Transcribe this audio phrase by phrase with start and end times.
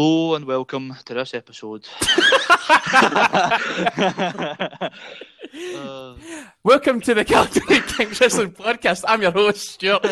[0.00, 1.86] Hello and welcome to this episode.
[5.76, 6.14] Uh,
[6.62, 9.04] Welcome to the Calgary Kings Wrestling Podcast.
[9.06, 10.04] I'm your host, Stuart.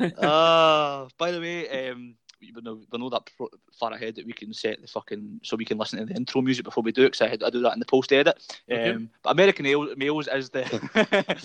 [0.00, 3.28] uh, by the way, um, we know, we know that
[3.78, 6.40] far ahead that we can set the fucking so we can listen to the intro
[6.40, 8.42] music before we do it because I, I do that in the post edit.
[8.70, 9.06] Um, Okay.
[9.22, 10.64] But American Ale- Males is the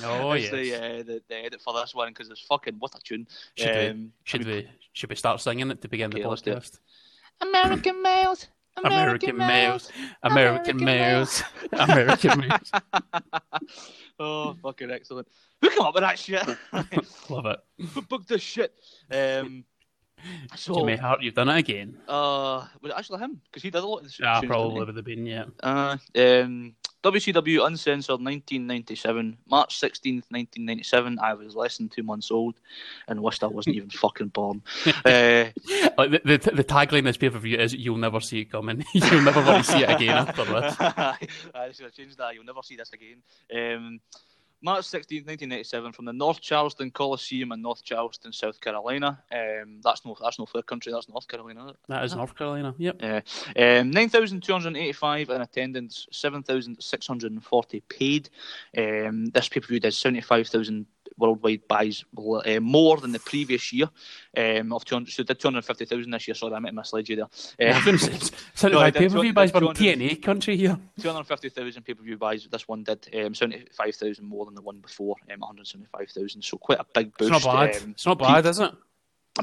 [0.05, 2.99] Oh, is the, uh, the the edit for this one because it's fucking what a
[3.04, 3.27] tune.
[3.55, 6.41] Should we- Um, Should we should we start singing it to begin Okay, the let's
[6.41, 6.58] do it.
[6.58, 6.80] podcast?
[7.41, 8.48] American males.
[8.84, 9.90] American males,
[10.23, 11.43] American American males,
[11.74, 12.71] American males.
[14.20, 15.27] oh, fucking excellent.
[15.62, 16.46] Who came up with that shit?
[17.29, 17.60] Love it.
[17.93, 18.73] Who booked this shit?
[19.10, 19.63] Um,
[20.55, 21.98] so, Jimmy Hart, you've done it again.
[22.07, 23.41] uh, was it actually him?
[23.45, 25.45] Because he did a lot of the Ah, probably would have been, yeah.
[25.62, 31.20] Uh, um, WCW Uncensored 1997, March 16th, 1997.
[31.20, 32.55] I was less than two months old
[33.07, 34.63] and wished I wasn't even fucking born.
[35.05, 35.51] Uh,
[35.98, 38.84] Like the, the, the tagline this pay per view is "You'll never see it coming.
[38.93, 42.34] You'll never want to see it again after this." I should have changed that.
[42.34, 43.21] You'll never see this again.
[43.54, 43.99] Um,
[44.61, 49.21] March 16th, 1987, from the North Charleston Coliseum in North Charleston, South Carolina.
[49.31, 50.91] Um, that's no, that's no fair country.
[50.91, 51.59] That's North Carolina.
[51.61, 51.77] Isn't it?
[51.89, 52.73] That is North Carolina.
[52.77, 53.03] Yep.
[53.03, 53.21] Uh,
[53.59, 58.29] um, 9,285 in attendance, 7,640 paid.
[58.77, 60.85] Um, this pay per view did 75,000
[61.18, 63.90] worldwide buys, uh, more than the previous year.
[64.38, 66.35] Um, of 200, so it did 250,000 this year.
[66.35, 67.28] Sorry, I might have misled you there.
[67.59, 68.12] I Uh, was gonna say,
[68.53, 70.78] Seventy-five No, I pay per view buys from 200 TNA country here.
[71.00, 72.47] 250,000 pay per view buys.
[72.52, 76.41] This one did um, 75,000 more than the one before, um, 175,000.
[76.44, 77.31] So quite a big boost.
[77.34, 77.75] It's not bad.
[77.84, 78.72] Um, it's not bad, is it?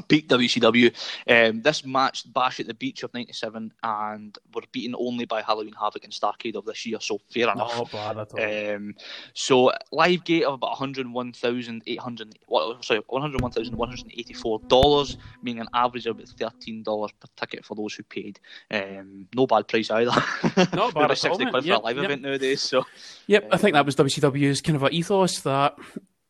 [0.01, 0.91] Peak WCW.
[1.27, 5.73] Um, this match Bash at the Beach of '97, and were beaten only by Halloween
[5.79, 6.99] Havoc and Starcade of this year.
[6.99, 7.77] So fair enough.
[7.77, 8.75] Not bad at all.
[8.75, 8.95] Um,
[9.33, 12.39] so live gate of about 101,800,
[12.81, 18.03] sorry, 101,184 dollars, meaning an average of about 13 dollars per ticket for those who
[18.03, 18.39] paid.
[18.71, 20.11] Um, no bad price either.
[20.73, 21.51] Not bad at 60 mate.
[21.51, 22.05] quid for Yep, a live yep.
[22.05, 22.61] event nowadays.
[22.61, 22.85] So
[23.27, 25.75] Yep, I think that was WCW's kind of a ethos that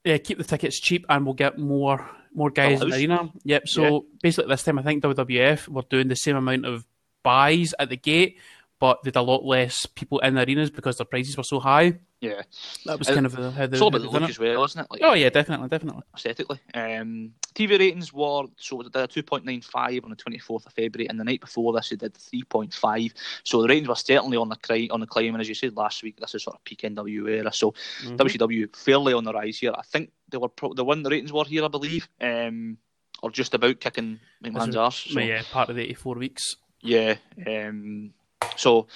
[0.03, 3.31] yeah, keep the tickets cheap and we'll get more more guys in the arena.
[3.43, 3.67] Yep.
[3.67, 6.85] So basically, this time I think WWF were doing the same amount of
[7.23, 8.39] buys at the gate,
[8.79, 11.99] but had a lot less people in the arenas because their prices were so high.
[12.19, 12.41] yeah,
[12.85, 14.29] That was Uh, kind of the, how they it's all about the look it.
[14.29, 14.87] as well, isn't it?
[14.91, 16.03] Like, Oh yeah, definitely, definitely.
[16.15, 16.59] aesthetically.
[16.73, 21.19] Um, TV ratings were so it did a 2.95 on the 24th of February, and
[21.19, 23.13] the night before this it did 3.5.
[23.43, 25.75] So the ratings were certainly on the cri- on the climb, and as you said
[25.75, 27.53] last week, this is sort of peak NWA era.
[27.53, 28.17] So Mhm.
[28.17, 29.73] WCW fairly on the rise here.
[29.77, 32.77] I think they were pro- the one the ratings were here, I believe, um,
[33.21, 34.95] or just about kicking McMahon's arse.
[35.11, 36.55] So, yeah, part of the eighty-four weeks.
[36.81, 37.15] yeah.
[37.47, 38.13] Um,
[38.57, 38.87] so.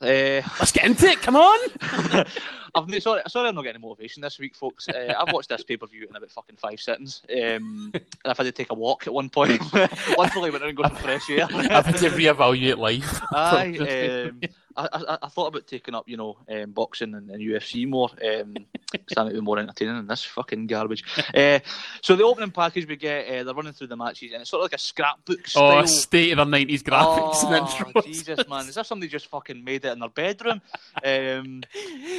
[0.00, 1.20] Uh, Let's get into it.
[1.20, 1.58] Come on.
[2.74, 4.88] I've no- sorry, sorry, I'm not getting any motivation this week, folks.
[4.88, 8.36] Uh, I've watched this pay per view in about fucking five seconds, um, and I've
[8.36, 9.60] had to take a walk at one point.
[10.18, 11.46] Luckily, went out and got some fresh air.
[11.50, 13.20] I've had to reevaluate life.
[13.32, 14.40] Aye, um,
[14.80, 18.08] I, I, I thought about taking up, you know, um, boxing and, and UFC more.
[18.24, 18.54] Um,
[19.16, 21.04] might be more entertaining than this fucking garbage.
[21.34, 21.60] Uh,
[22.02, 24.60] so the opening package we get, uh, they're running through the matches, and it's sort
[24.60, 25.82] of like a scrapbook style.
[25.82, 28.04] oh, state of the nineties graphics Oh, and.
[28.04, 28.66] Jesus, man!
[28.68, 30.60] Is that somebody just fucking made it in their bedroom?
[31.04, 31.62] Um,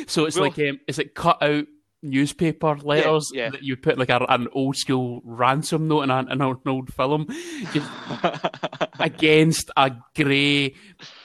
[0.08, 1.66] So it's Well- like, um, is it cut out
[2.04, 3.50] newspaper letters yeah.
[3.50, 6.94] that you put like a, an old school ransom note in, a, in an old
[6.94, 7.28] film
[9.00, 10.74] against a grey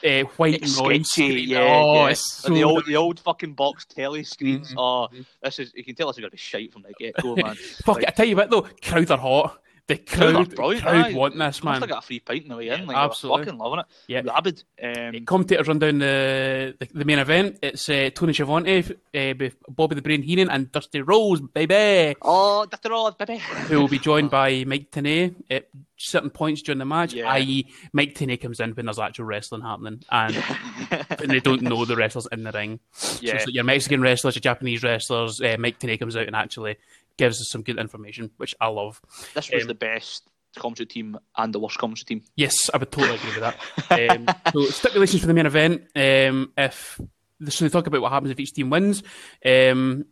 [0.05, 1.49] uh, white It's noise sketchy, screen?
[1.49, 2.09] yeah, oh, yeah.
[2.11, 4.73] it's And the old, the old fucking box telly screens.
[4.73, 4.77] Mhm.
[4.79, 7.35] Oh, this is you can tell this is gonna be shite from the get go,
[7.43, 7.55] man.
[7.85, 9.59] Fuck it, I tell you what though, crowds are hot.
[9.89, 11.81] The Crowd crowd, want this man.
[11.81, 12.81] have got a free pint on the way in.
[12.81, 13.45] Yeah, Like, absolutely.
[13.45, 13.87] fucking loving it.
[14.09, 14.23] Yeah.
[14.25, 14.65] rabid.
[14.83, 17.61] Um, Commentators run down the, the, the main event.
[17.63, 22.17] It's uh, Tony Schiavone, uh, with Bobby the Brain Heenan, and Dusty Rhodes, baby.
[22.23, 22.91] oh, Dr.
[22.91, 23.39] Rod, baby.
[23.69, 25.69] who will be joined by Mike Tenay at
[25.99, 27.31] certain points during the match, Yeah.
[27.31, 30.37] i.e., Mike Tenay comes in when there's actual wrestling happening, and,
[30.91, 32.81] and they don't know the wrestlers in the ring.
[32.93, 35.41] So yeah, it's like your Mexican wrestlers, your Japanese wrestlers.
[35.41, 36.77] Uh, Mike Tenay comes out and actually
[37.17, 39.01] gives us some good information, which I love.
[39.35, 42.23] this was um, the best commentary team and the worst commentary team.
[42.37, 43.57] Yes, I would totally agree with that.
[44.17, 47.01] Um, so stipulations for the main event: um, if
[47.49, 49.03] so, they talk about what happens if each team wins.
[49.45, 50.07] Um,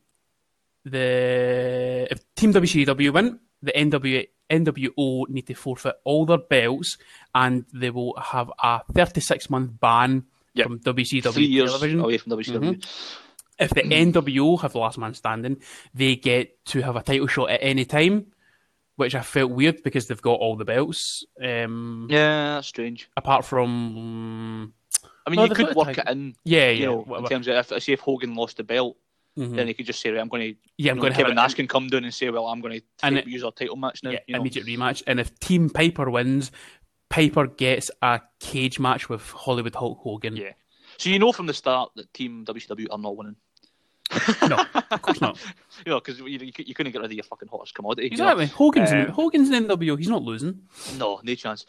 [0.85, 6.99] the if Team WCW win, the NW, NWO need to forfeit all their belts,
[7.35, 10.25] and they will have a 36 month ban
[10.57, 10.67] Yep.
[10.67, 11.99] from WCW Three years television.
[12.01, 12.87] away from WCW.
[13.59, 15.59] If the NWO have the last man standing,
[15.95, 18.27] they get to have a title shot at any time,
[18.97, 21.25] which I felt weird because they've got all the belts.
[21.43, 23.09] Um, Yeah, that's strange.
[23.17, 24.73] apart from
[25.27, 27.57] I mean, No, you could work it in, yeah, you yeah, know, in terms of
[27.73, 28.97] if, say if Hogan lost the belt,
[29.39, 29.57] Mhm.
[29.57, 31.37] then you could just say, right, I'm going to, yeah, I'm going to have Kevin
[31.37, 34.11] Nash can come down and say, well, I'm going to use our title match now.
[34.11, 34.41] yeah, you know?
[34.41, 36.53] immediate rematch, and if Team Piper wins,
[37.11, 40.37] Piper gets a cage match with Hollywood Hulk Hogan.
[40.37, 40.53] Yeah.
[40.99, 43.37] So you know from the start that Team WCW are not winning.
[44.49, 45.39] no, of course not.
[45.87, 48.07] you know, because you, you, you, couldn't get rid of your fucking hottest commodity.
[48.09, 48.45] Exactly.
[48.45, 48.57] You know?
[48.57, 49.99] Hogan's, Um, in, Hogan's in NWO.
[49.99, 50.61] He's not losing.
[50.99, 51.65] No, no chance.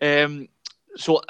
[0.00, 0.48] Um,
[0.96, 1.20] so,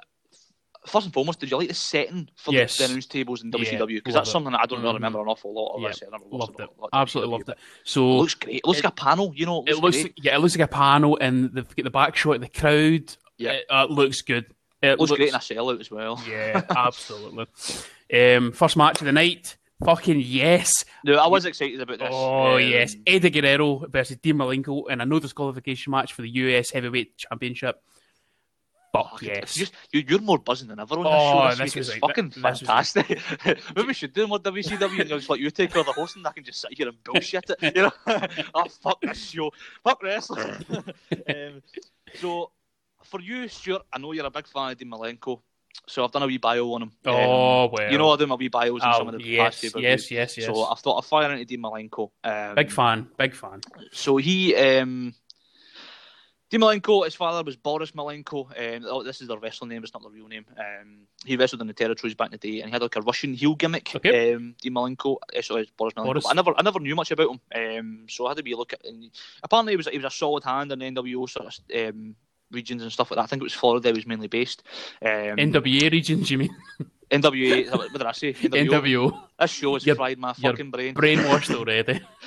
[0.87, 2.79] first and foremost, did you like the setting for Yes.
[2.79, 3.97] the announce tables in Yeah, WCW?
[3.97, 4.33] Because love that's it.
[4.33, 4.95] something that I don't really Mhm.
[4.95, 5.83] remember an awful lot of.
[5.83, 6.69] Yeah, I I Loved it.
[6.79, 7.59] lot- Absolutely WCW, loved it.
[7.85, 8.57] So It looks great.
[8.57, 9.65] It looks It- like a panel, you know.
[9.65, 10.15] It it looks, looks great.
[10.23, 13.17] yeah, it looks like a panel, and they've got the back shot of the crowd.
[13.39, 13.53] Yeah.
[13.53, 14.47] It, uh, looks good.
[14.85, 16.23] It It looks great in a sellout as well.
[16.29, 17.47] Yeah, absolutely.
[18.13, 19.57] Um, first match of the night.
[19.85, 20.85] Fucking yes.
[21.05, 22.09] No, I was excited about this.
[22.11, 22.95] Oh Um, yes.
[23.07, 27.83] Eddie Guerrero versus Dean Malenko in a no disqualification match for the US Heavyweight Championship.
[28.93, 29.39] Fuck Fuck, yes.
[29.43, 31.77] It's just, you, you're more buzzing than ever on this Oh, show this, this week.
[31.77, 33.21] was It's like- fucking this was- fantastic.
[33.75, 36.21] Maybe we should do more WCW and just let you take over the hosting.
[36.21, 37.75] and I can just sit here and bullshit it.
[37.77, 37.93] You know?
[38.55, 39.51] oh, fuck this show.
[39.83, 40.65] Fuck wrestling.
[41.29, 41.63] um,
[42.21, 42.53] so,
[43.05, 45.41] for you, Stuart, I know you're a big fan of Dean Malenko.
[45.87, 46.93] So I've done a wee bio on him.
[47.05, 47.91] Um, oh well.
[47.91, 50.11] you know I do my wee bios on Oh, some of the yes, past yes,
[50.11, 50.47] yes, yes.
[50.47, 52.11] So I thought I'd fire into Dean Malenko.
[52.23, 53.61] Um, big fan, big fan.
[53.93, 55.15] so he, um,
[56.49, 58.47] Dean Malenko, his father was Boris Malenko.
[58.57, 60.47] Um, oh, this is their wrestling name, it's not their real name.
[60.57, 63.03] Um, he wrestled in the territories back in the day, and he had like a
[63.03, 63.93] Russian heel gimmick.
[63.97, 64.33] Okay.
[64.35, 66.05] Um, Dean Malenko, uh, sorry, Boris Malenko.
[66.05, 66.27] Boris.
[66.31, 67.41] I never, I never knew much about him.
[67.55, 68.85] Um, so I had to be look at.
[68.85, 69.11] And
[69.43, 72.15] apparently, he was he was a solid hand in the NWO sort of um,
[72.55, 73.25] regions and stuff like that.
[73.25, 73.93] I think it was Florida.
[73.93, 74.63] Was mainly based.
[75.03, 76.57] Um, NWA regions, you mean?
[77.11, 77.71] NWA.
[77.77, 78.33] what did I say?
[78.35, 78.83] NWO.
[78.83, 79.21] NWO.
[79.39, 80.95] This show has You're- fried my fucking brain.
[80.95, 82.01] Brainwashed already.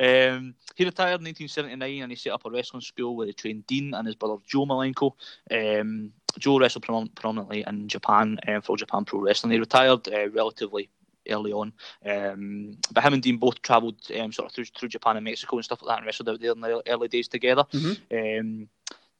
[0.00, 3.66] um, he retired in 1979 and he set up a wrestling school where he trained
[3.66, 5.12] Dean and his brother Joe Malenko.
[5.50, 9.52] Um, Joe wrestled prom- prominently in Japan um, for Japan Pro Wrestling.
[9.52, 10.88] He retired uh, relatively
[11.30, 11.72] early on,
[12.04, 15.56] um, but him and Dean both travelled um, sort of through, through Japan and Mexico
[15.56, 17.64] and stuff like that and wrestled out there in the early days together.
[17.72, 18.40] Mhm.
[18.40, 18.68] Um,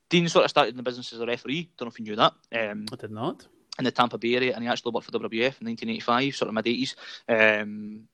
[0.09, 1.69] Dean sort of started in the business as a referee.
[1.77, 2.33] Don't know if you knew that.
[2.53, 3.47] Um, I did not.
[3.79, 6.55] in the Tampa Bay area, and he actually worked for WWF in 1985, sort of
[6.55, 6.95] mid 80s.
[7.29, 8.09] Um,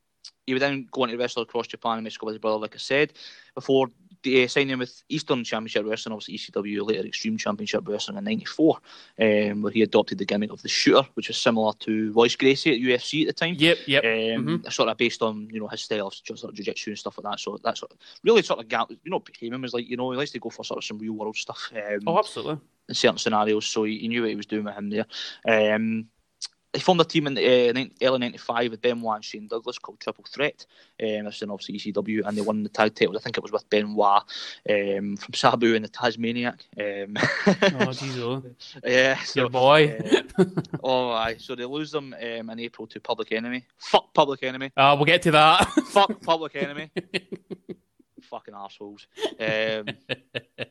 [0.45, 2.75] he would then go on to wrestle across Japan and Mexico with his brother, like
[2.75, 3.13] I said,
[3.55, 3.89] before
[4.27, 8.79] uh, signing with Eastern Championship Wrestling, obviously ECW, later Extreme Championship Wrestling in '94,
[9.21, 12.75] um, where he adopted the gimmick of the shooter, which was similar to Royce Gracie
[12.75, 13.57] at UFC at the time.
[13.59, 14.05] Yep, yep.
[14.05, 17.19] Um, Sort of based on you know his style of sort of jiu-jitsu and stuff
[17.19, 17.41] like that.
[17.41, 18.91] So that's sort of, really sort of gap.
[18.91, 20.99] You know, Heyman was like you know he likes to go for sort of some
[20.99, 21.73] real world stuff.
[21.75, 22.59] Um, oh, absolutely.
[22.89, 25.75] in certain scenarios, so he, he knew what he was doing with him there.
[25.75, 26.07] Um,
[26.73, 30.01] he formed a team in the uh, early '95 with Benoit and Shane Douglas called
[30.01, 30.65] Triple Threat.
[31.03, 33.17] Um, this is in obviously ECW, and they won the tag titles.
[33.17, 34.23] I think it was with Benoit
[34.71, 36.61] um, from Sabu and the Tazmaniac.
[36.79, 37.17] Um,
[37.47, 38.43] Oh, jeez, oh.
[38.85, 39.99] yeah, so, Your boy.
[40.39, 40.45] uh,
[40.83, 41.37] oh, aye.
[41.39, 43.65] So they lose them um, in April to Public Enemy.
[43.79, 44.71] Fuck Public Enemy.
[44.77, 45.65] Uh, we'll get to that.
[45.89, 46.91] Fuck Public Enemy.
[48.23, 49.07] Fucking assholes.
[49.39, 49.87] Um,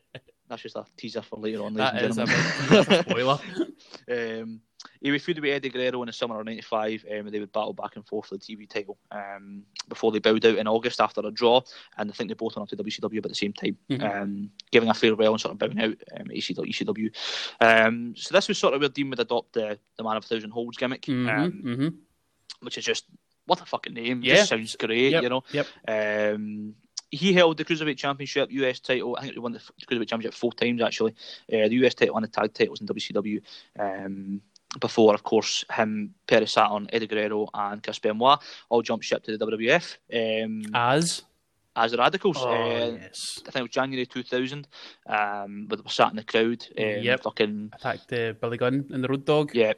[0.51, 2.45] that's just a teaser for later on, that is a, gentlemen.
[2.69, 3.39] that's a spoiler.
[4.09, 4.61] Um,
[5.01, 7.51] he would feud with Eddie Guerrero in the summer of '95, um, and they would
[7.51, 10.99] battle back and forth for the TV title um, before they bowed out in August
[10.99, 11.61] after a draw.
[11.97, 14.21] And I think they both went up to WCW at the same time, Mhm.
[14.21, 17.11] um, giving a farewell and sort of bowing out um, at ECW.
[17.59, 20.27] Um, so this was sort of where Dean would adopt the, the Man of a
[20.27, 21.87] Thousand Holds gimmick, hmm um, hmm
[22.61, 23.05] which is just
[23.45, 24.21] what a fucking name.
[24.23, 24.35] Yeah.
[24.35, 25.43] Just sounds great, Yep, you know.
[25.51, 25.67] Yep.
[26.35, 26.75] Um,
[27.11, 29.15] he held the Cruiserweight Championship, US title.
[29.17, 31.11] I think he won the Cruiserweight Championship four times actually.
[31.51, 33.41] Uh, the US title and the tag titles in WCW.
[33.79, 34.41] Um,
[34.79, 38.39] before, of course, him, Perry Saturn, Eddie Guerrero, and Chris Benoit
[38.69, 39.97] all jumped ship to the WWF
[40.45, 41.23] um, As.
[41.75, 42.37] as the Radicals.
[42.39, 43.39] Oh, Uh, yes.
[43.41, 44.67] I think it was January 2000,
[45.07, 46.65] um, but they were sat in the crowd.
[46.77, 47.23] Um, Yep.
[47.23, 49.51] Fucking, Attacked uh, Billy Gunn and the Road Dog.
[49.53, 49.73] yeah.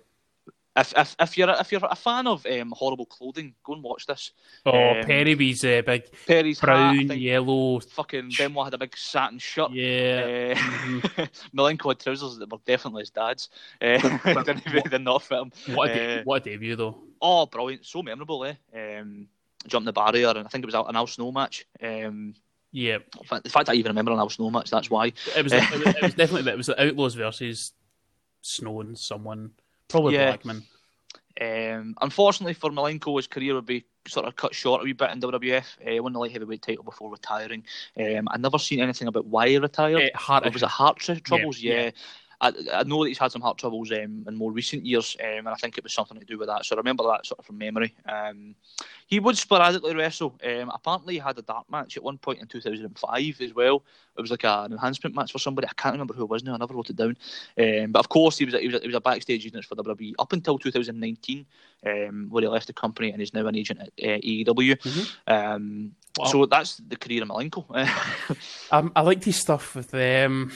[0.75, 3.83] If, if, if you're a, if you're a fan of um, horrible clothing, go and
[3.83, 4.31] watch this.
[4.65, 7.79] Oh, Um, Perry's uh, big Perry's hat, brown, think yellow.
[7.79, 9.71] fucking Benoit had a big satin shirt.
[9.71, 10.55] Yeah.
[10.57, 11.25] Uh,
[11.55, 13.49] Malenko had trousers that were definitely his dad's.
[13.79, 13.97] Uh,
[14.43, 15.51] didn't, they did not fit him.
[15.75, 16.97] What a, de- uh, what a debut, though.
[17.21, 17.85] Oh, brilliant!
[17.85, 18.55] So memorable, eh?
[18.75, 19.27] Um,
[19.67, 21.65] jumping the barrier, and I think it was an Al Snow match.
[21.83, 22.33] Um,
[22.71, 22.97] Yeah.
[23.43, 25.13] the fact I even remember an Al Snow match, that's why.
[25.37, 27.73] It was, it was, it was definitely it was the Outlaws versus
[28.41, 29.51] Snow and someone.
[29.87, 30.27] Probably Yeah.
[30.35, 30.63] Blackman.
[31.41, 35.09] Um, unfortunately for Malenko, his career would be sort of cut short a wee bit
[35.11, 35.77] in WWF.
[35.85, 37.63] Uh, he won the light heavyweight title before retiring.
[37.97, 40.11] Um, I've never seen anything about why he retired.
[40.13, 41.59] Uh, heart Or was it heart tr- troubles?
[41.59, 41.73] yeah.
[41.85, 41.91] Yeah.
[42.43, 45.39] I, I know that he's had some heart troubles um, in more recent years, um,
[45.39, 46.65] and I think it was something to do with that.
[46.65, 47.95] So I remember that sort of from memory.
[48.05, 48.55] Um,
[49.07, 50.37] he would sporadically wrestle.
[50.43, 53.83] Um, apparently, he had a dark match at one point in 2005 as well.
[54.17, 55.67] It was like a, an enhancement match for somebody.
[55.69, 56.55] I can't remember who it was now.
[56.55, 57.15] I never wrote it down.
[57.57, 59.63] Um, but of course, he was a, he was a, he was a backstage agent
[59.63, 61.45] for WWE up until 2019,
[61.85, 64.75] um, where he left the company and is now an agent at uh, AEW.
[64.81, 65.11] Mhm.
[65.27, 66.25] Um, Wow.
[66.25, 67.65] So that's the career of Malenko.
[68.71, 70.51] Um, I liked his stuff with um,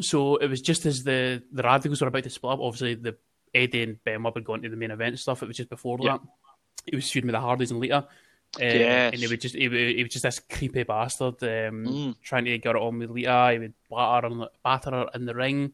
[0.00, 2.60] so it was just as the the Radicals were about to split up.
[2.60, 3.16] Obviously, the
[3.54, 5.42] Eddie and Benoit had gone to the main event stuff.
[5.42, 6.12] It was just before Yeah.
[6.18, 6.20] that.
[6.90, 7.96] He was feuding with the Hardys and Lita.
[7.96, 8.04] Uh,
[8.60, 9.12] Yes.
[9.12, 12.16] And he would just he, he was just this creepy bastard um, Mm.
[12.22, 13.50] trying to get it on with Lita.
[13.52, 15.72] He would batter, on batter her in the ring.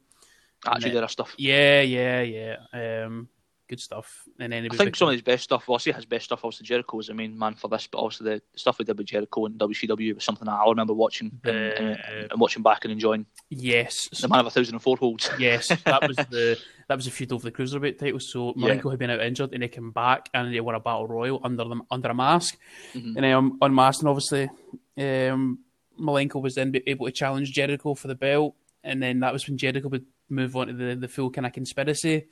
[0.67, 1.35] Actually, there era stuff.
[1.37, 3.05] Yeah, yeah, yeah.
[3.05, 3.29] Um,
[3.73, 4.25] good stuff.
[4.39, 6.67] And I think some of his best stuff, well, I say his best stuff, obviously
[6.67, 9.47] Jericho was the main man for this, but also the stuff we did with Jericho
[9.47, 11.99] and WCW was something that I remember watching and, and,
[12.33, 13.25] and watching back and enjoying.
[13.49, 15.31] yes, The man of a thousand and four holds.
[15.39, 18.21] yes, that was the that was a feud over the cruiserweight title.
[18.21, 18.69] So Yeah.
[18.75, 21.41] Malenko had been out injured, and he came back and they won a battle royal
[21.43, 22.59] under them under a mask,
[22.95, 23.15] Mhm.
[23.17, 24.51] and then um, unmasked, and obviously
[24.99, 25.61] um,
[25.99, 29.57] Malenko was then able to challenge Jericho for the belt, and then that was when
[29.57, 32.27] Jericho would move on to the the full kind of conspiracy.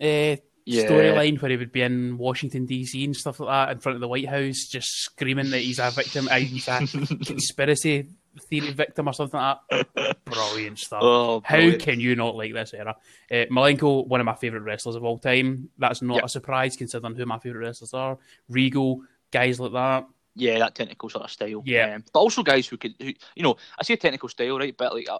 [0.00, 0.84] Uh, Yeah.
[0.84, 4.00] Storyline where he would be in Washington DC and stuff like that in front of
[4.00, 6.78] the White House, just screaming that he's a victim, uh, he's a
[7.26, 8.08] conspiracy
[8.48, 10.24] theory victim or something like that.
[10.24, 11.00] Brilliant stuff.
[11.02, 12.96] Oh, How can you not like this era?
[13.30, 15.68] Uh, Malenko, one of my favourite wrestlers of all time.
[15.78, 16.24] That's not Yep.
[16.24, 18.18] a surprise considering who my favourite wrestlers are.
[18.48, 19.00] Regal,
[19.32, 20.06] guys like that.
[20.34, 21.62] Yeah, that technical sort of style.
[21.66, 21.94] Yeah.
[21.96, 24.74] Um, but also guys who could, who, you know, I say technical style, right?
[24.76, 25.18] But like, uh,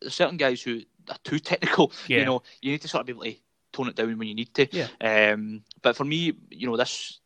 [0.00, 0.80] there's certain guys who
[1.10, 1.92] are too technical.
[2.06, 2.20] Yeah.
[2.20, 3.36] You know, you need to sort of be able to
[3.72, 4.66] tone it down when you need to.
[4.70, 4.88] Yeah.
[5.32, 7.20] Um, but for me, you know, this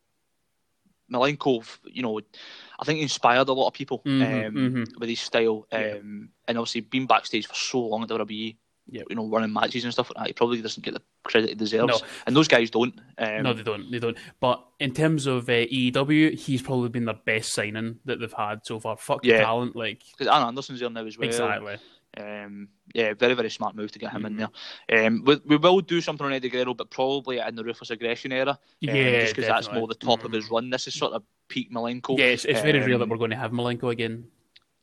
[1.11, 2.19] Malenko, you know,
[2.79, 4.99] I think he inspired a lot of people Mhm, um, mhm.
[4.99, 5.67] with his style.
[5.71, 5.97] Um, Yeah.
[6.47, 8.57] and obviously being backstage for so long at WWE.
[8.89, 9.03] Yeah.
[9.09, 11.55] You know, running matches and stuff like that, he probably doesn't get the credit he
[11.55, 12.07] deserves, No.
[12.25, 12.93] and those guys don't.
[13.17, 13.89] Um, no, they don't.
[13.91, 14.17] They don't.
[14.41, 18.65] But in terms of uh, EW, he's probably been their best signing that they've had
[18.65, 18.97] so far.
[18.97, 19.39] Fuck Yeah.
[19.39, 21.27] talent, like because Anderson's there now as well.
[21.29, 21.77] exactly.
[22.15, 24.49] Um, yeah, very very smart move to get him in Mhm.
[24.89, 25.05] there.
[25.07, 28.31] Um, we, we will do something on Eddie Guerrero, but probably in the ruthless aggression
[28.31, 28.51] era.
[28.51, 30.35] um, Yeah, just because that's more the top of Mhm.
[30.35, 30.69] his run.
[30.69, 32.17] This is sort of peak Malenko.
[32.19, 34.27] Yeah, it's, it's very rare that Um, we're going to have Malenko again.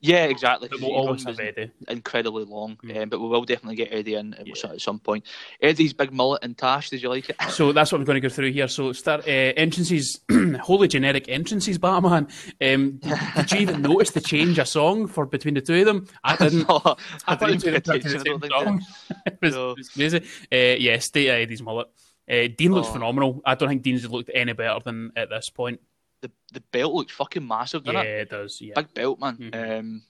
[0.03, 0.69] Yeah, exactly.
[0.69, 1.71] But we'll always have Eddie.
[1.89, 3.03] incredibly long, Mm.
[3.03, 4.71] um, but we will definitely get Eddie in at, Yeah.
[4.71, 5.25] at some point.
[5.61, 7.37] Eddie's big mullet and Tash, did you like it?
[7.51, 8.67] So that's what I'm going to go through here.
[8.69, 10.21] So start uh, entrances,
[10.63, 11.77] wholly generic entrances.
[11.77, 12.29] Batman.
[12.63, 15.85] Um, did, did you even notice the change of song for between the two of
[15.85, 16.07] them?
[16.25, 16.67] I didn't.
[16.69, 16.95] No, I
[17.27, 18.21] I didn't pay attention.
[18.21, 18.83] I don't the think same song.
[19.27, 19.71] it, was, No.
[19.73, 20.19] it was crazy.
[20.51, 21.89] Uh, yeah, of Eddie's mullet.
[22.31, 22.93] Uh, Dean looks Oh.
[22.93, 23.43] phenomenal.
[23.45, 25.81] I don't think Dean's looked any better than at this point.
[26.23, 28.21] The the belt looked fucking massive, didn't yeah, it?
[28.23, 28.59] it does.
[28.61, 28.75] Yeah.
[28.77, 29.37] Big belt, man.
[29.37, 29.79] Mhm.
[29.81, 30.03] Um,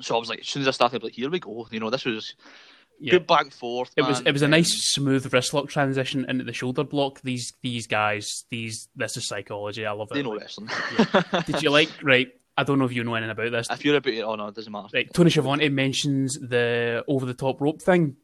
[0.00, 1.66] so I was like, as soon as I started, like, here we go.
[1.70, 2.34] You know, this was
[2.98, 3.10] yeah.
[3.12, 3.90] good back and forth.
[3.96, 7.20] It was it was a Um, nice smooth wrist lock transition into the shoulder block.
[7.22, 9.84] These these guys, these this is psychology.
[9.84, 10.14] I love it.
[10.14, 10.70] They know wrestling.
[11.46, 12.28] Did you like right?
[12.56, 13.66] I don't know if you know anything about this.
[13.70, 14.88] if you're about it, oh no, it doesn't matter.
[14.92, 18.16] Right, Tony Schiavone mentions the over the top rope thing.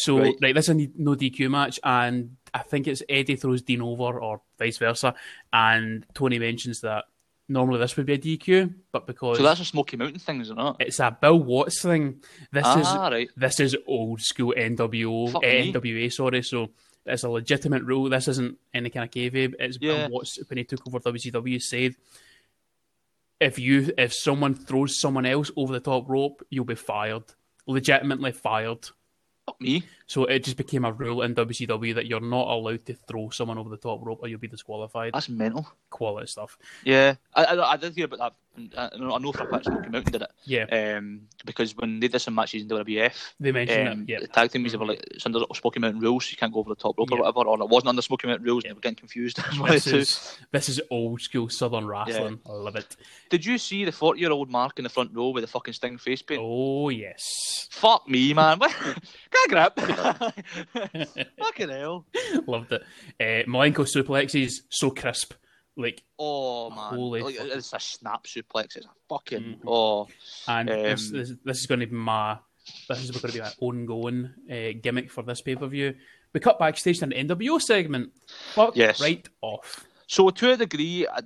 [0.00, 0.34] So Right.
[0.40, 4.20] right, this is a no DQ match, and I think it's Eddie throws Dean over,
[4.20, 5.14] or vice versa,
[5.52, 7.06] and Tony mentions that
[7.48, 10.50] normally this would be a DQ, but because So that's a Smoky Mountain thing, is
[10.50, 10.76] it not?
[10.78, 13.28] it's a Bill Watts thing, this is ah, right.
[13.36, 15.72] this is old school NWO, Fuck eh.
[15.72, 16.12] NWA.
[16.12, 16.70] Sorry, so
[17.04, 18.08] it's a legitimate rule.
[18.08, 19.54] This isn't any kind of kayfabe.
[19.58, 20.06] It's Yeah.
[20.06, 21.94] Bill Watts when he took over WCW said.
[23.40, 27.22] If you if someone throws someone else over the top rope, you'll be fired.
[27.66, 28.88] Legitimately fired.
[29.48, 29.82] Fuck me.
[30.08, 33.58] So it just became a rule in WCW that you're not allowed to throw someone
[33.58, 35.12] over the top rope or you'll be disqualified.
[35.12, 35.68] That's mental.
[35.90, 36.56] Quality stuff.
[36.82, 38.32] Yeah, I, I, I did hear about that.
[38.76, 40.30] I, I know- I know for a fact Smoky and did it.
[40.44, 40.64] Yeah,
[40.96, 44.08] Um, because when they did some matches in WWF, they mentioned um, it.
[44.08, 46.58] Yeah, the tag team they were like it's under Smoky Mountain rules, you can't go
[46.60, 47.18] over the top rope Yeah.
[47.18, 49.36] or whatever, or it wasn't under Smoky Mountain rules, and they were getting confused.
[49.44, 52.40] That's one this is this is old school Southern wrestling.
[52.46, 52.96] I love it.
[53.30, 56.22] Did you see the forty-year-old Mark in the front row with the fucking Sting face
[56.22, 56.40] paint?
[56.42, 58.58] Oh yes, Fuck me, man.
[58.68, 58.72] What?
[58.72, 58.96] Can
[59.36, 59.72] I grab?
[61.38, 62.06] Fucking hell.
[62.46, 62.82] loved it.
[63.20, 65.34] Uh, Malenko suplexes so crisp,
[65.76, 68.76] like Oh man, Holy like, it's a snap suplex.
[68.76, 69.58] It's a fucking Mhm.
[69.66, 70.08] oh.
[70.46, 72.38] And this, Um, this, this is going to be my
[72.88, 75.94] this is going to be my ongoing uh, gimmick for this pay per view.
[76.34, 78.12] We cut backstage to an NWO segment.
[78.54, 79.00] Fuck Yes.
[79.00, 79.84] right off.
[80.06, 81.20] So to a degree, I,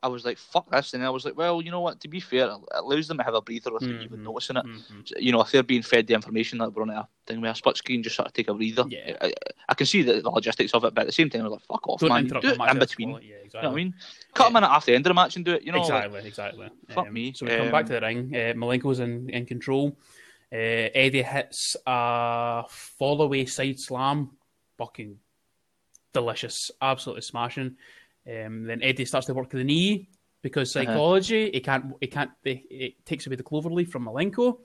[0.00, 2.00] I was like, fuck this, and I was like, well, you know what?
[2.02, 4.22] To be fair, it allows them to have a breather without even Mhm.
[4.24, 4.64] noticing it.
[4.64, 5.12] Mhm.
[5.18, 7.54] You know, if they're being fed the information that we're on a thing with a
[7.56, 8.84] split screen, just sort of take a breather.
[8.88, 9.16] Yeah.
[9.20, 9.32] I,
[9.68, 11.52] I can see the, the logistics of it, but at the same time, I was
[11.54, 12.26] like, fuck off, Don't man.
[12.28, 13.08] Do it in between.
[13.10, 13.94] Yeah, You know what I mean?
[14.34, 15.62] Cut a minute after the end of the match and do it.
[15.64, 16.68] You know, like, exactly, exactly.
[16.94, 17.32] Fuck me.
[17.32, 18.30] So we come back Um, to the ring.
[18.36, 19.98] Uh, Malenko's in, in control.
[20.52, 20.56] Uh,
[20.94, 24.30] Eddie hits a fall away side slam.
[24.78, 25.18] Fucking
[26.12, 26.70] delicious.
[26.80, 27.76] Absolutely smashing.
[28.28, 30.08] Um, then Eddie starts to work the knee
[30.42, 30.84] because Uh-huh.
[30.86, 31.50] psychology.
[31.50, 31.94] He can't.
[32.00, 32.30] He can't.
[32.44, 34.58] It, it takes away the clover leaf from Malenko.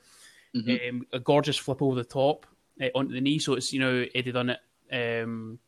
[0.56, 0.90] Mhm.
[0.90, 2.46] Um, a gorgeous flip over the top
[2.82, 3.40] uh, onto the knee.
[3.40, 4.60] So it's you know Eddie done it.
[5.24, 5.60] Um,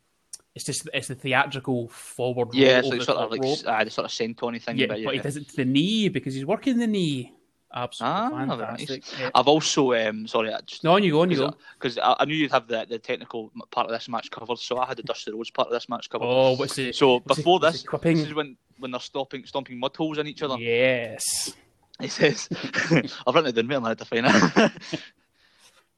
[0.53, 4.05] it's just it's the theatrical forward yeah, it's like sort of like ah, the sort
[4.05, 4.77] of senton thing.
[4.77, 7.33] Yeah, but, but he does it to the knee because he's working the knee.
[7.73, 9.03] Absolutely Ah, fantastic.
[9.03, 9.19] nice.
[9.19, 9.29] Yeah.
[9.35, 11.53] I've also um sorry, I just No, on you go, on you go.
[11.77, 14.77] because I, I knew you'd have the, the technical part of this match covered, so
[14.77, 16.25] I had to dust the Dusty Rhodes part of this match covered.
[16.25, 19.79] Oh, what's the so what's before what's this, this is when when they're stomping stomping
[19.79, 20.55] mud holes in each other.
[20.57, 21.53] Yes.
[21.99, 22.49] He says,
[23.25, 23.67] "I've written it down.
[23.69, 24.33] Wait a minute to find it.
[24.57, 24.69] uh,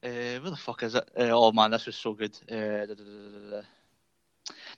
[0.00, 1.08] where the fuck is it?
[1.18, 2.36] Uh, oh man, this was so good.
[2.50, 3.62] Uh, da, da, da, da, da.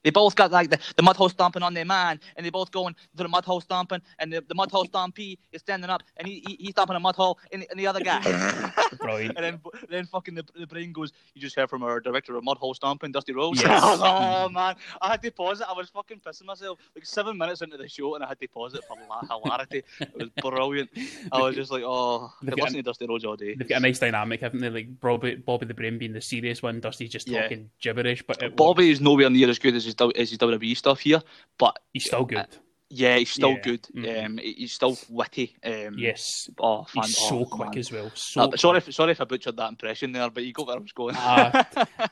[0.02, 2.70] They both got like the, the mud hole stomping on their man, and they both
[2.70, 6.02] going to the mud hole stomping, and the, the mud hole stompy is standing up,
[6.16, 8.20] and he, he he's stomping a mud hole, and, and the other guy.
[8.98, 9.36] Brilliant.
[9.36, 12.44] And then, then fucking the, the brain goes, you just heard from our director of
[12.44, 13.60] Mudhole Stomping, Dusty Rhodes.
[13.62, 13.82] Yes.
[13.82, 15.66] I was like, oh man, I had to pause it.
[15.68, 16.78] I was fucking pissing myself.
[16.94, 19.82] Like seven minutes into the show, and I had to pause it for la- hilarity.
[20.00, 20.90] It was brilliant.
[21.32, 23.54] I was just like, oh, They've could got to Dusty Rhodes all day.
[23.54, 24.70] They've got a nice dynamic, haven't they?
[24.70, 27.42] Like Bobby, Bobby the Brain being the serious one, Dusty's just Yeah.
[27.42, 31.00] talking gibberish, but Bobby is nowhere near as good as his, as his WWE stuff
[31.00, 31.20] here,
[31.58, 32.46] but he's still good.
[32.92, 33.60] yeah, he's still Yeah.
[33.62, 33.82] good.
[33.94, 34.24] Mhm.
[34.26, 35.54] Um, he's still witty.
[35.64, 37.78] Um, yes, Oh, fan- he's oh, so quick man.
[37.78, 38.10] as well.
[38.16, 40.76] So Uh, sorry, if, sorry if I butchered that impression there, but you got where
[40.76, 41.14] I was going.
[41.16, 41.68] Ah,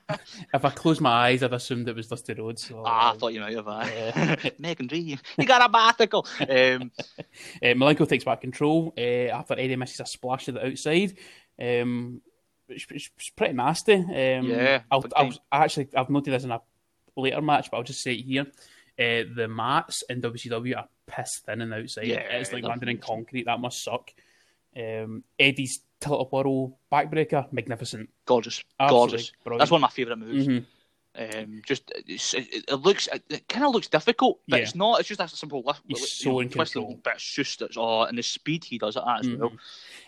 [0.55, 2.69] if I closed my eyes, I'd assumed it was Dusty Rhodes.
[2.69, 3.67] So, Ah, I thought you might have.
[3.67, 6.27] Uh, Megan Dream, you got a bicycle.
[6.41, 6.91] Um,
[7.63, 11.17] Uh, Malenko takes back control uh, after Eddie misses a splash to the outside.
[11.61, 12.21] Um,
[12.69, 12.85] it's,
[13.37, 13.95] pretty nasty.
[13.95, 14.05] Um,
[14.47, 15.39] Yeah, I'll, I'll time.
[15.51, 16.61] actually I've noted this in a
[17.21, 18.47] later match, but I'll just say it here.
[18.99, 22.07] Uh, the mats in WCW are piss thin and outside.
[22.07, 23.45] Yeah, it's like landing in concrete.
[23.45, 24.11] That must suck.
[24.77, 28.09] Um, Eddie's tilt up whirl backbreaker, magnificent.
[28.27, 29.33] gorgeous, Absolutely gorgeous.
[29.45, 29.59] brilliant.
[29.61, 30.47] That's one of my favourite moves.
[30.47, 30.65] Mhm.
[31.17, 34.63] Um, just it's, it, it looks, it, kind of looks difficult, but Yeah.
[34.63, 35.01] it's not.
[35.01, 35.83] It's just a simple lift.
[35.89, 37.01] He's so know, in control.
[37.03, 39.53] But it's just it's oh, and the speed he does it at as well.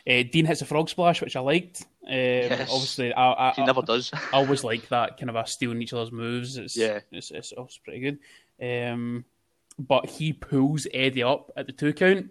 [0.08, 1.84] Uh, Dean hits a frog splash, which I liked.
[2.06, 4.10] Um, Obviously, I, I, He I- never does.
[4.14, 6.56] I always like that kind of a stealing each other's moves.
[6.56, 7.00] It's Yeah.
[7.12, 8.18] it's it's, it's pretty good.
[8.62, 9.24] Um,
[9.78, 12.30] but he pulls Eddie up at the two count.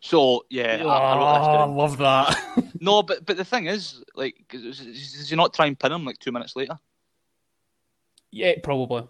[0.00, 2.36] So yeah, Oh, I, I I love that.
[2.80, 6.18] No, but but the thing is, like, does he not try and pin him like
[6.18, 6.78] two minutes later?
[8.30, 9.06] yeah, probably.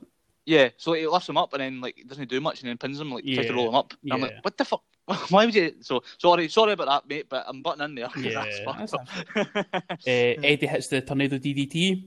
[0.48, 2.98] Yeah, so he lifts him up and then like doesn't do much and then pins
[2.98, 3.92] him like tries to roll him up.
[4.02, 4.82] And I'm like, what the fuck?
[5.28, 5.74] Why would you?
[5.82, 7.26] So sorry, sorry about that, mate.
[7.28, 8.08] But I'm butting in there.
[8.16, 8.94] Yeah, that's that's.
[10.06, 12.04] Uh, Eddie hits the tornado DDT.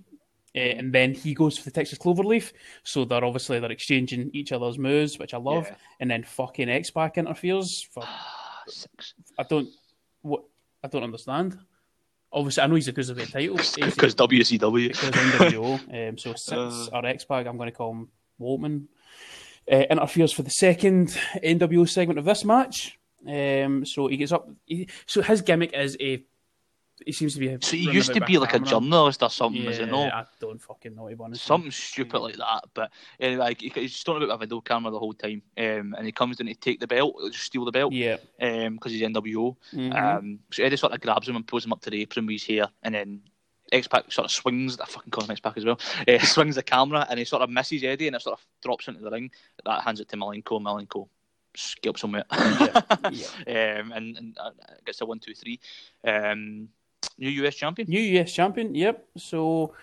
[0.56, 2.52] Uh, and then he goes for the Texas Cloverleaf,
[2.84, 5.68] so they're obviously they're exchanging each other's moves, which I love.
[5.68, 5.76] Yeah.
[6.02, 8.04] And then fucking X Pac interferes for
[8.68, 9.14] Syxx.
[9.38, 9.70] I don't
[10.24, 10.44] what
[10.84, 11.60] I don't understand.
[12.34, 14.88] Obviously, I know he's a cruiserweight title he's- Because WCW.
[14.88, 16.10] because NWO.
[16.10, 16.98] Um, so Syxx Uh.
[16.98, 18.10] or X Pac, I'm going to call him
[18.42, 18.86] Waltman.
[19.72, 21.10] Uh, interferes for the second
[21.44, 22.98] NWO segment of this match.
[23.28, 24.50] Um, so he gets up.
[24.66, 26.24] He, so his gimmick is a.
[27.06, 27.58] He seems to be.
[27.62, 30.14] So he used to be like a journalist or something, Yeah, is it not?
[30.14, 31.10] I don't fucking know.
[31.10, 31.44] To be honest.
[31.46, 32.66] Something stupid like that.
[32.76, 35.42] But anyway, like, he- he's just talking about a video camera the whole time.
[35.58, 37.94] Um, and he comes in to take the belt, just steal the belt.
[37.94, 38.18] Yeah.
[38.40, 39.56] Um, because he's NWO.
[39.74, 39.96] Mhm.
[39.96, 42.34] Um, so Eddie sort of grabs him and pulls him up to the apron with
[42.34, 43.22] his hair, and then
[43.72, 44.80] X Pac sort of swings.
[44.80, 45.80] I fucking call him X Pac as well.
[46.08, 48.88] Uh, swings the camera, and he sort of misses Eddie, and it sort of drops
[48.88, 49.32] into the ring.
[49.66, 50.62] That hands it to Malenko.
[50.62, 51.08] Malenko
[51.56, 52.26] scalps him out.
[53.12, 53.80] yeah.
[53.80, 54.52] um, and, and uh,
[54.86, 55.60] gets a one, two, three.
[56.06, 56.70] Um,
[57.18, 57.90] new US champion.
[57.90, 58.76] New US champion.
[58.76, 59.06] Yep.
[59.18, 59.74] So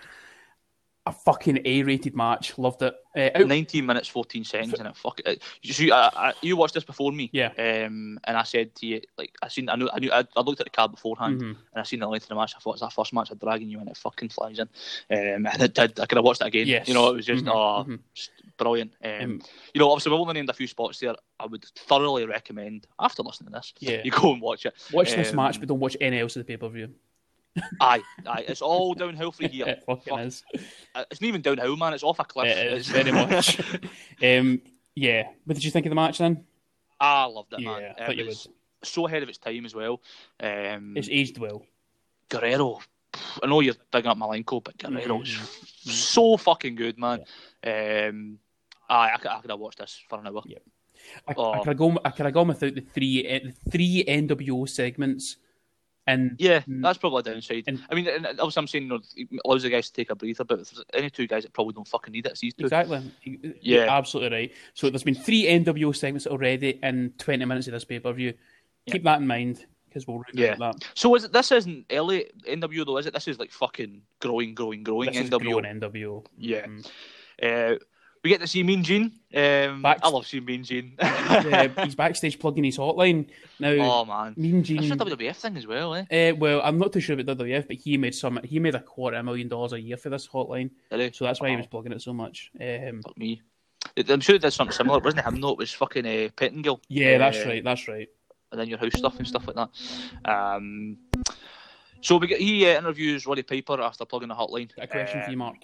[1.08, 2.56] a fucking A-rated match.
[2.58, 2.94] Loved it.
[3.16, 5.42] Uh, out- 19 minutes 14 seconds and it fuck it.
[5.62, 7.48] You, I, I, you watched this before me, Yeah.
[7.58, 10.40] Um, and I said to you, like I seen, I knew, I knew, I, I
[10.42, 11.50] looked at the card beforehand, Mhm.
[11.50, 12.52] and I seen the length of the match.
[12.56, 14.68] I thought it's that first match of dragging you, and it fucking flies in.
[15.10, 15.98] Um, and it did.
[15.98, 16.66] I could have watched it again.
[16.66, 16.86] Yes.
[16.86, 17.98] You know, it was just Mhm, oh, mhm.
[18.14, 18.92] just brilliant.
[19.02, 19.42] Um, Um,
[19.74, 21.14] you know, obviously we've only named a few spots there.
[21.40, 24.02] I would thoroughly recommend after listening to this, Yeah.
[24.04, 24.74] you go and watch it.
[24.92, 26.90] Watch this Um, match, but don't watch any else of the pay per view.
[27.80, 29.66] Aye, aye, it's all downhill from here.
[29.68, 30.26] It fucking Fuck.
[30.26, 30.42] is.
[30.94, 31.92] Uh, It's not even downhill, man.
[31.94, 32.48] It's off a cliff.
[32.56, 33.60] It is It's- very much.
[34.22, 34.60] um,
[34.94, 35.28] yeah.
[35.44, 36.44] What did you think of the match then?
[37.00, 37.94] I loved it, Yeah, man.
[37.98, 38.48] I thought It you was
[38.82, 40.00] so ahead of its time as well.
[40.40, 41.64] Um, It's aged well.
[42.28, 42.80] Guerrero.
[43.42, 45.88] I know you're digging up Malenko, but Guerrero's Mhm.
[45.90, 47.20] so fucking good, man.
[47.64, 48.38] Um,
[48.88, 50.42] aye, I, could, I could have watched this for an hour.
[50.46, 50.58] Yeah.
[51.26, 51.52] I, Oh.
[51.52, 51.98] I could have gone.
[52.04, 55.36] I could have gone without the three eh, the three NWO segments,
[56.08, 56.82] and Yeah, Mm.
[56.82, 57.64] that's probably a downside.
[57.68, 60.10] And- I mean, and obviously, I'm saying you know, it allows the guys to take
[60.10, 62.40] a breather, but if there's any two guys that probably don't fucking need it, it's
[62.40, 62.64] these two.
[62.64, 63.00] exactly.
[63.24, 63.96] You're Yeah.
[63.96, 64.52] absolutely right.
[64.74, 68.34] So there's been three NWO segments already in 20 minutes of this pay per view.
[68.90, 70.54] Keep that in mind because we'll Yeah.
[70.56, 70.76] that.
[70.94, 73.12] So is it, this isn't early NWO though, is it?
[73.14, 75.60] This is like fucking growing, growing, growing This is NWO.
[75.60, 76.24] growing NWO.
[76.36, 76.66] Yeah.
[76.66, 76.86] Mm.
[77.42, 77.78] Uh,
[78.28, 79.12] we get to see Mean Gene.
[79.34, 80.92] Um, Back- I love seeing Mean Gene.
[81.28, 83.26] Uh, he's backstage plugging his hotline
[83.58, 83.70] now.
[83.78, 84.86] oh man, Mean Gene.
[84.88, 86.04] that's a WWF thing as well, eh?
[86.30, 88.38] Uh, well, I'm not too sure about WWF, but he made some.
[88.44, 90.70] He made a quarter of a million dollars a year for this hotline,
[91.14, 92.50] so that's why he was plugging it so much.
[92.60, 93.40] Um, Fuck me.
[94.08, 94.98] I'm sure it did something similar.
[95.00, 95.24] Wasn't it?
[95.26, 95.42] him.
[95.42, 96.80] It was fucking uh, Pettengill.
[96.88, 97.64] yeah, that's Uh, right.
[97.64, 98.08] That's right.
[98.52, 99.68] and then your house stuff and stuff like that.
[100.30, 100.98] Um,
[102.00, 104.70] so we get, he uh, interviews Roddy Piper after plugging the hotline.
[104.78, 105.56] A question for you, Mark.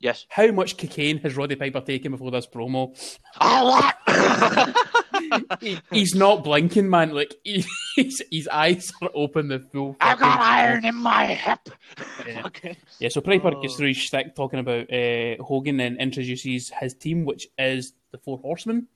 [0.00, 0.26] Yes.
[0.28, 2.94] How much cocaine has Roddy Piper taken before this promo?
[5.60, 7.14] he, he's not blinking, man.
[7.14, 7.64] Like he,
[7.96, 9.96] his, his eyes are open the full.
[10.00, 11.60] I've got iron in my hip.
[12.26, 12.42] Yeah.
[12.46, 12.76] Okay.
[12.98, 13.60] Yeah, so Piper Oh.
[13.60, 18.18] gets through his shtick talking about uh, Hogan and introduces his team, which is the
[18.18, 18.86] Four Horsemen,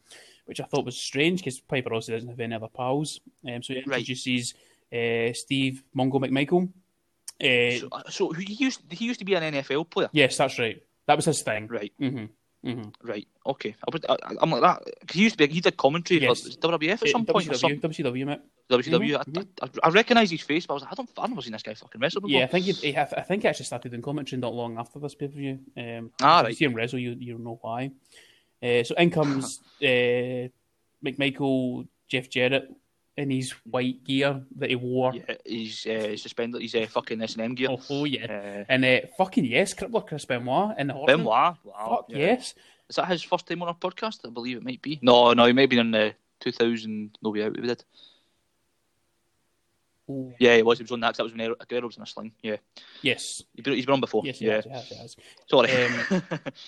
[0.46, 3.20] which I thought was strange because Piper also doesn't have any other pals.
[3.46, 3.98] Um, so he Right.
[3.98, 4.54] introduces
[4.92, 6.68] uh, Steve Mongo McMichael.
[7.42, 10.08] Uh, So, uh, so he used he used to be an NFL player.
[10.12, 10.80] yes, that's right.
[11.06, 11.66] That was his thing.
[11.68, 11.92] Right.
[11.98, 12.24] hmm
[12.64, 13.26] hmm Right.
[13.44, 13.74] Okay.
[13.80, 14.82] I would, I, I'm like that.
[15.12, 15.52] He used to be.
[15.52, 16.42] He did commentary Yes.
[16.42, 17.48] for WWF at some point.
[17.48, 17.80] Or WCW, something.
[17.90, 18.40] WCW, mate.
[18.70, 19.24] WCW.
[19.24, 21.10] Mhm, I, I, I recognise his face, but I was like, I don't.
[21.18, 22.38] I've never seen this guy fucking wrestle before.
[22.38, 25.00] Yeah, I think he, he, I think he actually started doing commentary not long after
[25.00, 25.58] this pay per view.
[25.76, 26.50] Um, Ah, if right.
[26.50, 27.90] You see him wrestle, you you know why.
[28.62, 30.46] Uh, so in comes uh,
[31.04, 32.68] McMichael, Jeff Jarrett
[33.16, 35.14] in his white gear that he wore.
[35.14, 36.60] Yeah, he's uh, suspended.
[36.62, 37.68] He's uh, fucking S and M gear.
[37.70, 41.18] Oh, oh, yeah, Uh, and uh, fucking yes, Crippler Chris Benoit in the Horseman.
[41.18, 41.56] Benoit.
[41.64, 41.88] Wow.
[41.88, 42.18] Fuck yeah.
[42.18, 42.54] yes.
[42.88, 44.20] Is that his first time on our podcast?
[44.26, 44.98] I believe it might be.
[45.02, 47.56] No, no, he might be in the 2000 No Way Out.
[47.58, 47.84] We did.
[50.08, 50.78] Oh, Yeah, he was.
[50.78, 51.14] He was on that.
[51.16, 52.32] That was when Guerrero was in a sling.
[52.42, 52.56] Yeah,
[53.02, 54.22] yes, he's been, he's been on before.
[54.24, 54.56] yes, yeah.
[54.56, 55.16] has, has, has.
[55.48, 55.70] Sorry.
[55.84, 56.22] Um,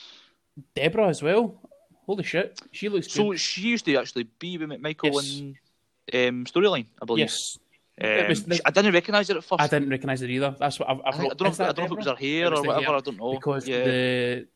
[0.75, 1.61] Debra as well.
[2.07, 3.41] Holy shit, she looks so good.
[3.41, 5.39] she used to actually be with McMichael Yes.
[5.41, 5.57] in
[6.12, 7.21] um, storyline, I believe.
[7.27, 7.59] Yes,
[8.03, 9.61] Um, was- I didn't recognise it at first.
[9.62, 10.55] I didn't recognise it either.
[10.59, 11.49] That's what I've, I've I, think- I don't know.
[11.53, 12.85] If, I don't know if it was her hair was or whatever.
[12.87, 13.33] hair, I don't know.
[13.35, 13.85] because yeah.
[13.85, 14.47] the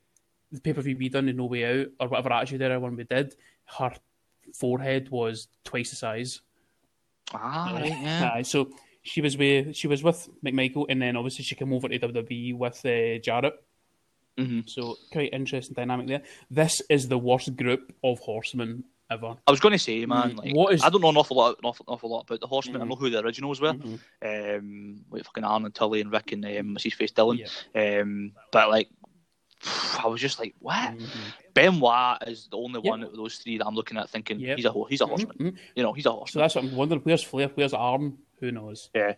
[0.53, 2.97] the pay per view we done in No Way Out or whatever Attitude Era one
[2.97, 3.35] we did,
[3.79, 3.93] her
[4.55, 6.41] forehead was twice the size.
[7.35, 8.43] ah, right, yeah.
[8.43, 8.71] So
[9.03, 12.57] she was with she was with McMichael, and then obviously she came over to WWE
[12.57, 13.55] with uh, Jarrett.
[14.37, 16.23] hmm So quite interesting dynamic there.
[16.51, 19.37] This is the worst group of horsemen ever.
[19.47, 21.37] I was going to say, man, Mm, like, what is- I don't know an awful
[21.37, 22.81] lot, an awful, awful lot about the Horsemen.
[22.83, 22.89] I Mhm.
[22.91, 23.99] know who the originals were, Mhm.
[24.59, 27.39] um, like fucking Arn and Tully and Rick and um, his face Dylan.
[27.75, 28.01] Yeah.
[28.01, 28.89] Um, but like,
[29.99, 30.97] I was just like, what?
[30.97, 31.09] Mhm.
[31.55, 32.85] Benoit is the only Yep.
[32.85, 34.57] one of those three that I'm looking at thinking Yep.
[34.57, 35.37] he's a he's a Mhm, horseman.
[35.39, 35.59] mhm.
[35.75, 36.33] You know, he's a horseman.
[36.33, 37.01] So that's what I'm wondering.
[37.03, 37.49] Where's Flair?
[37.55, 38.19] Where's Arn?
[38.41, 38.91] Who knows?
[38.95, 39.15] Yeah.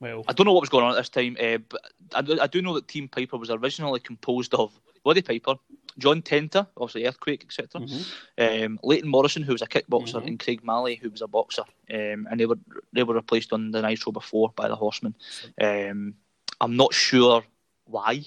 [0.00, 1.80] Well, I don't know what was going on at this time, uh, but
[2.14, 5.54] I do, I do know that Team Piper was originally composed of Roddy Piper,
[5.98, 7.80] John Tenta, obviously Earthquake, etc.
[7.80, 8.64] mhm.
[8.64, 10.26] um, Leighton Morrison, who was a kickboxer, Mhm.
[10.26, 12.58] and Craig Malley, who was a boxer, um, and they were
[12.92, 15.14] they were replaced on the Nitro before by the Horsemen.
[15.60, 16.14] Um,
[16.60, 17.42] I'm not sure
[17.86, 18.24] why.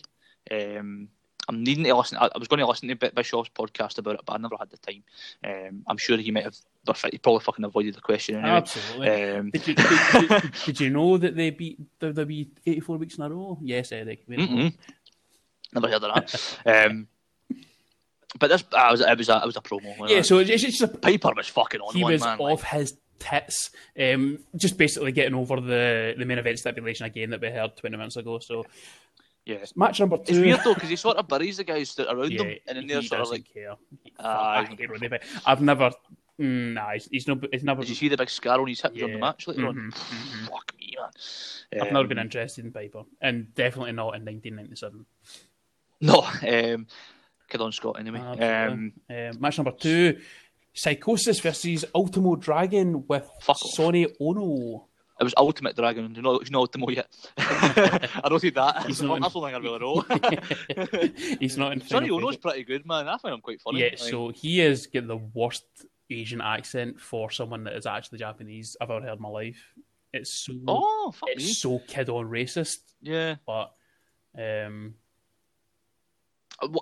[0.51, 1.09] Um,
[1.49, 2.17] I'm needing to listen.
[2.17, 4.57] I, I was going to listen to Bit Bischoff's podcast about it, but I never
[4.59, 5.03] had the time.
[5.45, 6.57] Um, I'm sure he might have.
[7.11, 8.49] He probably fucking avoided the question anyway.
[8.49, 9.31] Absolutely.
[9.31, 13.23] Um, Did you, did, did, did you know that they beat WWE 84 weeks in
[13.23, 13.57] a row?
[13.61, 14.27] Yes, Eric.
[14.27, 16.57] Never heard of that.
[18.33, 20.09] um, but this, I was, it was a, it was a promo.
[20.09, 22.39] Yeah, so it's, it's just a, Piper was fucking on he one was man.
[22.39, 27.41] off his tits, um, just basically getting over the, the main event stipulation again that
[27.41, 28.39] we heard 20 minutes ago.
[28.39, 28.65] So,
[29.45, 29.57] yeah.
[29.75, 30.23] match number two.
[30.27, 32.77] It's weird though because he sort of buries the guys that around Yeah, him, and
[32.77, 33.75] then he they're sort of like, care.
[34.03, 35.25] He- Ah, I he's hate not Roddy Piper.
[35.45, 35.91] I've never.
[36.39, 37.81] Mm, nah, he's, he's, no, he's never.
[37.81, 39.75] Did you see the big scar on his hip during the match later on?
[39.75, 40.49] Mhm, mhm.
[40.49, 41.09] Fuck me, man.
[41.81, 45.05] I've Um, never been interested in Piper, and definitely not in 1997.
[46.01, 46.19] No,
[46.75, 46.85] um,
[47.49, 48.19] kid on Scott anyway.
[48.19, 48.27] Um,
[49.09, 49.27] Absolutely.
[49.27, 50.19] Um, match number two
[50.75, 53.57] Psicosis versus Ultimo Dragon with Fuck.
[53.57, 54.83] Sonny Onoo.
[55.19, 56.13] it was Ultimate Dragon.
[56.15, 57.07] You know, he's not Ultimo yet.
[57.37, 58.85] I don't see that.
[58.85, 61.37] He's That's not in- the only thing I really know.
[61.39, 63.07] He's not in Sonny Onoo's pretty good, man.
[63.07, 63.79] I find him quite funny.
[63.79, 65.65] Yeah, Like, so he is got the worst
[66.09, 69.73] Asian accent for someone that is actually Japanese I've ever heard in my life.
[70.13, 71.33] It's so oh, fuck me.
[71.43, 73.35] it's so kid on racist, Yeah.
[73.45, 73.71] but
[74.37, 75.06] um, Uh,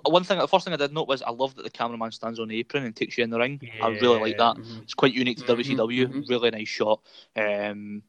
[0.06, 2.40] One thing, the first thing I did note was I love that the cameraman stands
[2.40, 3.60] on the apron and takes you in the ring.
[3.82, 4.56] I really like that.
[4.56, 4.82] mhm.
[4.82, 6.06] It's quite unique to Mhm, WCW.
[6.08, 6.28] mhm.
[6.28, 7.02] Really nice shot.
[7.36, 8.02] Um,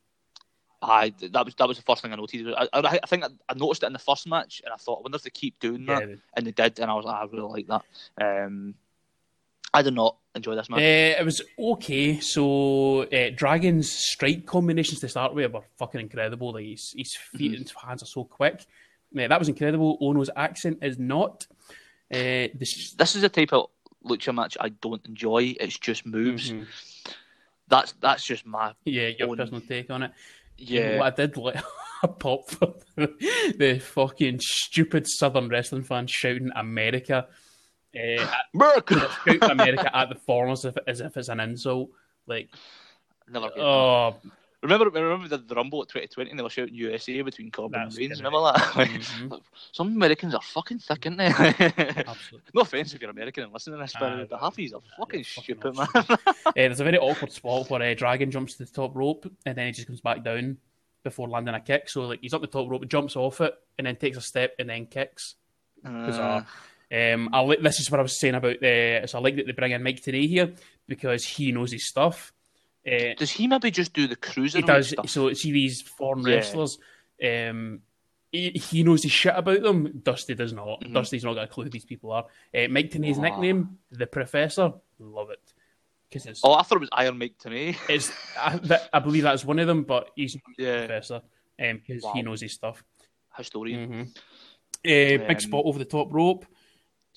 [0.82, 2.46] I that was that was the first thing I noticed.
[2.56, 5.00] I, I, I think I, I noticed it in the first match, and I thought,
[5.00, 7.16] I wonder if they keep doing that, Yeah, and they did, and I was like,
[7.16, 8.46] I really like that.
[8.46, 8.76] Um,
[9.74, 10.80] I did not enjoy this match.
[10.80, 12.20] Uh, it was okay.
[12.20, 16.54] So uh, Dragon's strike combinations to start with were fucking incredible.
[16.54, 17.62] Like his, his feet Mm-hmm.
[17.62, 18.66] and hands are so quick.
[19.16, 19.98] Uh, that was incredible.
[20.02, 21.46] Onoo's accent is not.
[22.12, 22.68] Uh, the,
[22.98, 23.70] This is a type of
[24.06, 25.56] lucha match I don't enjoy.
[25.60, 26.52] It's just moves.
[26.52, 26.66] Mhm.
[27.68, 30.12] That's that's just my Yeah, your Own- personal take on it.
[30.58, 31.04] You know yeah.
[31.04, 31.64] I did like
[32.04, 37.28] a pop for the, the fucking stupid Southern wrestling fans shouting America.
[37.96, 38.28] Uh,
[39.26, 41.90] shouting America at the foreigners as if, as if it's an insult.
[42.28, 42.50] Like,
[43.30, 43.50] Never.
[43.56, 44.14] that.
[44.64, 47.96] Remember, remember the, the Rumble at 2020 and they were shouting USA between Corbin and
[47.96, 48.22] Reigns.
[48.24, 48.56] Remember that?
[48.88, 49.40] Mhm.
[49.72, 51.26] Some Americans are fucking thick, aren't they?
[51.28, 52.42] Absolutely.
[52.56, 54.74] no offense if you're American and listening to this, but Ah, the half of these
[54.74, 55.88] are fucking fucking stupid, man.
[55.96, 56.18] Uh,
[56.56, 59.68] there's a very awkward spot where uh, Dragon jumps to the top rope and then
[59.68, 60.58] he just comes back down
[61.04, 61.88] before landing a kick.
[61.90, 64.56] So like he's up the top rope, jumps off it, and then takes a step
[64.58, 65.36] and then kicks.
[65.84, 66.48] Bizarre.
[66.92, 68.64] Um, I like this is what I was saying about.
[68.64, 70.54] Uh, so I like that they bring in Mike Tenay here
[70.88, 72.34] because he knows his stuff.
[72.88, 74.60] Uh, Does he maybe just do the cruiser?
[74.60, 74.94] he does.
[75.08, 76.36] So see these foreign Yeah.
[76.36, 76.80] wrestlers.
[77.24, 77.82] Um,
[78.32, 80.00] he, he knows his shit about them.
[80.04, 80.82] Dusty does not.
[80.82, 80.94] Mhm.
[80.94, 82.26] Dusty's not got a clue who these people are.
[82.56, 83.22] Uh, Mike Tenay's Ah.
[83.22, 85.54] nickname, the Professor, love it
[86.10, 87.76] because it's Oh, I thought it was Iron Mike me.
[87.90, 91.22] it's I, that, I believe that's one of them, but he's not the Yeah, professor
[91.58, 92.12] because Wow.
[92.14, 92.84] he knows his stuff.
[93.36, 93.92] historian.
[93.92, 94.02] hmm
[94.86, 96.46] Uh, big Um, spot over the top rope.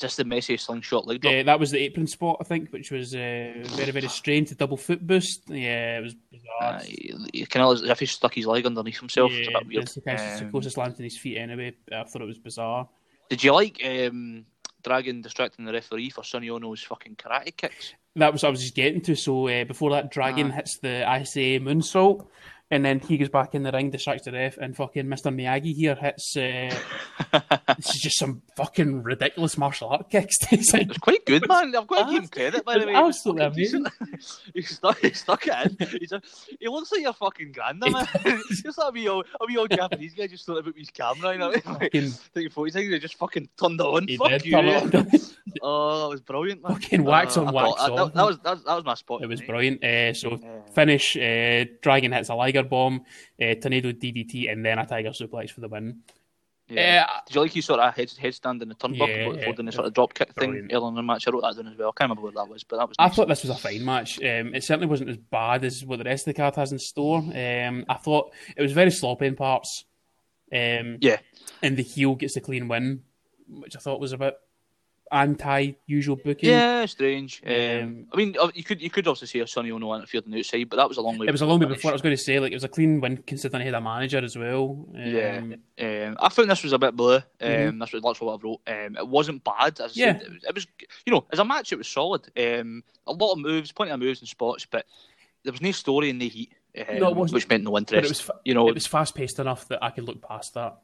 [0.00, 1.34] Just the messy slingshot leg drop.
[1.34, 4.48] Uh, that was the apron spot, I think, which was uh, very, very strange.
[4.48, 5.42] The double foot boost.
[5.48, 6.74] Yeah, it was bizarre.
[6.76, 6.82] Uh,
[7.32, 9.30] you can as if he stuck his leg underneath himself.
[9.32, 9.82] it's a yeah, bit weird.
[9.82, 11.74] it's the, kind of- Um, closest land to his feet anyway.
[11.92, 12.88] I thought it was bizarre.
[13.28, 14.46] Did you like um,
[14.82, 17.92] Dragon distracting the referee for Sonny Onoo's fucking karate kicks?
[18.16, 19.14] That was what I was just getting to.
[19.14, 20.54] So uh, before that, Dragon Ah.
[20.56, 22.26] hits the Asai moonsault,
[22.70, 25.34] and then he goes back in the ring, distracts the ref, and fucking Mr.
[25.34, 26.36] Miyagi here hits.
[26.36, 26.74] Uh,
[27.76, 30.36] this is just some fucking ridiculous martial art kicks.
[30.52, 31.74] It's like, It's quite good, man.
[31.74, 32.94] I've got to give him credit, by the way.
[32.94, 33.88] Absolutely decent.
[34.54, 35.88] he, stuck, he stuck it in.
[36.00, 36.20] He's a,
[36.58, 38.06] he looks like your fucking granda, man.
[38.48, 41.32] just like a wee old, a wee old Japanese guy just stood about his camera,
[41.32, 41.50] you know?
[41.50, 44.06] Like, fucking, taking photos, he just fucking turned it on.
[44.08, 44.52] he Fuck you.
[44.52, 45.10] turn it on.
[45.62, 46.72] Oh, that was brilliant, man.
[46.74, 48.12] Fucking wax Uh, on, wax thought- that, off.
[48.14, 49.22] that, was, that, was, that was my spot.
[49.22, 49.48] It was mate.
[49.48, 49.84] brilliant.
[49.84, 50.60] Uh, so Yeah.
[50.74, 51.16] finish.
[51.16, 53.02] Uh, Dragon hits a Liger bomb,
[53.40, 56.00] uh, tornado DDT, and then a Tiger suplex for the win.
[56.68, 57.06] Yeah.
[57.08, 59.66] Uh, Did you like his sort of head, headstand in the turnbuckle Yeah, before doing
[59.66, 60.72] the sort of drop kick thing Brilliant.
[60.72, 61.26] earlier in the match?
[61.26, 61.88] I wrote that down as well.
[61.88, 62.94] I can't remember what that was, but that was.
[62.96, 63.16] I nice.
[63.16, 64.18] thought this was a fine match.
[64.20, 66.78] Um, it certainly wasn't as bad as what the rest of the card has in
[66.78, 67.18] store.
[67.18, 69.84] Um, I thought it was very sloppy in parts.
[70.52, 71.18] Um, Yeah.
[71.60, 73.02] and the heel gets the clean win,
[73.48, 74.34] which I thought was a bit
[75.12, 76.50] anti-usual booking.
[76.50, 77.42] Yeah, strange.
[77.46, 80.24] Um, Um, I mean, uh, you could you could also say a Sonny Onoo interfered
[80.24, 81.26] on the outside, but that was a long way.
[81.26, 81.90] It was a long way before.
[81.90, 83.80] I was going to say like it was a clean win considering he had a
[83.80, 84.86] manager as well.
[84.94, 85.38] Um, Yeah.
[86.08, 87.16] Um, I found this was a bit blue.
[87.16, 87.78] Um, Mhm.
[87.80, 88.60] That's what that's what I wrote.
[88.66, 89.80] Um, it wasn't bad.
[89.80, 90.18] As I Yeah.
[90.18, 90.66] said, it was, it was
[91.06, 92.22] you know as a match it was solid.
[92.36, 94.86] Um, a lot of moves, plenty of moves and spots, but
[95.42, 96.52] there was no story in the heat.
[96.78, 97.34] Um, No, it wasn't.
[97.34, 98.04] which meant no But interest.
[98.22, 100.78] it was you know, it was fast paced enough that I could look past that.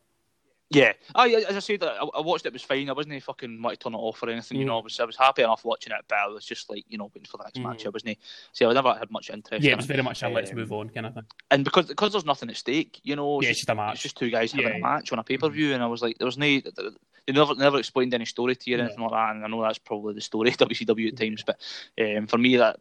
[0.70, 2.48] Yeah, I, as I said, I, I watched it.
[2.48, 2.90] It was fine.
[2.90, 4.58] I wasn't fucking want to turn it off or anything.
[4.58, 4.68] You Mm.
[4.68, 6.98] know, I was I was happy enough watching it, but I was just like, you
[6.98, 7.62] know, waiting for the next Mm.
[7.62, 7.86] match.
[7.86, 8.18] I wasn't.
[8.52, 9.64] See, I never had much interest.
[9.64, 11.22] Yeah, it was very much a let's Um, move on kind of thing.
[11.52, 13.94] and because because there's nothing at stake, you know, Yeah, it's, it's just a match.
[13.94, 14.76] it's just two guys having Yeah.
[14.78, 17.32] a match on a pay per view, and I was like, there was no, they
[17.32, 18.84] never never explained any story to you or No.
[18.86, 19.36] anything like that.
[19.36, 21.60] And I know that's probably the story of WCW at times, but
[22.00, 22.76] um, for me, that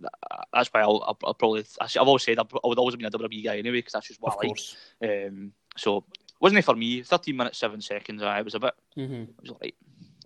[0.52, 3.12] that's why I'll, I'll, I'll probably I've always said I would always have been a
[3.12, 4.48] WWE guy anyway because that's just what Of I like.
[4.48, 4.76] course.
[5.04, 6.04] Um, so
[6.46, 7.02] wasn't it for me?
[7.02, 8.22] Thirteen minutes seven seconds.
[8.22, 8.74] I was a bit.
[8.96, 9.76] hmm It was alright.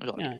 [0.01, 0.39] It was.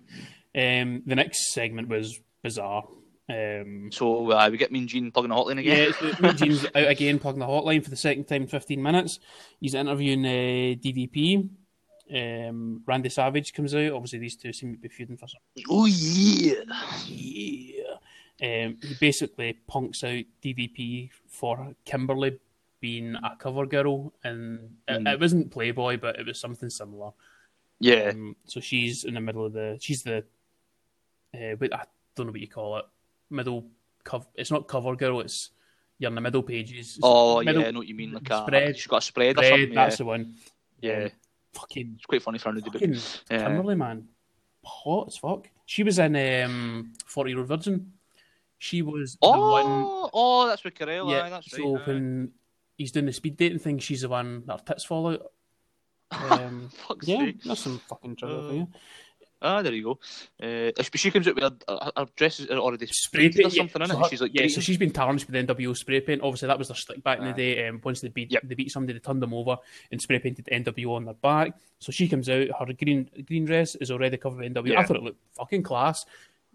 [0.53, 0.81] Yeah.
[0.81, 2.83] Um, the next segment was bizarre.
[3.29, 5.93] Um, So uh, we get Mean Gene plugging the hotline again.
[6.01, 9.19] yeah, Mean Gene's out again, plugging the hotline for the second time in 15 minutes.
[9.61, 11.47] He's interviewing uh, DDP.
[12.11, 13.91] Um, Randy Savage comes out.
[13.93, 15.41] Obviously, these two seem to be feuding for some.
[15.69, 16.63] Oh yeah.
[17.07, 17.83] Yeah.
[18.41, 22.39] Um, he basically punks out DDP for Kimberly
[22.79, 25.13] being a cover girl, and it, Mm.
[25.13, 27.11] it wasn't Playboy, but it was something similar.
[27.79, 28.11] Yeah.
[28.13, 29.77] Um, so she's in the middle of the.
[29.81, 30.23] She's the.
[31.33, 31.83] Uh, wait, I
[32.15, 32.85] don't know what you call it.
[33.29, 33.67] Middle
[34.03, 34.25] cover.
[34.35, 35.19] It's not cover girl.
[35.21, 35.51] It's
[35.97, 36.99] you're in the middle pages.
[37.03, 38.13] Oh middle yeah, I know what you mean.
[38.13, 38.77] Like a, spread.
[38.77, 39.69] she's got a spread, or spread, something.
[39.73, 39.83] Yeah.
[39.83, 40.33] That's the one.
[40.81, 41.03] yeah.
[41.03, 41.11] Um,
[41.53, 42.95] fucking It's quite funny for her to do.
[43.29, 43.43] Yeah.
[43.43, 44.07] Kimberly man,
[44.63, 45.49] hot as fuck.
[45.65, 47.93] She was in um, Forty Year Old Virgin.
[48.57, 49.37] She was the one.
[49.67, 51.09] Oh, oh, that's with Carell.
[51.11, 52.29] Yeah, that's so right.
[52.79, 55.21] He's doing the speed dating thing, she's the one that her tits fall out.
[56.11, 56.71] Um,
[57.03, 57.43] yeah, sake.
[57.43, 58.67] that's some fucking for Uh, you.
[59.41, 59.99] Ah, there you go.
[60.41, 63.55] Uh, she- comes out with her, her, her dress is already Spray painted paint, or
[63.55, 63.85] something yeah.
[63.85, 64.03] in So it.
[64.03, 66.21] her- she's like, yeah, so she's been tarnished with NWO spray paint.
[66.23, 67.67] Obviously, that was their stick back in the day.
[67.67, 68.41] Um, once they beat Yep.
[68.45, 69.57] they beat somebody, they turned them over
[69.91, 71.53] and spray painted the NWO on their back.
[71.79, 74.75] So she comes out, her green green dress is already covered with NWO.
[74.75, 76.05] I thought it looked fucking class.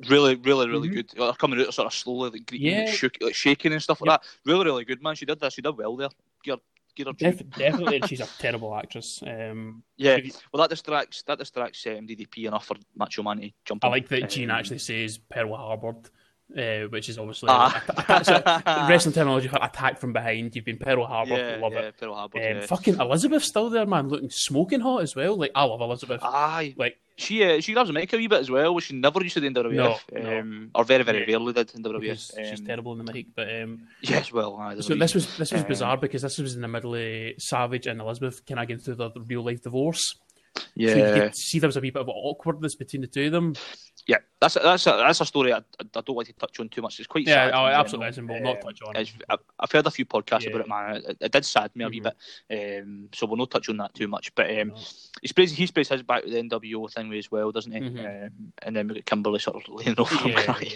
[0.08, 0.94] Really, really, really Mhm.
[0.94, 1.10] good.
[1.18, 2.90] Her coming out sort of slowly, like, greeting, Yeah.
[2.92, 4.28] shook, like shaking and stuff like that.
[4.44, 5.14] Really, really good, man.
[5.14, 5.52] She did that.
[5.52, 6.08] She did well there.
[6.42, 6.60] Get her,
[6.96, 9.22] get her Def- definitely, and she's a terrible actress.
[9.26, 10.18] Um, Yeah,
[10.52, 13.84] well, that distracts that distracts um, DDP enough for Macho Man to jump.
[13.84, 16.10] I like that Gene Um, actually says Pearl Harbored
[16.56, 17.82] uh, which is obviously Ah.
[18.08, 20.54] atta- wrestling terminology for attack from behind.
[20.54, 21.96] You've been Pearl Harbor, yeah, love yeah, it.
[21.98, 22.38] Pearl Harbor.
[22.38, 22.66] Um, yeah.
[22.66, 25.36] Fucking Elizabeth still there, man, looking smoking hot as well.
[25.36, 26.20] Like I love Elizabeth.
[26.22, 29.22] Aye, Like she uh, she a mic a wee bit as well, which she never
[29.22, 30.38] used to do in WWF, No, no.
[30.40, 31.36] um, or very very Yeah.
[31.36, 32.30] rarely did in WWF.
[32.48, 35.52] she's Um, terrible in the mic, but um, Yes, well, aye, so this was this
[35.52, 38.66] was Um, bizarre because this was in the middle of Savage and Elizabeth kind of
[38.68, 40.16] getting through the real life divorce.
[40.56, 43.26] So you yeah, could see there was a wee bit of awkwardness between the two
[43.26, 43.54] of them.
[44.06, 44.18] Yeah.
[44.40, 46.68] That's a, that's a, that's a story I, I I don't like to touch on
[46.68, 46.98] too much.
[46.98, 47.54] It's quite Yeah, sad.
[47.54, 48.96] oh, absolutely, we'll not touch on.
[48.96, 50.50] I've, I've heard a few podcasts Yeah.
[50.50, 50.96] about it, man.
[51.08, 52.12] It, it did sad me a wee Mhm.
[52.48, 54.34] bit, um, so we'll not touch on that too much.
[54.34, 54.74] But um, No.
[55.22, 57.80] he sprays he sprays his back with the NWO thing as well, doesn't he?
[57.80, 58.26] Mhm.
[58.26, 60.72] Um, and then we get Kimberly sort of laying over him Yeah, crying.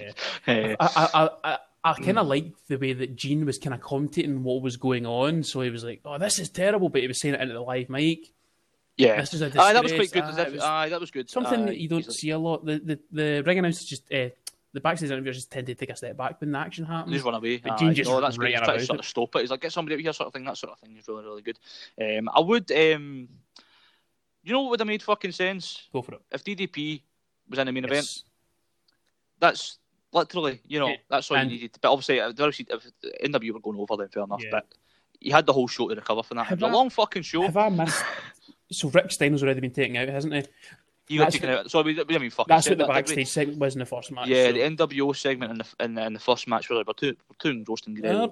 [0.46, 0.74] yeah.
[0.76, 2.20] Uh, I, I, I, I kind Mm.
[2.22, 5.42] of liked the way that Gene was kind of commentating what was going on.
[5.44, 7.60] So he was like, "Oh, this is terrible," but he was saying it into the
[7.60, 8.32] live mic.
[8.98, 10.24] Yeah, This is a aye, that was quite good.
[10.24, 11.30] Ah, as was aye, that was good.
[11.30, 12.64] something Aye, that you don't like- see a lot.
[12.66, 14.28] The the, the ring announcers just uh,
[14.74, 17.12] the backstage interviewers just tend to take a step back when the action happens.
[17.14, 17.56] Just run away.
[17.56, 18.64] But Aye, Gene just no, that's ran good.
[18.64, 19.40] Trying to sort of stop it.
[19.40, 20.44] He's like, get somebody out here, sort of thing.
[20.44, 21.58] That sort of thing is really, really good.
[22.00, 23.28] Um, I would, um,
[24.44, 26.20] you know what would have made fucking sense Go for it.
[26.32, 27.00] if DDP
[27.48, 28.22] was in the main event.
[29.40, 29.78] That's
[30.12, 31.78] literally, you know, Yeah, that's all and- you needed.
[31.80, 34.42] But obviously, if, obviously, if NW were going over, then fair enough.
[34.42, 34.50] Yeah.
[34.50, 34.66] But
[35.20, 36.50] you had the whole show to recover from that.
[36.50, 37.42] It was a I- long fucking show.
[37.42, 38.02] Have I missed?
[38.70, 40.44] So Rick Steiner's already been taken out, hasn't he?
[41.10, 41.70] You got taken out.
[41.70, 44.12] So we, we didn't fucking That's what the that, backstage segment was in the first
[44.12, 44.28] match.
[44.28, 46.84] Yeah, so- the NWO segment in the in the, in the first match where they
[46.86, 48.30] were two, two roasting Guerrero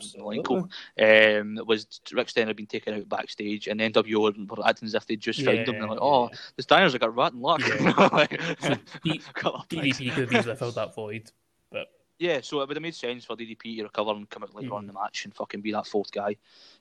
[0.99, 1.59] and.
[1.59, 4.95] Um, was Rick Steiner had been taken out backstage, and the NWO were acting as
[4.95, 5.79] if they just found him.
[5.79, 7.63] They're like, "Oh, the Steiners have got rotten luck."
[8.61, 9.99] So D- Couple of pricks.
[9.99, 11.31] DDP could have easily filled that void.
[11.73, 11.87] But
[12.19, 14.75] yeah, so it would have made sense for DDP to recover and come out later
[14.75, 14.93] on in Mhm.
[14.93, 16.37] the match and fucking be that fourth guy.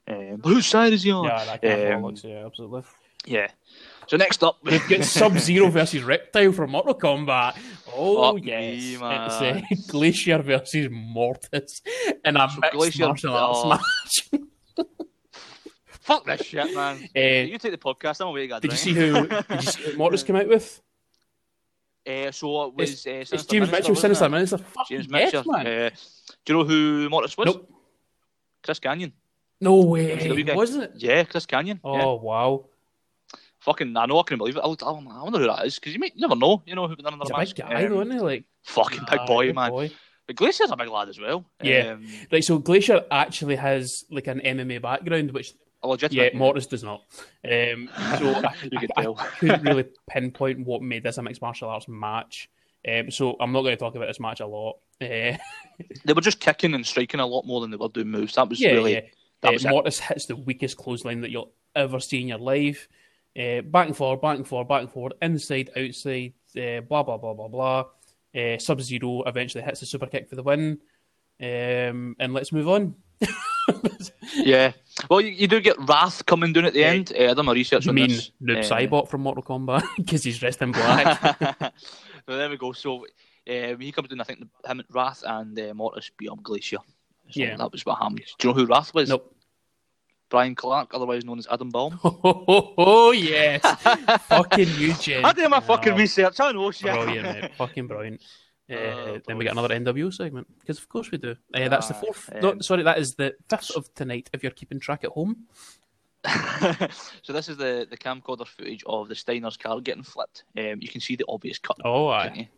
[0.06, 1.24] Um, but whose side is he on?
[1.24, 2.82] yeah, that Um, bollocks, yeah, absolutely.
[3.24, 3.48] Yeah.
[4.08, 7.58] So next up, We've got Sub Zero versus Reptile from Mortal Kombat.
[7.94, 11.82] Oh Fuck yes, me, it's uh, Glacier versus Mortis
[12.24, 13.68] in a So mixed Glacier- martial arts oh.
[13.68, 14.42] match.
[15.88, 17.08] fuck this shit, man.
[17.16, 18.20] Uh, you take the podcast.
[18.20, 18.46] I'm away.
[18.46, 19.26] did you see who?
[19.28, 20.80] Did you see who Mortis came out with?
[22.06, 24.28] Uh, so it was It's, uh, it's James Minister, Mitchell, Sinister?
[24.28, 24.58] Minister.
[24.88, 25.44] James yes, Mitchell.
[25.52, 25.66] man.
[25.66, 25.90] Uh,
[26.44, 27.46] do you know who Mortis was?
[27.46, 27.72] Nope.
[28.62, 29.12] Chris Kanyon.
[29.60, 30.92] No way, wasn't it?
[30.96, 31.80] Yeah, Chris Kanyon.
[31.82, 32.22] Oh Yeah.
[32.22, 32.66] wow,
[33.66, 34.60] Fucking, I know, I can't believe it.
[34.60, 36.62] I, don't I wonder who that is because you, might- you never know.
[36.66, 37.54] You know who another he's a match.
[37.54, 38.20] big guy, Um, though, isn't he?
[38.20, 39.70] Like Fucking big ah, boy, big man.
[39.70, 39.90] boy.
[40.26, 41.44] But Glacier's a big lad as well.
[41.62, 41.92] Yeah.
[41.94, 45.52] Um, Right, so Glacier actually has like an MMA background, which
[45.82, 46.32] a legitimate.
[46.32, 47.02] yeah, Mortis does not.
[47.44, 48.54] Um, so I,
[48.96, 49.06] I-.
[49.06, 52.48] I couldn't really pinpoint what made this a mixed martial arts match.
[52.88, 54.78] Um, so I'm not going to talk about this match a lot.
[55.00, 55.36] Uh,
[56.04, 58.34] They were just kicking and striking a lot more than they were doing moves.
[58.36, 58.92] That was yeah, really.
[58.94, 59.00] yeah.
[59.42, 59.70] That Uh, was it.
[59.70, 62.88] Mortis hits the weakest clothesline that you'll ever see in your life.
[63.38, 67.18] Uh, back and forward, back and forward, back and forward, inside, outside, uh, blah blah
[67.18, 67.84] blah blah blah.
[68.34, 70.78] Uh, Sub Zero eventually hits the super kick for the win.
[71.40, 72.94] Um, and let's move on.
[74.34, 74.72] Yeah.
[75.10, 76.86] Well, you, you do get Wrath coming down at the Yeah.
[76.88, 77.12] end.
[77.18, 78.30] Uh, I done my research on mean this.
[78.42, 81.20] Noob Uh, Saibot from Mortal Kombat because he's dressed in black.
[82.26, 82.72] so there we go.
[82.72, 83.06] So
[83.50, 84.20] um, he comes in.
[84.20, 86.76] I think the, him, Wrath and uh, Mortis beat up Glacier.
[87.30, 87.56] So Yeah.
[87.56, 88.22] that was what happened.
[88.38, 89.08] Do you know who Wrath was?
[89.08, 89.34] nope.
[90.28, 91.98] Brian Clark, otherwise known as Adam Baum.
[92.04, 93.60] Oh, oh, oh, yes.
[94.28, 95.24] fucking Eugene.
[95.24, 96.40] I did my fucking Oh, research.
[96.40, 96.92] I know shit.
[96.92, 97.54] Brilliant, mate.
[97.56, 98.22] Fucking brilliant.
[98.68, 101.36] Uh, Oh, then we get another NWO segment because of course we do.
[101.54, 102.28] Uh, that's the Ah, fourth.
[102.34, 104.28] um, no, sorry, that is the fifth of tonight.
[104.32, 105.46] If you're keeping track at home,
[107.22, 110.42] so this is the, the camcorder footage of the Steiner's car getting flipped.
[110.58, 111.76] Um, you can see the obvious cut.
[111.84, 112.48] oh, aye.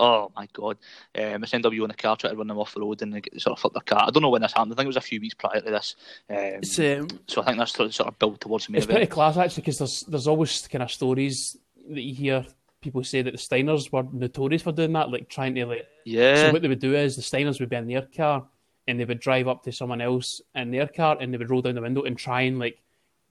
[0.00, 0.78] Oh my god!
[1.14, 3.20] Um, it's NWO in the car trying to run them off the road and they
[3.20, 4.04] get- sort of flip their car.
[4.06, 4.72] I don't know when this happened.
[4.72, 5.94] I think it was a few weeks prior to this.
[6.30, 8.78] Um, um, so I think that's sort of- sort of built towards me.
[8.78, 11.56] it's pretty class actually because there's there's always kind of stories
[11.90, 12.46] that you hear
[12.80, 15.86] people say that the Steiners were notorious for doing that, like trying to like.
[16.06, 16.46] Yeah.
[16.46, 18.46] So what they would do is the Steiners would be in their car
[18.88, 21.60] and they would drive up to someone else in their car and they would roll
[21.60, 22.78] down the window and try and like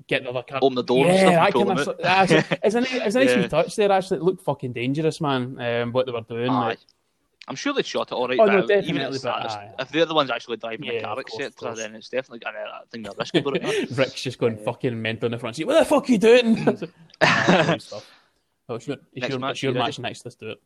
[0.07, 0.59] get the other car.
[0.61, 1.95] Open the door yeah, stuff and kind of stuff.
[2.01, 3.47] That's- It's a nice, it's a nice Yeah.
[3.47, 3.91] touch there.
[3.91, 5.59] Actually, it looked fucking dangerous, man.
[5.59, 6.51] Um, what they were doing.
[6.51, 6.79] Like-
[7.47, 8.39] I'm sure they shot it all right.
[8.39, 9.71] Oh, no, even definitely, if, it's but aye.
[9.79, 12.07] if they're the ones actually driving Yeah, the car, of course, of etc., then it's
[12.07, 13.89] definitely I think they're risky about it.
[13.97, 15.65] Rick's just going fucking mental in the front seat.
[15.65, 16.79] What the fuck are you doing?
[18.71, 20.25] Oh, it's your, it's Next your, match, it's your match next.
[20.25, 20.61] Let's do it.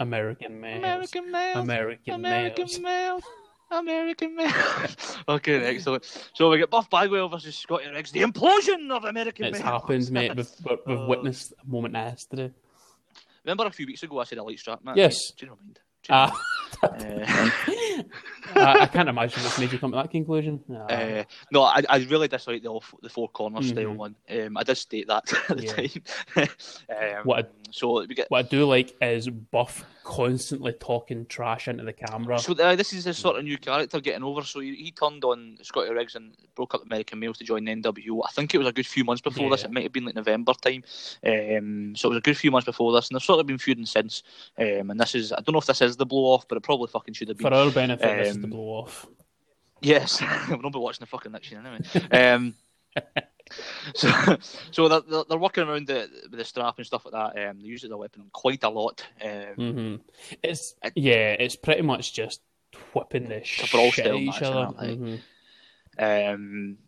[0.00, 0.78] American males.
[0.78, 1.56] American males.
[1.58, 2.80] American, American males.
[2.80, 3.22] males.
[3.70, 5.18] American males.
[5.28, 6.04] okay, excellent.
[6.32, 8.10] So we get Buff Bagwell versus Scotty Riggs.
[8.12, 9.64] The implosion of American It's males.
[9.82, 10.34] happened, mate.
[10.36, 10.48] We've,
[10.86, 11.06] we've, Oh.
[11.06, 12.52] witnessed a moment history.
[13.44, 14.96] Remember a few weeks ago I said a light strap match?
[14.96, 15.32] Yes.
[15.36, 15.76] Do you know what I mean?
[16.08, 16.42] You know Ah,
[16.82, 18.04] I?
[18.54, 20.62] Uh, I, can't imagine what's made you come to that conclusion.
[20.72, 20.84] Ah.
[20.86, 23.96] Uh, no, I, I really dislike the off, the four corner style Mhm.
[23.96, 24.14] one.
[24.30, 25.64] Um, I did state that at the
[26.36, 26.46] Yeah.
[26.46, 27.18] time.
[27.18, 28.30] um, what a so we get.
[28.30, 32.38] What I do like is Buff constantly talking trash into the camera.
[32.38, 34.42] So uh, this is a sort of new character getting over.
[34.42, 37.74] So he, he turned on Scotty Riggs and broke up American Males to join the
[37.74, 38.22] NWO.
[38.26, 39.64] I think it was a good few months before this.
[39.64, 40.82] It might have been like November time.
[41.24, 43.58] Um, so it was a good few months before this, and they've sort of been
[43.58, 44.22] feuding since.
[44.58, 46.62] Um, and this is I don't know if this is the blow off, but it
[46.62, 47.46] probably fucking should have been.
[47.48, 49.06] For our benefit, this is the Um, blow off.
[49.80, 52.32] Yes, we'll not be watching the fucking next year anyway.
[52.32, 52.54] Um,
[53.94, 54.36] so,
[54.70, 57.48] so they're, they're, they're working around the the strap and stuff like that.
[57.50, 59.04] Um, they use it as weapon quite a lot.
[59.24, 59.94] Um, hmm
[60.42, 62.40] It's it- yeah, it's pretty much just
[62.94, 64.72] whipping the shit out each other.
[64.76, 65.20] Mhm.
[65.98, 66.78] Um,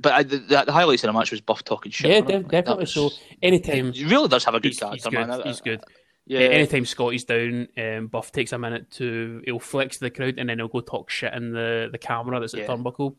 [0.00, 2.10] but I, the, the highlights of the match was Buff talking shit.
[2.10, 2.82] Yeah, de- Like, definitely.
[2.82, 3.10] was- So
[3.42, 5.40] anytime He really does have a good he's, character, he's good, man.
[5.44, 5.80] He's good.
[6.26, 6.46] Yeah, Yeah.
[6.48, 10.58] Anytime Scotty's down, um, Buff takes a minute to he'll flex the crowd and then
[10.58, 12.66] he'll go talk shit in the, the camera that's at Yeah.
[12.66, 13.16] turnbuckle.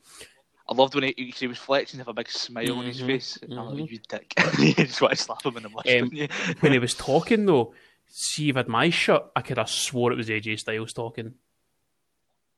[0.70, 3.38] I loved when he, he was flexing with a big smile on his Mhm, face.
[3.42, 4.34] And I'm like, you dick.
[4.60, 6.28] you just want to slap him in the mush, Um, you?
[6.60, 7.74] When he was talking though,
[8.08, 11.36] see if I had my shot, I could have swore it was AJ Styles talking.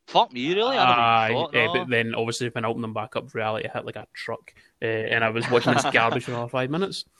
[0.07, 0.75] Fuck me, really?
[0.75, 1.55] I Aye, thought.
[1.55, 1.73] eh, no.
[1.73, 4.85] but then obviously when I opened them back up, reality hit like a truck, uh,
[4.85, 7.05] and I was watching this garbage for another five minutes.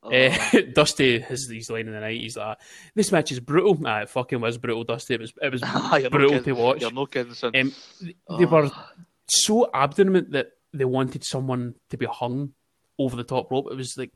[0.00, 0.14] Oh.
[0.14, 2.20] Uh, Dusty has these line in the night.
[2.20, 2.58] He's like,
[2.94, 5.14] "This match is brutal." Ah, it fucking was brutal, Dusty.
[5.14, 6.44] It was it was no brutal kidding.
[6.44, 6.80] to watch.
[6.82, 7.50] You're no kidding, son.
[7.56, 8.88] Um, th- they were Oh.
[9.30, 12.52] So abdonant that they wanted someone to be hung
[12.98, 13.68] over the top rope.
[13.70, 14.10] It was like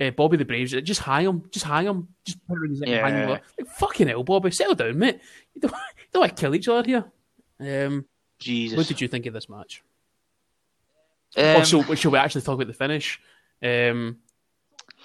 [0.00, 2.82] uh, Bobby the Brain, just hang him, just hang him, just put him in his
[2.86, 3.06] Yeah.
[3.08, 3.28] hang him.
[3.30, 3.42] Like,
[3.76, 5.20] fucking hell, Bobby, settle down, mate.
[5.54, 7.04] You don't, you don't want to kill each other here.
[7.60, 8.04] Um,
[8.38, 8.76] Jesus.
[8.76, 9.82] what did you think of this match?
[11.36, 13.20] Um, also, shall we actually talk about the finish?
[13.62, 14.18] Um,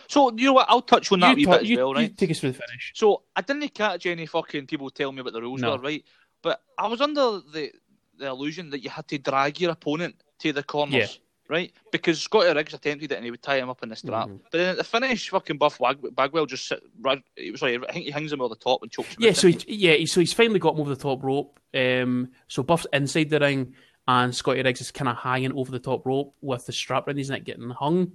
[0.08, 0.68] so, you know what?
[0.70, 2.92] I'll touch on that you, as you- well, you take us through the finish.
[2.96, 5.74] So I didn't catch any fucking people telling me what the rules No.
[5.74, 6.04] were, right?
[6.42, 7.72] But I was under the
[8.20, 11.54] the illusion that you had to drag your opponent to the corners, Yeah.
[11.56, 11.74] right?
[11.92, 14.28] Because Scotty Riggs attempted it and he would tie him up in the strap.
[14.30, 14.40] Mhm.
[14.52, 17.24] But then at the finish, fucking Buff Wag- Bagwell just sit, rag-
[17.56, 19.24] sorry, I think he hangs him over the top and chokes him.
[19.24, 21.60] Yeah, so he, yeah, so he's finally got him over the top rope.
[21.74, 23.74] Um, so Buff's inside the ring,
[24.08, 27.18] and Scotty Riggs is kind of hanging over the top rope with the strap around
[27.18, 28.14] his neck, getting hung.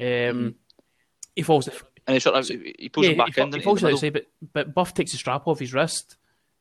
[0.00, 0.54] Um,
[1.36, 1.68] He falls.
[2.06, 3.46] and he sort of he pulls yeah, him back he, fa- in.
[3.48, 5.46] he didn't falls he, to in the the outside, but but Buff takes the strap
[5.46, 6.16] off his wrist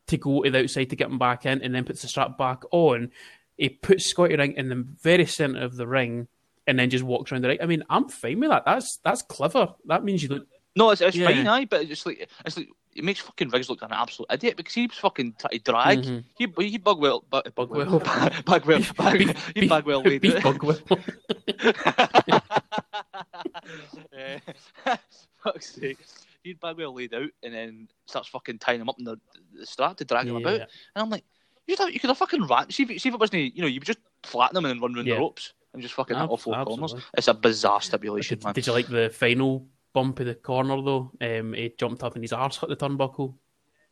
[0.09, 2.37] to go to the outside to get him back in, and then puts the strap
[2.37, 3.11] back on.
[3.57, 6.27] He puts Scotty Ring in the very center of the ring,
[6.67, 7.59] and then just walks around the ring.
[7.61, 8.65] I mean, I'm fine with that.
[8.65, 9.73] That's that's clever.
[9.85, 10.47] That means you look.
[10.75, 11.27] No, it's, it's Yeah.
[11.27, 14.27] fine, aye, but it's like it's like it makes fucking Riggs look like an absolute
[14.31, 15.99] idiot because he was fucking to drag.
[16.03, 16.23] Mhm.
[16.37, 17.99] He he Bugwell, Bu- Bugwell,
[18.45, 18.79] Bugwell.
[19.17, 20.43] Beef- he Bagwell laid beef it.
[20.43, 20.79] Bugwell.
[25.43, 25.97] Fuck's sake.
[26.43, 29.17] He'd Bagwell laid out and then starts fucking tying him up in the,
[29.57, 30.57] the strap to drag him about.
[30.59, 30.65] Yeah.
[30.95, 31.23] And I'm like,
[31.67, 32.69] you, just have, you could have fucking ran.
[32.71, 34.81] See if, see if it wasn't, you know, you would just flatten him and then
[34.81, 35.15] run round Yeah.
[35.15, 36.95] the ropes and just fucking hit Ab- off four corners.
[37.17, 38.53] It's a bizarre stipulation, Did, man.
[38.53, 41.11] did you like the final bump of the corner though?
[41.21, 43.33] Um, he jumped up and his arse hit the turnbuckle.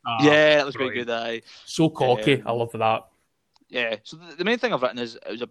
[0.06, 1.10] Ah, yeah, that was very good.
[1.10, 1.42] Aye.
[1.66, 2.36] So cocky.
[2.36, 3.08] Um, I love that.
[3.68, 3.98] Yeah.
[4.04, 5.50] So the, the main thing I've written is it was a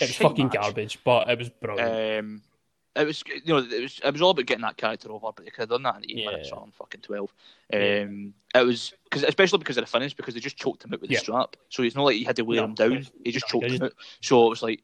[0.08, 0.54] was fucking match.
[0.54, 2.18] garbage, but it was brilliant.
[2.24, 2.42] Um,
[2.96, 5.44] it was, you know, it was, it was all about getting that character over, but
[5.44, 6.30] they could have done that in eight Yeah.
[6.30, 7.32] minutes or in fucking twelve.
[7.72, 8.04] Yeah.
[8.06, 11.00] Um, it was because, especially because of the finish, because they just choked him out
[11.00, 11.18] with Yeah.
[11.18, 11.56] the strap.
[11.70, 13.72] So it's not like he had to wear No, him down; he just no, choked
[13.72, 13.94] him out.
[14.20, 14.82] So it was like,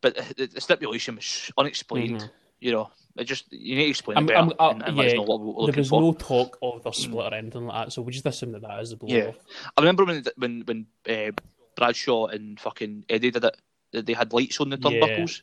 [0.00, 2.20] but the, the stipulation was unexplained.
[2.20, 2.30] Mhm.
[2.60, 5.12] You know, it just you need to explain I'm- it better uh, and, and yeah,
[5.14, 6.00] know what we're there was for.
[6.00, 8.80] no talk of the split or anything like that, so we just assume that that
[8.80, 9.08] is the blow.
[9.14, 9.32] Yeah.
[9.76, 11.32] I remember when when when uh,
[11.76, 13.56] Bradshaw and fucking Eddie did it,
[13.92, 14.90] that they had lights on the Yeah.
[14.90, 15.42] turnbuckles.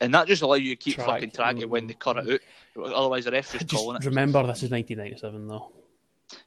[0.00, 1.06] And that just allows you to keep Track.
[1.06, 2.40] fucking track of when they cut it
[2.76, 2.84] out.
[2.94, 4.04] Otherwise, the ref's just, Just calling it.
[4.06, 5.72] remember, this is 1997 though.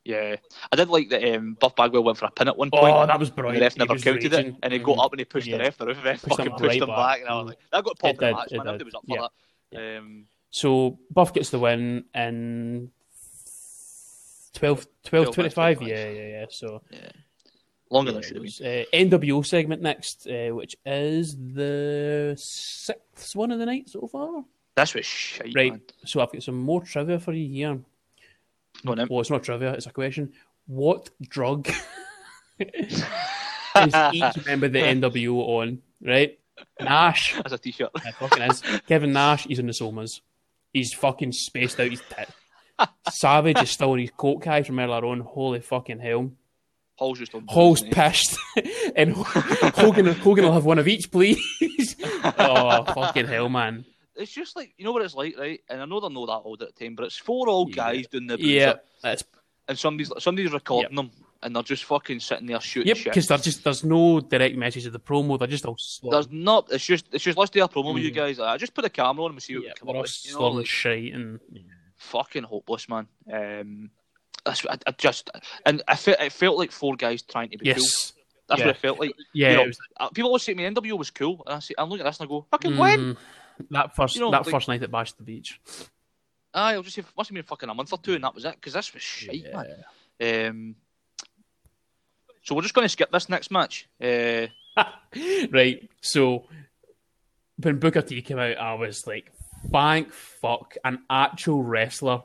[0.05, 0.37] Yeah,
[0.71, 1.35] I did like that.
[1.35, 2.83] Um, Buff Bagwell went for a pin at one point.
[2.95, 4.53] Oh, that was and the ref never counted raging.
[4.53, 5.03] it, and he got Mhm.
[5.05, 5.57] up and he pushed Yeah.
[5.57, 5.77] the ref.
[5.77, 6.95] The ref Pushed fucking him pushed right him back.
[6.97, 8.59] back, and I was like, "That got pop in the did, match, man.
[8.61, 9.27] Everybody was up for Yeah.
[9.71, 12.91] that." Um, So Buff gets the win in
[14.53, 15.77] 12, 12 12, 25.
[15.79, 15.87] 25.
[15.87, 16.45] Yeah, yeah, yeah.
[16.49, 16.81] So
[17.93, 19.11] longer yeah, than it should have been.
[19.11, 24.43] uh, NWO segment next, uh, which is the sixth one of the night so far.
[24.75, 25.71] That's what shite, Right.
[25.73, 25.81] man.
[26.05, 27.79] So I've got some more trivia for you here.
[28.85, 29.07] Go on.
[29.09, 30.33] Well, it's not trivia; it's a question.
[30.65, 31.69] What drug
[32.59, 33.03] is
[33.75, 35.81] each member of the NWO on?
[36.01, 36.39] Right,
[36.81, 37.33] Nash.
[37.37, 37.91] That's a t-shirt.
[38.05, 38.61] It fucking is.
[38.87, 40.21] Kevin Nash, he's in the somas.
[40.73, 42.29] He's fucking spaced out his tit.
[43.09, 45.19] Savage is still in his coke high from earlier on.
[45.19, 46.31] Holy fucking hell.
[46.95, 47.45] Hall's just on.
[47.47, 48.37] Hall's isn't pissed.
[48.95, 51.95] and Hogan, Hogan will have one of each, please.
[52.23, 53.85] oh, fucking hell, man.
[54.15, 55.59] It's just like you know what it's like, right?
[55.69, 57.75] And I know they're not that old at the time, but it's four old Yeah.
[57.75, 59.23] guys doing the Yeah, that's
[59.67, 61.09] and somebody's somebody's recording them,
[61.41, 62.97] and they're just fucking sitting there shooting yep.
[62.97, 63.05] shit.
[63.05, 65.39] Because there's just there's no direct message of the promo.
[65.39, 66.11] They're just all slurring.
[66.11, 66.71] There's not.
[66.71, 67.07] It's just.
[67.11, 67.37] It's just.
[67.39, 68.15] Let's do a promo with you Mhm.
[68.15, 68.39] guys.
[68.39, 69.97] I just put a camera on and we see what yeah, we come they're up
[69.97, 70.25] all with.
[70.25, 71.39] You know, like, shite and
[71.97, 73.07] fucking hopeless, man.
[73.31, 74.02] Um, that's
[74.45, 74.55] I,
[74.87, 75.29] I just
[75.65, 77.81] and I felt it felt like four guys trying to be cool.
[77.81, 78.13] Yes.
[78.49, 78.67] That's yeah.
[78.67, 79.13] what it felt like.
[79.33, 79.51] Yeah.
[79.51, 81.73] You know, was- Uh, People always say to me NWO was cool, and I see,
[81.77, 82.99] I'm looking at this and I go, fucking when?
[82.99, 83.17] Mhm.
[83.71, 85.59] That first You know, that like- first night at Bash the Beach.
[86.53, 88.45] Aye, I'll just say must have been fucking a month or two, and that was
[88.45, 88.55] it.
[88.55, 90.45] Because this was shite, man.
[90.49, 90.75] Um,
[92.43, 93.87] so we're just going to skip this next match.
[94.01, 94.47] Uh,
[95.51, 95.89] right.
[96.01, 96.45] So
[97.57, 99.31] when Booker T came out, I was like,
[99.71, 102.21] thank fuck, an actual wrestler.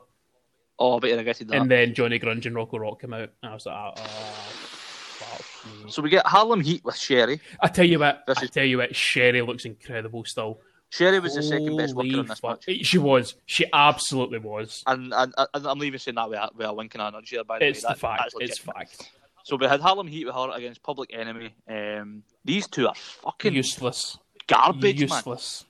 [0.79, 1.57] Oh, I bet you regretted that.
[1.57, 5.91] And then Johnny Grunge and Rocco Rock came out, and I was like, oh, fuck
[5.91, 7.41] so we get Harlem Heat with Sherri.
[7.61, 10.59] I tell you what, This I is- tell you what, Sherri looks incredible still.
[10.91, 12.63] Sherri was the second best Holy worker in this fuck.
[12.67, 12.85] match.
[12.85, 13.35] She was.
[13.45, 14.81] She absolutely was.
[14.87, 17.43] And, and, and I'm leaving saying that with a, with a winking at her chair,
[17.43, 17.89] by the It's way.
[17.89, 18.33] the That- fact.
[18.39, 19.11] It's fact.
[19.43, 21.53] So we had Harlem Heat with her against Public Enemy.
[21.67, 24.17] Um, these two are fucking Useless.
[24.47, 25.09] garbage, man.
[25.09, 25.65] Useless.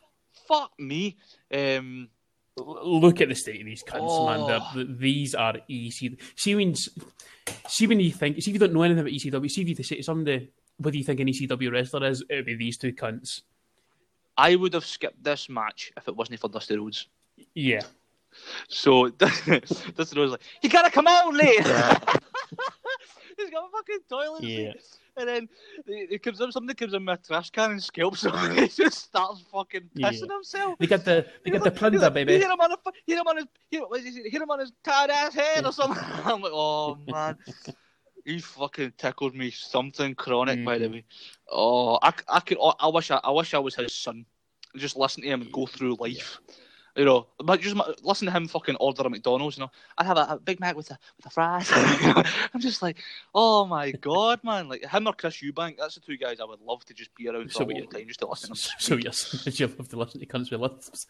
[0.48, 1.18] Fuck me.
[1.54, 2.10] Um,
[2.60, 4.40] Look at the state of these cunts, man.
[4.42, 4.72] Oh.
[4.76, 6.12] They're, these are EC.
[6.36, 6.76] See when,
[7.68, 9.84] see when you think, see if you don't know anything about ECW, see if you
[9.84, 12.24] say to somebody, what do you think an ECW wrestler is?
[12.30, 13.42] It would be these two cunts.
[14.38, 17.08] I would have skipped this match if it wasn't for Dusty Rhodes.
[17.54, 17.82] Yeah.
[18.70, 21.66] So Dusty Rhodes was like, "You gotta come out late."
[23.44, 24.74] He's got a fucking toilet Yeah.
[24.74, 24.82] seat.
[25.18, 25.50] And then
[25.86, 28.32] he comes up, somebody comes in a trash can and scalps him.
[28.34, 30.34] and he just starts fucking pissing Yeah.
[30.36, 30.76] himself.
[30.80, 32.34] They got the they got the plunder, like, baby.
[32.34, 34.60] Hit him on, a, hit him on his, hit, what is he, hit him on
[34.60, 36.02] his tired ass head or something.
[36.26, 37.38] I'm like, oh man,
[38.24, 40.64] he fucking tickled me something chronic.
[40.64, 40.92] By the Mhm.
[40.92, 41.06] way,
[41.52, 44.26] oh, I, I could, I wish, I, I wish I was his son.
[44.78, 46.40] Just listen to him and go through life.
[46.96, 49.58] You know, but just listen to him fucking order a McDonald's.
[49.58, 51.70] You know, I'd have a, a Big Mac with a with a fries.
[51.74, 52.98] I'm just like,
[53.34, 54.68] oh my god, man!
[54.68, 55.78] Like him or Chris Eubank.
[55.78, 58.08] That's the two guys I would love to just be around So a long time,
[58.08, 58.54] just to listen.
[58.56, 61.08] to them So yes, you love to listen to cunts with lisps?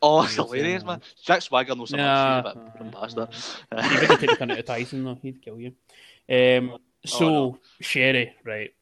[0.00, 0.44] Oh, it's Yeah.
[0.44, 1.00] hilarious, man.
[1.22, 2.42] Jack Swagger knows some Nah.
[2.42, 3.28] shit about from bastard.
[3.90, 5.18] He wouldn't take the cunt out of Tyson though.
[5.22, 5.74] He'd kill you.
[6.28, 7.58] Um, so Oh.
[7.80, 8.72] Sherri, right,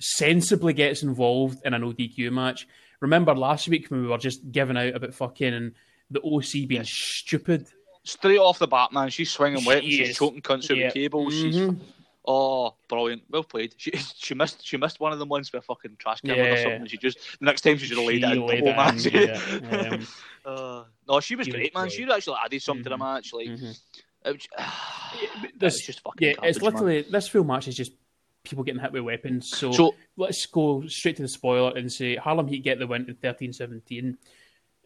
[0.00, 2.66] sensibly gets involved in an ODQ match.
[3.00, 5.74] Remember last week when we were just giving out about fucking and
[6.10, 7.66] the OC being stupid?
[8.04, 9.10] Straight off the bat, man.
[9.10, 9.92] She's swinging She weapons.
[9.92, 10.90] She's choking cunts over Yeah.
[10.90, 11.34] cables.
[11.34, 11.80] She's Mhm.
[12.24, 13.22] oh, brilliant.
[13.28, 13.74] Well played.
[13.76, 16.46] She she missed she missed one of them once with a fucking trash can with
[16.46, 16.86] or something.
[16.86, 18.88] She just the next time she should have laid She it in laid the whole
[18.88, 19.06] in, match.
[19.62, 19.92] yeah.
[19.94, 20.06] Um,
[20.44, 21.82] Uh, no, she was She was great, man.
[21.88, 21.92] great.
[21.92, 23.32] She actually added something to the match.
[23.32, 23.76] Like mhm.
[24.24, 26.28] it was, This- it's just fucking.
[26.28, 26.72] Yeah, it's garbage, man.
[26.72, 27.92] literally this full match is just
[28.48, 29.48] people getting hit with weapons.
[29.48, 33.06] So, So let's go straight to the spoiler and say Harlem Heat get the win
[33.08, 34.16] in thirteen seventeen,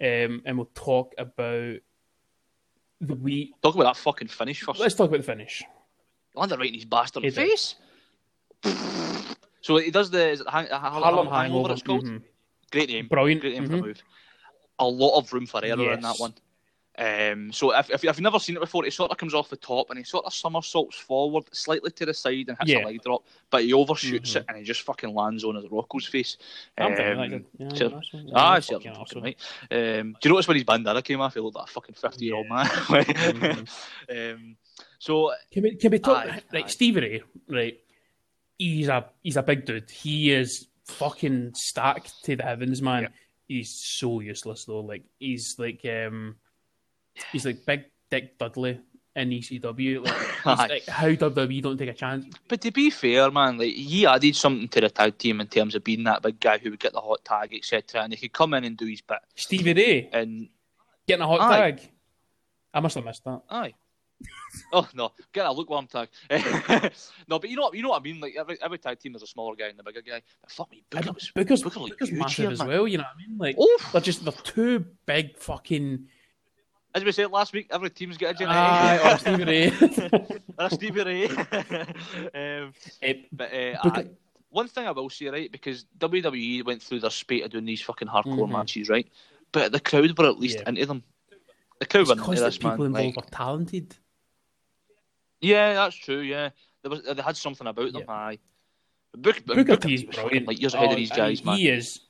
[0.00, 1.76] um, and we'll talk about
[3.00, 3.54] the we.
[3.62, 4.80] talk about that fucking finish first.
[4.80, 5.62] Let's talk about the finish.
[6.34, 7.74] Land it right in his bastard face.
[9.62, 11.72] So he does the is it hang, Harlem, Harlem hangover.
[11.72, 12.04] It's called.
[12.04, 12.22] mhm.
[12.70, 13.08] Great name.
[13.08, 13.40] Brilliant.
[13.40, 13.80] Great name for mhm.
[13.80, 14.02] the move.
[14.78, 16.34] A lot of room for error in that one.
[16.98, 19.48] Um, so if, if, if you've never seen it before, he sort of comes off
[19.48, 22.84] the top and he sort of somersaults forward slightly to the side and hits Yeah.
[22.84, 24.36] a leg drop, but he overshoots Mhm.
[24.36, 26.36] it and he just fucking lands on his Rocco's face.
[26.76, 27.44] I'm Um, like.
[27.58, 28.30] Yeah, so- that's one.
[28.34, 29.22] Ah, Yeah, fucking fucking awesome.
[29.22, 29.38] right.
[29.70, 31.32] Um, do you notice when his bandana came off?
[31.34, 32.66] He looked like a fucking fifty-year-old man.
[32.90, 34.34] Mhm.
[34.34, 34.56] um,
[34.98, 36.64] so Can we can we talk Aye, right?
[36.64, 36.68] aye.
[36.68, 37.78] Stevie Ray, right?
[38.58, 39.90] He's a he's a big dude.
[39.90, 43.04] He is fucking stacked to the heavens, man.
[43.04, 43.08] Yeah.
[43.48, 44.80] He's so useless though.
[44.80, 46.36] Like he's like um,
[47.32, 48.80] he's like Big Dick Dudley
[49.16, 50.04] in ECW.
[50.04, 52.26] Like, like how WWE don't take a chance.
[52.48, 55.74] But to be fair, man, like he added something to the tag team in terms
[55.74, 58.02] of being that big guy who would get the hot tag, etc.
[58.02, 59.18] And he could come in and do his bit.
[59.34, 60.48] Stevie Ray And
[61.06, 61.70] getting a hot Aye.
[61.70, 61.90] tag.
[62.72, 63.42] I must have missed that.
[63.50, 63.74] aye.
[64.72, 66.08] oh no, get a lukewarm tag.
[66.30, 68.20] no, but you know what you know what I mean.
[68.20, 70.20] Like every every tag team there's a smaller guy and a bigger guy.
[70.42, 72.68] But fuck me, Booker was Booker's, Booker looked Booker's massive here, as man.
[72.68, 72.86] well.
[72.86, 73.38] You know what I mean?
[73.38, 73.92] Like Oof.
[73.92, 76.06] they're just they're two big fucking.
[76.94, 78.56] As we said last week, every team's got a genetic.
[78.56, 79.70] Aye, or Stevie Ray.
[80.58, 81.26] That's Stevie Ray.
[82.34, 82.74] um,
[83.32, 84.06] but uh, aye.
[84.48, 87.80] one thing I will say, right, because WWE went through their spate of doing these
[87.82, 88.50] fucking hardcore Mhm.
[88.50, 89.06] matches, right?
[89.52, 90.68] But the crowd were at least Yeah.
[90.68, 91.04] into them.
[91.78, 92.86] The crowd were into this, people man.
[92.86, 93.96] involved Like, are talented.
[95.40, 96.20] yeah, that's true.
[96.20, 96.50] Yeah,
[96.82, 98.02] there was they had something about them.
[98.06, 98.12] Yeah.
[98.12, 98.38] Aye.
[99.16, 100.46] Book, Booker, Booker T was brilliant.
[100.46, 101.56] like years ahead Oh, of these I mean, guys, man.
[101.56, 102.00] He is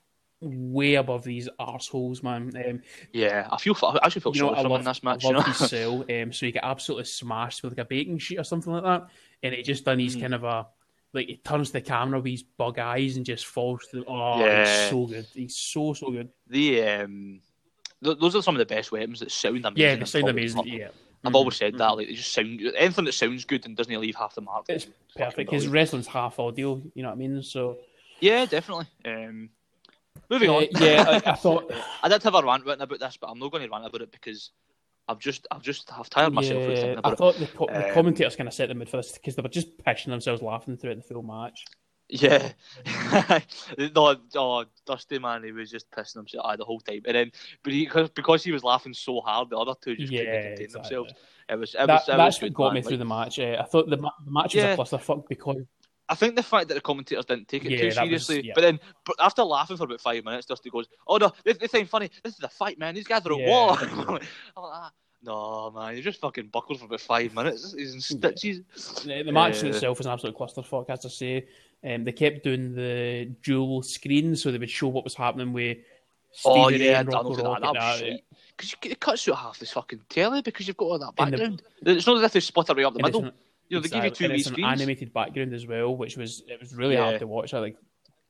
[0.41, 2.51] way above these arseholes, man.
[2.67, 2.81] Um,
[3.13, 5.23] Yeah, I feel I actually feel you know, sorry for him love, in this match.
[5.23, 5.39] I You know?
[5.39, 6.05] love cell.
[6.09, 9.07] Um, so he got absolutely smashed with like a baking sheet or something like that,
[9.43, 10.21] and it just done his Mm.
[10.21, 10.67] kind of a
[11.13, 14.03] like he turns the camera with his bug eyes and just falls to.
[14.07, 14.61] Oh, Yeah.
[14.63, 15.27] he's so good.
[15.33, 16.29] He's so so good.
[16.47, 17.41] the um,
[18.03, 19.75] th- those are some of the best weapons that sound amazing.
[19.77, 20.65] Yeah, they sound amazing.
[20.67, 20.87] Yeah,
[21.23, 21.35] I've Mhm.
[21.35, 21.89] always said that.
[21.97, 22.61] Like they just sound.
[22.75, 24.65] Anything that sounds good and doesn't leave half the mark.
[24.69, 25.51] It's perfect.
[25.51, 26.81] His wrestling's half audio.
[26.95, 27.43] You know what I mean?
[27.43, 27.77] So
[28.21, 28.85] Yeah, definitely.
[29.05, 29.49] Um,
[30.29, 30.67] moving uh, on.
[30.79, 31.71] yeah, I, I thought
[32.03, 34.01] I did have a rant written about this, but I'm not going to rant about
[34.01, 34.51] it because
[35.07, 37.87] I've just, I've just, I've tired myself yeah, thinking about I thought the, co- the
[37.87, 40.41] um, commentators kind of set the mood for this because they were just pissing themselves
[40.41, 41.65] laughing throughout the full match.
[42.13, 42.51] Yeah,
[43.77, 47.31] no, oh, Dusty man, he was just pissing himself ah, the whole time, and then
[47.63, 50.41] but he, because because he was laughing so hard, the other two just yeah, couldn't
[50.41, 50.81] contain exactly.
[50.81, 51.13] themselves.
[51.47, 52.73] It was, it that, was, it that's was what got man.
[52.73, 53.39] me like, through the match.
[53.39, 54.75] Uh, I thought the, the match Yeah.
[54.75, 55.63] was a clusterfuck because
[56.11, 58.47] I think the fact that the commentators didn't take it Yeah, too that was- seriously,
[58.47, 58.53] yeah.
[58.53, 61.73] but then but after laughing for about five minutes, Dusty goes, "Oh no, this, this
[61.73, 62.09] ain't funny.
[62.23, 62.93] This is a fight, man.
[62.95, 63.47] These guys are at Yeah.
[63.49, 63.77] war."
[64.19, 64.23] Like,
[64.57, 64.91] ah,
[65.23, 67.73] no, man, you just fucking buckled for about five minutes.
[67.73, 68.61] He's in stitches.
[69.05, 71.47] the, the match Uh, itself was an absolute clusterfuck, as I say.
[71.83, 75.77] Um, they kept doing the dual screen so they would show what was happening with
[76.45, 77.61] Oh Stevie Ray yeah, I and Rocco noticed that.
[77.61, 78.23] That was shit.
[78.57, 81.37] Because it cuts out half this fucking telly because you've got all that In the-
[81.37, 81.61] background.
[81.85, 83.31] It's not as if they split it right up the and it's middle.
[83.71, 84.67] You know, they give you two and it's an screens.
[84.81, 87.03] animated background as well, which was it was really Yeah.
[87.05, 87.53] hard to watch.
[87.53, 87.77] I like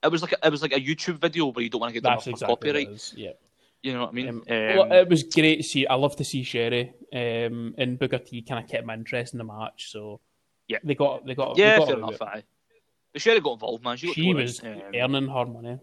[0.03, 1.99] It was like a, it was like a YouTube video where you don't want to
[1.99, 3.13] get that's exactly copyright.
[3.15, 3.31] Yeah.
[3.81, 4.29] You know what I mean?
[4.29, 5.87] Um, Um, well, it was great to see.
[5.87, 9.39] I love to see Sherri um, and Booker T kind of kept my interest in
[9.39, 9.89] the match.
[9.91, 10.19] So
[10.67, 10.77] Yeah.
[10.83, 12.21] they got they got yeah, they got fair enough.
[12.21, 12.43] Aye.
[13.13, 13.97] They should got involved, man.
[13.97, 15.79] She, She was Um, earning her money.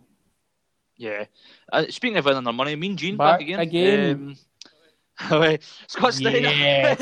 [0.96, 1.24] Yeah.
[1.72, 3.61] Uh, speaking of earning their money, Mean Gene Back back, again.
[3.61, 4.36] again.
[5.20, 5.59] Um.
[5.88, 6.38] Scott Steiner.
[6.48, 7.00] Yes.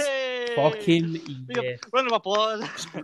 [0.57, 1.76] Fucking yeah.
[1.92, 2.86] Round of applause.
[2.96, 3.02] uh,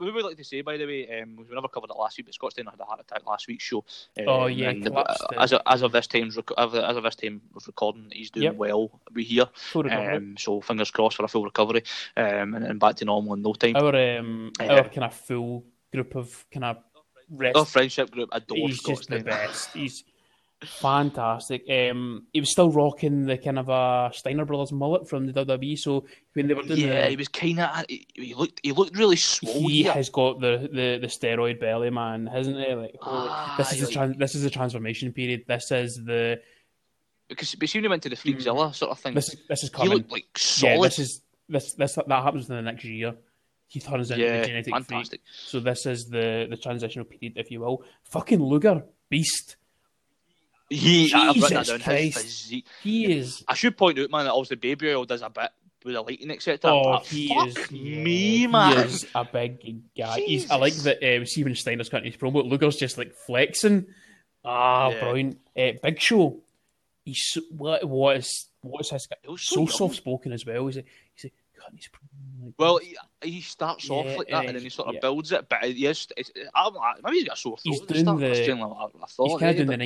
[0.00, 2.26] we would like to say, by the way, um, we never covered it last week,
[2.26, 3.84] but Scott Steiner had a heart attack last week's show.
[4.18, 5.04] Um, Oh, yeah, and, uh,
[5.38, 8.44] as, of, as of this time's rec- as of- this time of recording, he's doing
[8.44, 8.54] Yep.
[8.56, 9.00] well.
[9.12, 11.84] We hear, Full um, so fingers crossed for a full recovery,
[12.16, 13.76] um, and, and back to normal in no time.
[13.76, 16.78] our um, Uh, our kind of full group of kind of
[17.30, 17.56] rest.
[17.56, 19.72] Our friendship group adore he's Scott just the best.
[19.72, 20.04] He's
[20.64, 21.64] fantastic.
[21.70, 25.78] Um, he was still rocking the kind of uh, Steiner Brothers mullet from the WWE.
[25.78, 27.84] So when they were doing Yeah, the, he was kind of.
[27.88, 28.60] He, looked.
[28.62, 29.68] He looked really swole.
[29.68, 29.92] he here.
[29.92, 32.74] has got the, the, the steroid belly, man, hasn't he?
[32.74, 35.44] Like, Ah, this is the like- tran- this is the transformation period.
[35.46, 36.40] This is the
[37.28, 39.14] because but when he went to the Freakzilla sort of thing.
[39.14, 40.74] this is this is he looked like solid.
[40.76, 43.14] yeah, this is this this that happens in the next year.
[43.68, 44.86] He turns into Yeah, the genetic freak.
[44.86, 45.20] fantastic.
[45.46, 47.82] So this is the the transitional period, if you will.
[48.04, 49.56] Fucking Luger, beast.
[50.68, 51.80] He, I've written that down.
[51.80, 52.66] His physique.
[52.82, 53.44] He is.
[53.46, 55.50] I should point out, man, that obviously Baby Oil does a bit
[55.84, 56.70] with the lighting, etc.
[56.72, 58.76] Oh, he fuck is me, yeah, man.
[58.76, 60.18] He is a big guy.
[60.20, 62.44] He's, I like that um, Steven Steiner's cutting his promo.
[62.48, 63.86] Luger's just like flexing.
[64.44, 65.00] Ah, Yeah.
[65.00, 65.38] brilliant.
[65.56, 66.38] Uh, big Show.
[67.04, 67.88] He's what?
[67.88, 69.16] What is what is this guy?
[69.22, 69.68] He was So young.
[69.68, 70.66] soft spoken as well.
[70.66, 72.05] He's a, he's a cutting his promo.
[72.46, 75.00] Like Well, he, he starts off Yeah, like that, and then he sort of yeah.
[75.00, 75.48] builds it.
[75.48, 77.72] But he is, it's, I'm, like, maybe he's got a sore throat.
[77.72, 79.28] He's the doing the- That's generally I, thought.
[79.30, 79.84] He's kind of doing the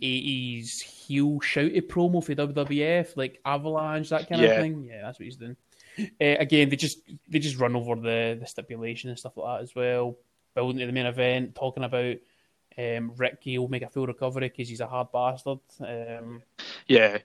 [0.00, 4.48] 1980s heel shouty promo for WWF, like Avalanche, that kind Yeah.
[4.50, 4.84] of thing.
[4.84, 5.56] Yeah, that's what he's doing.
[5.98, 6.98] Uh, again, they just
[7.28, 10.16] they just run over the, the stipulation and stuff like that as well.
[10.54, 12.16] Building to the main event, talking about
[12.76, 15.58] um, Ricky will make a full recovery because he's a hard bastard.
[15.80, 16.42] Um,
[16.88, 17.18] Yeah.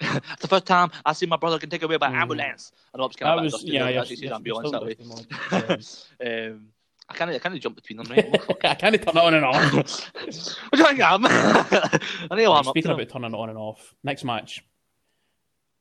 [0.00, 2.14] It's the first time I see my brother can take away by Mm.
[2.16, 2.72] ambulance.
[2.94, 4.00] I know it's that kind of was dusty, yeah, yeah, yeah.
[4.00, 4.96] actually yeah, ambulance that way.
[6.52, 6.66] um,
[7.08, 8.40] I can't, I can't jump between them, right?
[8.64, 9.72] I can't turn it on and off.
[10.14, 11.26] what do you think I am?
[11.26, 14.64] I know I'm Speaking about turning it on and off, next match.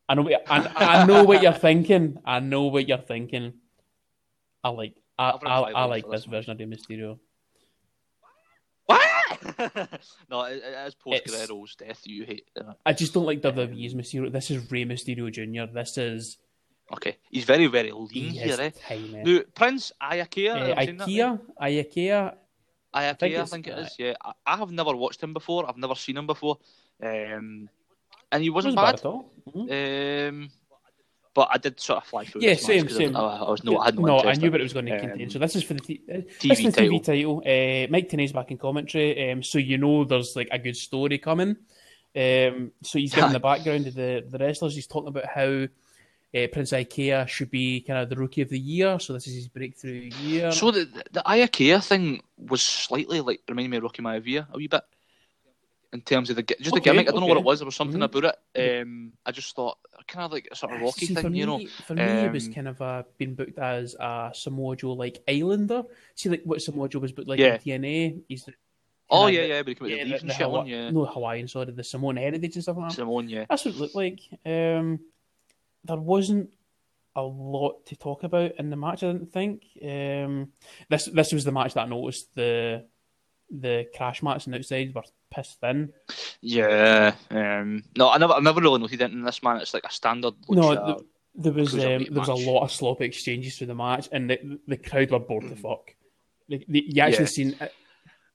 [0.09, 0.23] I know.
[0.23, 2.17] what- I, I know what you're thinking.
[2.25, 3.53] I know what you're thinking.
[4.63, 4.95] I like.
[5.17, 7.19] I, I've I, I like this version of Rey Mysterio.
[8.85, 9.01] What?
[10.29, 12.47] no, it, it is post Guerrero's death you hate.
[12.59, 14.31] Uh, I just don't like WWE's Mysterio.
[14.31, 15.71] This is Rey Mysterio Jr.
[15.73, 16.37] This is
[16.91, 18.71] okay, he's very, very lean he here, eh?
[18.87, 19.23] tiny.
[19.23, 22.35] Now, Prince Iaukea, Uh, IKEA, IKEA.
[22.95, 23.95] Iaukea, think I think it is.
[23.97, 25.67] Yeah, I, I have never watched him before.
[25.67, 26.57] I've never seen him before,
[27.01, 27.69] um,
[28.31, 28.99] and he wasn't Wasn't bad bad.
[28.99, 29.31] at all.
[29.53, 30.29] Mhm.
[30.29, 30.49] Um,
[31.33, 32.41] but I did sort of fly through.
[32.41, 33.15] Yeah, this match same.
[33.15, 34.93] I, I was no, I had no, no, I knew what it was going to
[34.95, 35.29] Um, contain.
[35.29, 36.99] So this is for the, t- TV this is the title.
[36.99, 37.37] TV title.
[37.39, 41.17] Uh, Mike Tenay's back in commentary, um, so you know there's like a good story
[41.17, 41.57] coming.
[42.15, 44.75] Um, so he's giving the background of the, the wrestlers.
[44.75, 45.67] He's talking about how
[46.35, 48.99] uh, Prince Ikea should be kind of the rookie of the year.
[48.99, 50.51] So this is his breakthrough year.
[50.51, 54.67] So the the Iaukea thing was slightly like reminding me of Rocky Maivia a wee
[54.67, 54.81] bit
[55.93, 57.07] in terms of the just the Okay, gimmick.
[57.07, 57.59] I don't know what it was.
[57.59, 58.05] There was something Mhm.
[58.17, 58.81] about it.
[58.81, 59.77] Um, I just thought
[60.07, 61.59] kind of like a sort of Rocky See, thing, me, you know.
[61.85, 65.21] For me, it was Um, kind of uh, been booked as a Samoa Joe like
[65.29, 65.83] Islander.
[66.15, 67.53] See, like what Samoa Joe was booked like Yeah.
[67.55, 68.23] in TNA.
[68.27, 68.53] He's the,
[69.09, 70.89] Oh yeah, yeah, but he came yeah, the the, the Hawa- yeah.
[70.89, 72.95] no Hawaiian, sorry, the Samoan heritage and stuff like that.
[72.95, 73.45] Simone, yeah.
[73.47, 74.19] That's what it looked like.
[74.45, 74.99] Um,
[75.83, 76.51] there wasn't
[77.15, 79.03] a lot to talk about in the match.
[79.03, 79.61] I didn't think.
[79.83, 80.51] Um,
[80.89, 82.85] this this was the match that I noticed the
[83.53, 85.93] the crash mats and outside were pissed thin.
[86.41, 87.13] Yeah.
[87.29, 89.57] Um, no, I never, I never really noted it in this man.
[89.57, 90.33] It's like a standard.
[90.49, 94.07] No, the- There was um, there was a lot of sloppy exchanges through the match,
[94.11, 95.95] and the, the crowd were bored to fuck.
[96.49, 97.29] Like, the, you actually Yeah.
[97.29, 97.55] seen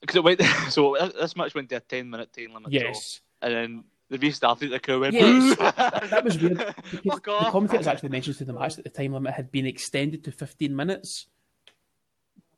[0.00, 0.40] because it went.
[0.70, 2.70] so this match went to a ten minute time limit.
[2.72, 2.80] draw.
[2.80, 4.70] yes, and then They restarted.
[4.72, 5.14] The crowd went.
[5.18, 6.56] "Boo!" that was weird
[6.90, 9.66] because Fuck the commentators actually mentioned to the match that the time limit had been
[9.66, 11.26] extended to 15 minutes.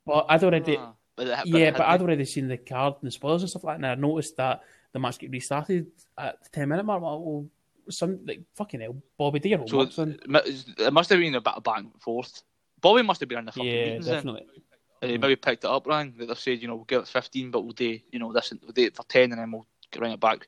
[0.05, 0.93] But I'd already, Ah,
[1.25, 3.83] but yeah, but I'd already seen the card and the spoilers and stuff like that,
[3.83, 7.01] and I noticed that the match get restarted at the 10 minute mark.
[7.01, 7.47] Well,
[7.89, 11.79] some like fucking hell, Bobby Deere So it must have been a bit of back
[11.79, 12.43] and forth.
[12.79, 14.15] Bobby must have been in the fucking Yeah, meetings then.
[14.15, 14.45] definitely.
[15.01, 16.13] And he maybe picked it up, Ryan.
[16.17, 18.53] That they've said, you know, we'll give it 15, but we'll do, you know, this,
[18.61, 19.65] we'll do it for 10 and then we'll
[19.97, 20.47] bring it back.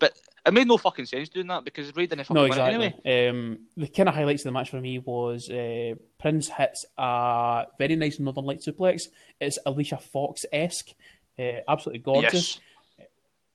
[0.00, 0.14] But
[0.44, 2.94] it made no fucking sense doing that because Rey didn't fucking No, exactly.
[3.04, 3.28] anyway.
[3.28, 7.66] Um, the kind of highlights of the match for me was uh, Prince hits a
[7.78, 9.04] very nice Northern Light suplex.
[9.40, 10.90] It's Alicia Fox esque,
[11.38, 12.32] uh, absolutely gorgeous.
[12.32, 12.60] Yes.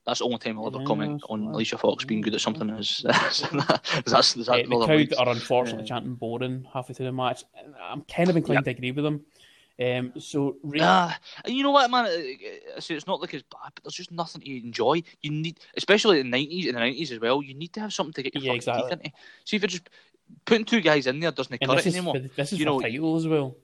[0.06, 1.44] That's the only time I'll ever comment on.
[1.44, 2.70] Alicia Fox being good at something.
[2.70, 3.42] Is, that's,
[4.06, 7.44] that's, that's Uh, the crowd are unfortunately chanting boring halfway through the match.
[7.82, 9.26] I'm kind of inclined to agree with them.
[9.80, 11.12] Um, so Rey, Nah,
[11.46, 12.06] and you know what, man?
[12.06, 12.38] I
[12.76, 15.04] I say it's not like it's bad, but there's just nothing to enjoy.
[15.22, 17.44] You need, especially in the nineties, in the nineties as well.
[17.44, 18.84] You need to have something to get your Yeah, exactly.
[18.84, 19.12] teeth into.
[19.46, 19.90] See if you're just
[20.46, 22.16] putting two guys in there doesn't and cut it is anymore.
[22.36, 23.56] this is You know, title as well.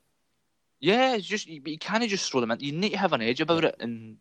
[0.79, 2.59] Yeah, it's just you, you can't just throw them in.
[2.59, 3.75] You need to have an edge about it.
[3.79, 4.17] And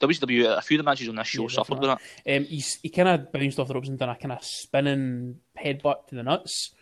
[0.00, 2.36] WCW, a few of the matches on this show Yeah, suffered with that.
[2.36, 5.36] Um, he's, he kind of bounced off the ropes and done a kind of spinning
[5.58, 6.74] headbutt to the nuts.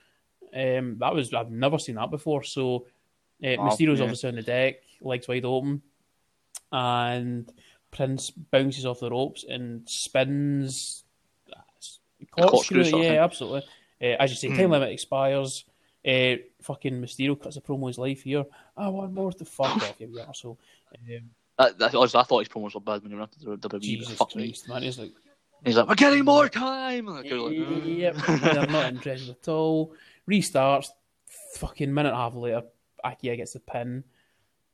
[0.54, 2.42] Um, that was I've never seen that before.
[2.42, 2.86] So
[3.42, 4.04] uh, Wow, Mysterio's yeah.
[4.04, 5.82] obviously on the deck, legs wide open,
[6.72, 7.50] and
[7.90, 11.04] Prince bounces off the ropes and spins.
[12.36, 13.62] corkscrew yeah, absolutely.
[14.02, 14.56] Uh, as you say, Hmm.
[14.56, 15.64] time limit expires.
[16.06, 18.44] Uh, fucking Mysterio cuts a promo his life here.
[18.76, 20.58] I want more to fuck off, you arsehole.
[20.94, 23.68] Um, That, that, honestly, I thought his promos were bad when he went to the
[23.68, 23.80] WWE.
[23.80, 24.48] Jesus fuck me.
[24.48, 24.82] Christ, man.
[24.82, 25.12] He's like,
[25.64, 27.08] He's like, we're getting more time.
[27.08, 28.16] And the crowd like, "Mm." Yep,
[28.54, 29.94] they're not interested at all.
[30.30, 30.88] Restarts,
[31.54, 32.64] fucking minute and a half later,
[33.04, 34.04] Iaukea gets the pin.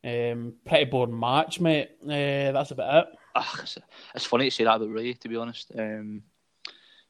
[0.03, 1.91] Um, pretty boring match, mate.
[2.05, 3.15] Uh, that's about it.
[3.35, 3.79] Ah, it's,
[4.15, 5.71] it's funny to say that about Rey, to be honest.
[5.79, 6.23] Um,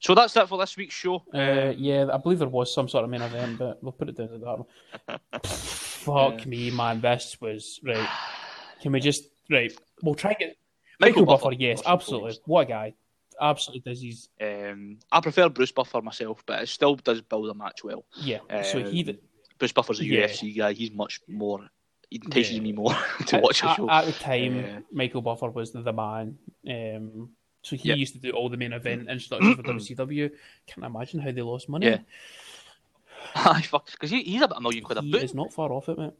[0.00, 1.22] so that's it for this week's show.
[1.32, 4.16] Uh, yeah, I believe there was some sort of main event, but we'll put it
[4.16, 5.20] down to that one.
[5.44, 6.44] Fuck Yeah.
[6.46, 7.00] me, man.
[7.00, 8.08] This was right.
[8.82, 9.72] Can we just right?
[10.02, 10.56] We'll try and get
[10.98, 11.42] Michael Michael Buffer.
[11.50, 12.38] Buffer, yes, absolutely.
[12.46, 12.94] What a guy.
[13.40, 14.00] Absolutely does.
[14.02, 18.04] He's Um, I prefer Bruce Buffer myself, but it still does build a match well.
[18.16, 18.38] yeah.
[18.62, 19.18] so he Um,
[19.60, 20.26] Bruce Buffer's a Yeah.
[20.26, 20.72] UFC guy.
[20.72, 21.60] He's much more.
[22.10, 22.62] He entices Yeah.
[22.62, 22.90] me more
[23.26, 23.88] to at, watch a at- show.
[23.88, 24.78] At, the time, Yeah.
[24.90, 26.36] Michael Buffer was the man.
[26.68, 27.30] Um,
[27.62, 27.94] so he Yeah.
[27.94, 30.30] used to do all the main event introductions for WCW.
[30.66, 31.86] Can't imagine how they lost money.
[31.86, 31.98] Yeah.
[33.36, 35.22] Aye, fuck, because he, he's about a million quid a he boot.
[35.22, 36.12] is not far off it, mate.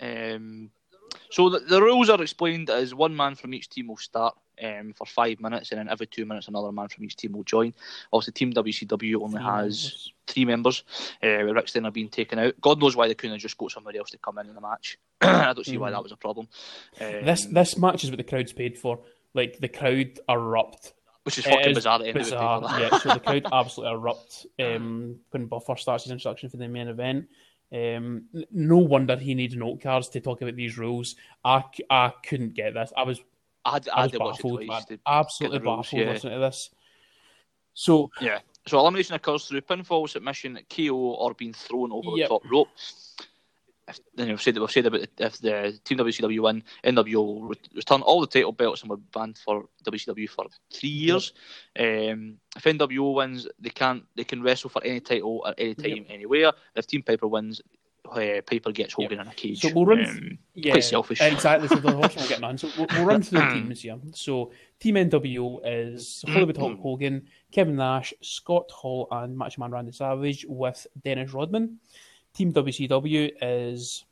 [0.00, 0.70] Um,
[1.30, 4.92] so the, the rules are explained as one man from each team will start um,
[4.94, 7.72] for five minutes, and then every two minutes another man from each team will join.
[8.12, 10.12] Obviously, Team WCW only Three has members.
[10.26, 10.84] three members.
[11.22, 12.54] Uh, with Rick Steiner being taken out.
[12.60, 14.60] God knows why they couldn't have just got somebody else to come in in the
[14.60, 14.98] match.
[15.20, 15.94] I don't see why Mhm.
[15.94, 16.48] that was a problem.
[17.00, 19.00] Um, This this match is what the crowd's paid for.
[19.34, 20.92] Like the crowd erupt.
[21.24, 21.98] which is It fucking is bizarre.
[22.12, 22.98] Bizarre, yeah.
[22.98, 27.28] So the crowd absolutely erupt um, when Buffer starts his introduction for the main event.
[27.70, 31.16] Um, no wonder he needs note cards to talk about these rules.
[31.44, 32.94] I, I couldn't get this.
[32.96, 33.20] I was
[33.64, 34.98] I had, I I was to watch it baffled, man.
[35.06, 36.12] Absolutely rules, baffled yeah.
[36.12, 36.70] listening to this.
[37.74, 38.38] So Yeah.
[38.66, 42.28] So elimination occurs through pinfall, submission, KO, or being thrown over Yep.
[42.28, 42.68] the top rope.
[43.88, 47.54] If, then we've said that we've said about if the Team WCW win, NWO will
[47.74, 51.32] return all the title belts and were banned for WCW for three years.
[51.78, 56.04] Um, if NWO wins, they can't they can wrestle for any title at any time,
[56.10, 56.52] anywhere.
[56.76, 57.62] If Team Piper wins,
[58.12, 59.60] uh, Piper gets Hogan in a cage.
[59.60, 61.20] So we'll run- Um, yeah, quite selfish.
[61.20, 61.68] Exactly.
[61.68, 62.58] So the horse will get none.
[62.58, 63.98] So we'll, we'll run through the teams here.
[64.12, 69.92] So Team NWO is Hollywood Hulk Hogan, Kevin Nash, Scott Hall, and Macho Man Randy
[69.92, 71.78] Savage with Dennis Rodman.
[72.34, 74.04] Team WCW is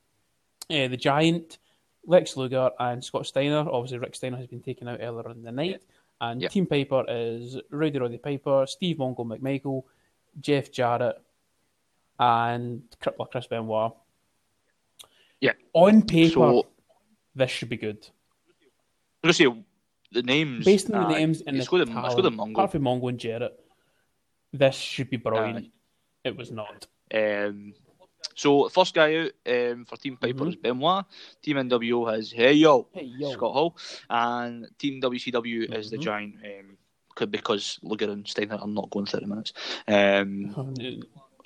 [0.70, 1.58] uh, the Giant,
[2.06, 3.68] Lex Luger, and Scott Steiner.
[3.70, 5.82] Obviously, Rick Steiner has been taken out earlier in the night.
[6.20, 6.48] And Yeah.
[6.48, 9.82] Team Piper is Rowdy Roddy Piper, Steve Mongo McMichael,
[10.40, 11.16] Jeff Jarrett,
[12.18, 13.92] and Crippler Chris Benoit.
[15.40, 15.52] Yeah.
[15.74, 16.66] On paper, so
[17.34, 17.98] this should be good.
[19.22, 19.46] I'm gonna say
[20.12, 22.50] the names Based on the names and the go to let's go to talent, Mongo.
[22.52, 23.58] apart from Mongo and Jarrett,
[24.52, 25.66] this should be brilliant.
[25.66, 25.70] Aye.
[26.24, 26.86] It was not.
[27.14, 27.74] Um,
[28.34, 30.48] so first guy out um, for Team Piper Mhm.
[30.48, 31.04] is Benoit.
[31.42, 33.32] Team NWO has Hey Yo, Hey, yo.
[33.32, 33.76] Scott Hall,
[34.08, 36.02] and Team WCW is the Mhm.
[36.02, 36.34] Giant.
[36.44, 36.78] Um,
[37.30, 39.52] because Luger and Steiner are not going 30 minutes.
[39.88, 40.54] Um,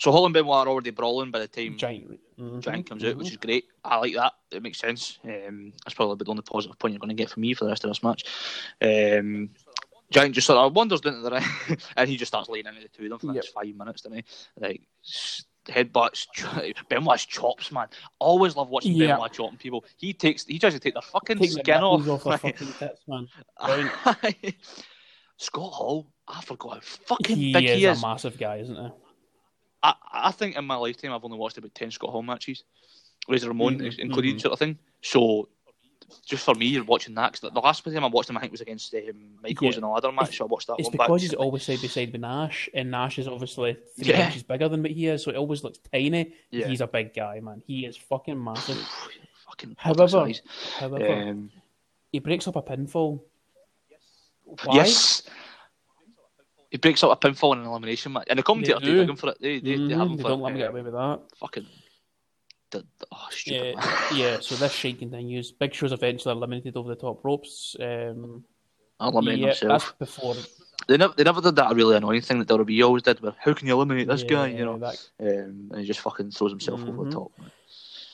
[0.00, 2.18] so Hall and Benoit are already brawling by the time Giant.
[2.38, 2.60] Mhm.
[2.60, 3.64] Giant comes out, which is great.
[3.84, 4.32] I like that.
[4.50, 5.18] It makes sense.
[5.24, 7.70] Um, that's probably the only positive point you're going to get from me for the
[7.70, 8.24] rest of this match.
[8.80, 9.50] Um,
[10.10, 11.44] Giant just sort of wanders into the ring,
[11.96, 13.42] and he just starts laying into the two of them for the Yep.
[13.44, 14.24] next five minutes, doesn't he?
[14.58, 14.82] Like
[15.66, 16.26] headbutts,
[16.88, 17.86] Benoit's chops, man.
[18.18, 19.14] Always love watching Yeah.
[19.14, 19.84] Benoit chopping people.
[19.98, 22.08] He takes, he tries to take their fucking Take skin off.
[22.08, 23.28] off Like, fucking tits, man.
[25.36, 28.02] Scott Hall, I forgot how fucking He big is, he is.
[28.02, 28.90] a massive guy, isn't he?
[29.82, 32.64] I, I think in my lifetime I've only watched about ten Scott Hall matches,
[33.28, 34.40] Razor Ramon Mhm, included, mhm.
[34.40, 34.78] sort of thing.
[35.02, 35.48] So,
[36.26, 38.52] just for me, you're watching that, 'cause the last time I watched him, I think
[38.52, 39.78] was against um, Michaels Yeah.
[39.78, 40.36] in a ladder match.
[40.36, 41.06] So I watched that It's one back.
[41.06, 44.26] because he's always side by side with Nash, and Nash is obviously three Yeah.
[44.26, 46.34] inches bigger than what he is, so it always looks tiny.
[46.50, 46.68] Yeah.
[46.68, 47.62] He's a big guy, man.
[47.66, 48.76] He is fucking massive.
[49.46, 50.28] fucking However,
[50.78, 51.50] however, Um,
[52.12, 53.22] he breaks up a pinfall.
[54.64, 54.76] Why?
[54.76, 55.22] yes.
[56.70, 59.18] He breaks up a pinfall in an elimination match, and the commentator They do big
[59.18, 59.38] for it.
[59.40, 61.20] They, they, they have Mhm, him they for don't let him get away with that.
[61.36, 61.66] fucking.
[62.72, 64.40] Oh, stupid Yeah, yeah.
[64.40, 65.50] So this shade continues.
[65.50, 67.74] Big Show's eventually eliminated over the top ropes.
[67.80, 68.44] Um,
[69.00, 69.94] Eliminating yeah, himself.
[69.98, 70.36] that's before.
[70.86, 73.20] They never, they never did that really annoying thing that WWE always did.
[73.20, 74.46] Where how can you eliminate this yeah, guy?
[74.48, 77.12] You know, that- um, and he just fucking throws himself over the Mhm.
[77.12, 77.32] top.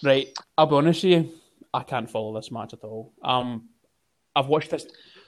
[0.03, 1.33] Right, I'll be honest with you.
[1.75, 3.13] I can't follow this match at all.
[3.23, 3.69] Um,
[4.35, 4.87] I've watched this.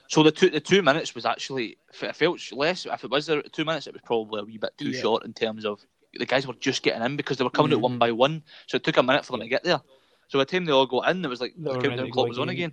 [0.09, 2.85] So the two the two minutes was actually it felt less.
[2.87, 5.01] If it was there two minutes, it was probably a wee bit too Yeah.
[5.01, 5.79] short in terms of
[6.15, 7.99] the guys were just getting in because they were coming out one Mhm.
[7.99, 8.43] by one.
[8.65, 9.79] So it took a minute for them to get there.
[10.27, 12.39] So by the time they all got in, it was like the countdown clock was
[12.39, 12.71] on again.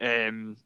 [0.00, 0.26] Yeah.
[0.28, 0.56] Um,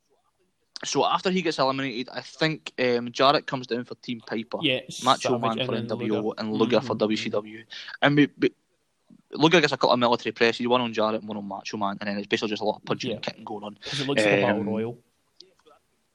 [0.84, 4.80] so after he gets eliminated, I think um, Jarrett comes down for Team Piper, Yeah,
[5.02, 6.34] Macho Man for NWO, Luger.
[6.36, 6.98] and Luger for Mhm.
[6.98, 7.64] WCW.
[8.02, 8.50] And we, we,
[9.32, 11.96] Luger gets a couple of military presses, one on Jarrett and one on Macho Man,
[12.00, 13.16] and then it's basically just a lot of punching Yeah.
[13.16, 13.78] and kicking going on.
[13.82, 14.98] Because it looks like a battle Um, royal.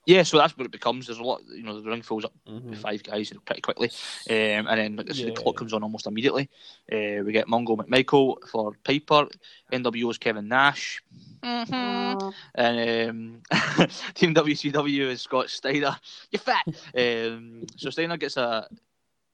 [0.10, 1.06] Yeah, so that's what it becomes.
[1.06, 2.64] There's a lot, you know, the ring fills up Mhm.
[2.72, 3.90] with five guys pretty quickly,
[4.30, 5.26] um, and then like Yeah.
[5.26, 6.50] the clock comes on almost immediately.
[6.92, 9.28] Uh, we get Mongo McMichael for Piper,
[9.72, 11.04] NWO's Kevin Nash,
[11.44, 12.30] Mm-hmm.
[12.56, 13.42] and um,
[14.16, 15.96] Team WCW is Scott Steiner.
[16.32, 16.66] You fat.
[16.98, 18.68] um, so Steiner gets a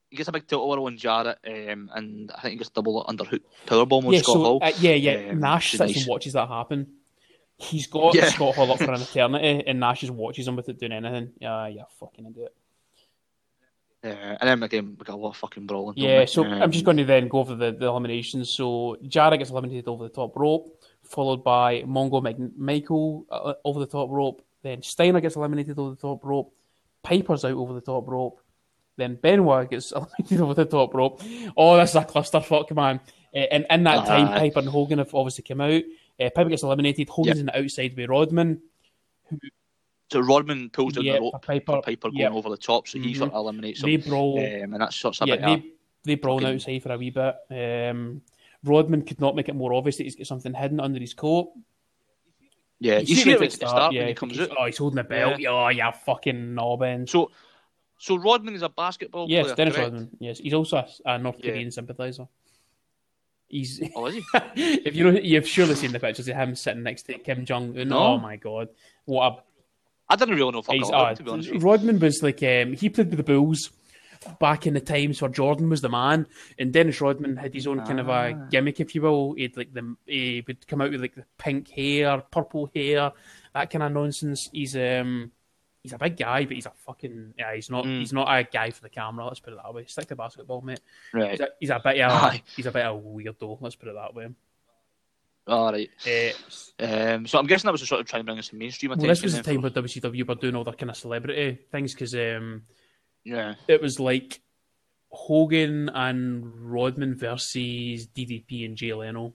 [0.10, 3.04] he gets a big tilt over on Jarrett, um, and I think he gets double
[3.08, 4.60] underhook powerbomb on Yeah, Scott so Hall.
[4.62, 5.32] uh, yeah, yeah.
[5.32, 5.98] Um, Nash which sits nice.
[6.04, 6.88] and watches that happen.
[7.58, 8.30] He's got Yeah.
[8.30, 11.32] Scott Hall up for an eternity, and Nash just watches him without doing anything.
[11.40, 12.54] Yeah, yeah, fucking idiot.
[14.04, 15.98] Yeah, and then again, we got a lot of fucking brawling.
[15.98, 18.52] Yeah, so Um, I'm just going to then go over the, the eliminations.
[18.52, 22.22] So Jarrett gets eliminated over the top rope, followed by Mongo
[22.58, 24.44] Michael uh, over the top rope.
[24.62, 26.54] Then Steiner gets eliminated over the top rope.
[27.02, 28.42] Piper's out over the top rope.
[28.98, 31.22] Then Benoit gets eliminated over the top rope.
[31.58, 33.00] Oh, this is a clusterfuck, man.
[33.36, 35.82] Uh, and in that time, Piper and Hogan have obviously come out.
[36.20, 37.10] Uh, Piper gets eliminated.
[37.10, 38.62] Hogan's in the outside with Rodman.
[40.12, 41.82] So Rodman pulls Yeah, the rope Piper.
[41.82, 42.32] Piper going Yep.
[42.34, 43.18] over the top, so he Mhm.
[43.18, 43.90] sort of eliminates him.
[43.90, 44.38] They brawl.
[44.40, 45.64] Um, and that's sort of yeah, they,
[46.04, 47.36] they brawl fucking- outside for a wee bit.
[47.50, 48.22] Um,
[48.64, 51.52] Rodman could not make it more obvious that he's got something hidden under his coat.
[52.80, 54.50] yeah, You you see it at the start yeah, when he comes out.
[54.58, 55.40] Oh, he's holding a belt.
[55.40, 55.50] Yeah.
[55.50, 57.08] Oh, yeah, fucking knobbing.
[57.08, 57.32] So,
[57.98, 59.56] so Rodman is a basketball Yes, player.
[59.56, 59.92] Dennis correct?
[59.92, 60.18] Rodman.
[60.20, 61.52] Yes, he's also a, a North Yeah.
[61.52, 62.28] Korean sympathiser.
[63.48, 64.24] He's Oh, is he?
[64.56, 67.78] if you know, you've surely seen the pictures of him sitting next to Kim Jong
[67.78, 67.90] Un.
[67.90, 67.98] No.
[68.00, 68.70] Oh my god,
[69.06, 69.36] what a
[70.08, 71.52] I didn't really know fuck all about uh, him, to be honest.
[71.64, 73.72] Rodman was like um, he played with the Bulls
[74.40, 76.28] back in the times where Jordan was the man,
[76.60, 78.48] and Dennis Rodman had his own kind of a Ah.
[78.50, 79.34] gimmick, if you will.
[79.34, 83.12] He'd like the he would come out with like the pink hair, purple hair,
[83.54, 84.50] that kind of nonsense.
[84.52, 85.32] He's um
[85.86, 87.54] he's a big guy, but he's a fucking yeah.
[87.56, 88.00] He's not Mm.
[88.00, 89.26] he's not a guy for the camera.
[89.26, 89.86] Let's put it that way.
[89.86, 90.82] Stick to basketball, mate.
[91.14, 91.32] Right.
[91.32, 92.44] He's a, he's a bit of Aye.
[92.56, 93.58] he's a bit of a weirdo.
[93.62, 94.28] Let's put it that way.
[95.48, 95.90] All right.
[96.08, 96.84] Uh,
[97.14, 98.90] Um, so I'm guessing that was to sort of trying to bring us some mainstream
[98.90, 101.60] well, this was the time for- where WCW were doing all their kind of celebrity
[101.72, 102.64] things because um,
[103.24, 103.56] Yeah.
[103.68, 104.42] it was like
[105.10, 109.34] Hogan and Rodman versus DDP and Jay Leno.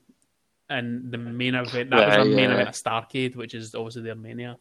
[0.69, 4.03] And the main event, that was Right, the main event of Starcade, which is obviously
[4.03, 4.57] their mania.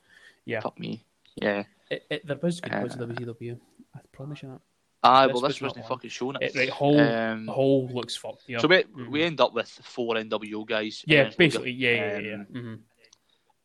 [0.45, 0.61] Yeah.
[0.61, 1.03] Fuck me.
[1.35, 1.63] Yeah.
[1.89, 3.59] It, it, there was good Uh, of WCW.
[3.95, 4.61] I promise you that.
[5.01, 6.35] Aye, This well, this wasn't fucking shown.
[6.41, 6.55] it.
[6.55, 8.43] It, whole, Um, whole looks fucked.
[8.47, 8.59] Yeah.
[8.59, 9.09] So we, Mhm.
[9.09, 11.03] we end up with four NWO guys.
[11.07, 11.71] yeah, basically.
[11.71, 11.85] Luger.
[11.85, 12.33] Yeah, yeah, yeah.
[12.35, 12.61] Um, yeah.
[12.61, 12.75] hmm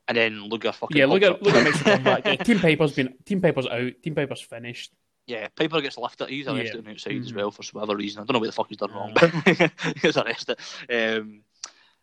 [0.09, 0.97] And then Luger fucking.
[0.97, 2.25] Yeah, at look at makes a comeback.
[2.25, 3.93] Yeah, Team Piper's been Team Piper's out.
[4.03, 4.93] Team Piper's finished.
[5.27, 6.29] Yeah, Piper gets lifted.
[6.29, 6.79] He's arrested Yeah.
[6.79, 7.37] on the outside as Mhm.
[7.37, 8.20] well for some other reason.
[8.22, 9.31] I don't know what the fuck he's done wrong, but
[9.85, 10.59] he gets arrested.
[10.91, 11.41] Um,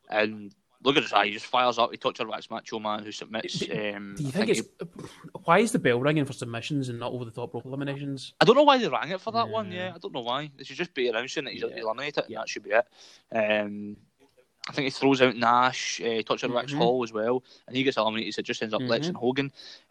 [0.10, 0.54] and
[0.84, 1.26] look at this guy.
[1.28, 1.92] He just fires up.
[1.92, 3.60] He touches Wax Macho Man, who submits.
[3.60, 5.08] Do- Um, Do you think think it's he-
[5.44, 8.34] why is the bell ringing for submissions and not over the top rope eliminations?
[8.42, 9.72] I don't know why they rang it for that one.
[9.72, 9.88] Yeah.
[9.90, 10.50] Yeah, I don't know why.
[10.58, 11.82] They should just be announcing that he's Yeah.
[11.82, 12.40] eliminated, and Yeah.
[12.40, 12.86] that should be it.
[13.32, 13.98] Um,
[14.70, 16.78] I think he throws out Nash, uh, touches Rex Mhm.
[16.78, 18.36] Hall as well, and he gets eliminated.
[18.36, 19.10] So it just ends up Lex Mhm.
[19.10, 19.46] and Hogan,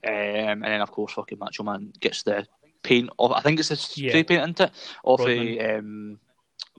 [0.06, 2.46] um, and then of course fucking Macho Man gets the
[2.82, 3.32] paint off.
[3.32, 4.12] I think it's the spray Yeah.
[4.22, 4.72] paint into it
[5.04, 5.48] off Rodman.
[5.48, 6.20] a um,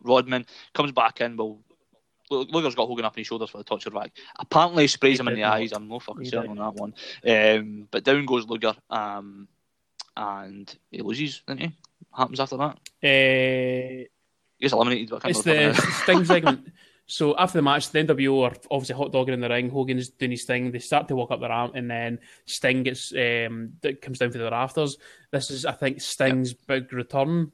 [0.03, 0.45] Rodman.
[0.73, 1.35] Comes back in.
[1.35, 1.59] Well,
[2.31, 4.11] Luger's got Hogan up on his shoulders for the torture rack.
[4.39, 5.71] Apparently, he sprays him in the eyes.
[5.71, 6.93] I'm no fucking certain on that one.
[7.27, 9.47] Um, but down goes Luger, um,
[10.15, 11.75] and he loses, didn't he?
[12.15, 12.77] Happens after that?
[13.03, 14.07] Uh,
[14.57, 15.09] He gets eliminated.
[15.09, 15.91] But I can't it's the.
[16.03, 16.71] Sting segment.
[17.07, 19.69] So after the match, the NWO are obviously hot dogging in the ring.
[19.69, 20.71] Hogan's doing his thing.
[20.71, 24.37] They start to walk up the ramp, and then Sting gets um, comes down to
[24.37, 24.97] the rafters.
[25.31, 27.51] This is, I think, Sting's big return.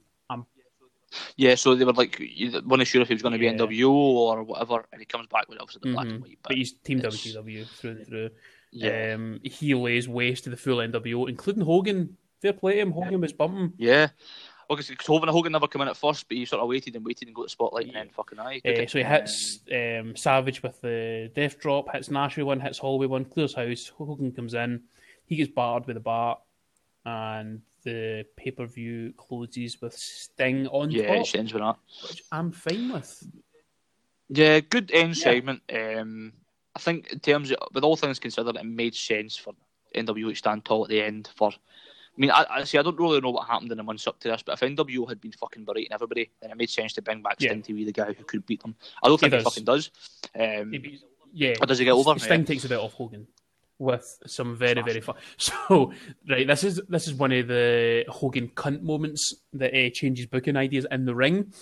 [1.38, 3.53] Yeah, so they were like, you weren't sure if he was going to Yeah.
[3.53, 6.22] be NWO or whatever, and he comes back with obviously the black and mhm.
[6.24, 6.39] white.
[6.43, 8.30] But he's Team it's- WCW through and through.
[8.72, 12.18] yeah, Um, he lays waste to the full NWO, including Hogan.
[12.41, 12.91] Fair play to him.
[12.91, 13.74] Hogan was bumping.
[13.78, 14.10] yeah.
[14.70, 17.30] Because Hogan, Hogan never came in at first, but he sort of waited and waited
[17.30, 18.60] and got the spotlight, and then fucking aye.
[18.66, 22.78] Uh, so he hits um, Savage with the death drop, hits Nash with one, hits
[22.78, 23.88] Holloway one, clears house.
[23.97, 24.84] Hogan comes in,
[25.26, 26.39] he gets barred with a bat,
[27.05, 31.77] and the pay per view closes with Sting on yeah, top, it ends with that.
[32.03, 33.23] which I'm fine with.
[34.29, 35.23] Yeah, good end Yeah.
[35.23, 35.61] segment.
[35.73, 36.33] Um,
[36.75, 39.53] I think in terms of, with all things considered, it made sense for
[39.95, 41.29] NWO to stand tall at the end.
[41.38, 42.77] For, I mean, I, I see.
[42.77, 45.07] I don't really know what happened in the months up to this, but if NWO
[45.07, 47.51] had been fucking berating everybody, then it made sense to bring back Yeah.
[47.51, 48.75] Sting to be the guy who could beat them.
[49.01, 49.91] I don't He think he, fucking does.
[50.38, 52.19] Um, He beats- yeah, Or does he get over?
[52.19, 52.45] Sting Yeah.
[52.45, 53.27] takes a bit off Hogan
[53.80, 55.15] with some very very fun.
[55.38, 55.93] So
[56.30, 60.57] right, this is this is one of the Hogan cunt moments that uh, changes booking
[60.57, 61.53] ideas in the ring.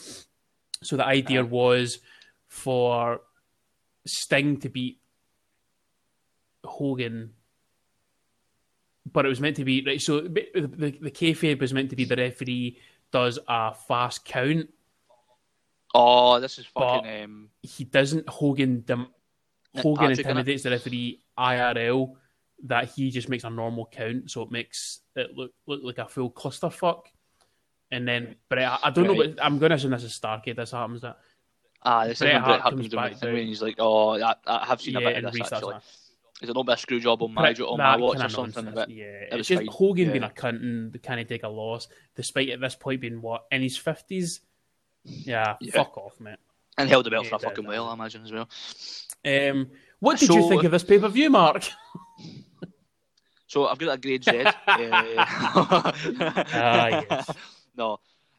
[0.83, 1.49] So the idea Uh-huh.
[1.49, 1.99] was
[2.47, 3.21] for
[4.05, 4.99] Sting to beat
[6.63, 7.31] Hogan.
[9.11, 10.01] But it was meant to be right.
[10.01, 12.77] So the the, the kayfabe was meant to be the referee
[13.11, 14.69] does a fast count.
[15.93, 17.23] oh, this is But- fucking.
[17.23, 18.27] Um, He doesn't.
[18.29, 19.07] Hogan Nick
[19.81, 22.13] Hogan Patrick, intimidates the referee IRL
[22.65, 26.07] that he just makes a normal count, so it makes it look look like a
[26.07, 27.03] full clusterfuck.
[27.91, 29.15] And then, but I, I don't know.
[29.15, 30.55] But I'm going to assume this is Starcade.
[30.55, 31.17] This happens that
[31.83, 33.35] ah, this is Bret when Hart Bret Hart comes comes doing back the thing down.
[33.35, 35.83] when he's like, "Oh, I, I have seen yeah, a bit of this actually." that.
[36.41, 38.21] Is it not a bit of screw job on my But jo- on my watch
[38.21, 38.71] or something?
[38.73, 40.11] But yeah, was it's just fine, Hogan yeah.
[40.11, 43.45] being a cunt and kind of take a loss, despite at this point being what
[43.51, 44.41] in his fifties.
[45.03, 45.71] Yeah, Yeah.
[45.71, 46.35] fuck off, mate.
[46.77, 48.49] and held the belt Yeah, for a fucking while, I imagine as well.
[49.25, 49.69] Um,
[49.99, 51.63] what did you think of this pay per view, Mark?
[53.47, 54.37] So I've got a grade Z.
[54.67, 55.25] uh,
[56.53, 57.29] Ah, yes.
[57.77, 57.91] No,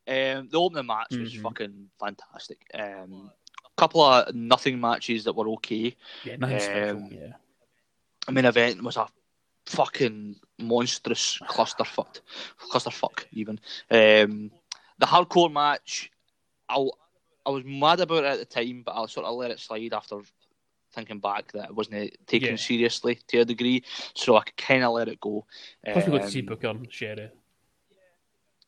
[0.09, 1.43] um, the opening match was Mhm.
[1.43, 2.59] fucking fantastic.
[2.74, 3.30] Um,
[3.64, 5.95] a couple of nothing matches that were okay.
[6.24, 6.89] Yeah, nothing.
[6.91, 7.32] Um, Yeah,
[8.26, 9.07] The main event was a
[9.66, 12.20] fucking monstrous clusterfuck,
[12.59, 13.61] clusterfuck even.
[13.91, 14.51] Um,
[14.99, 16.11] the hardcore match,
[16.68, 16.84] I
[17.47, 19.93] I was mad about it at the time, but I sort of let it slide
[19.93, 20.18] after
[20.97, 22.57] thinking back that it wasn't taken Yeah.
[22.57, 23.85] seriously to a degree,
[24.15, 25.47] so I kind of let it go.
[25.85, 27.31] plus we got to see Um, Booker and Sherri.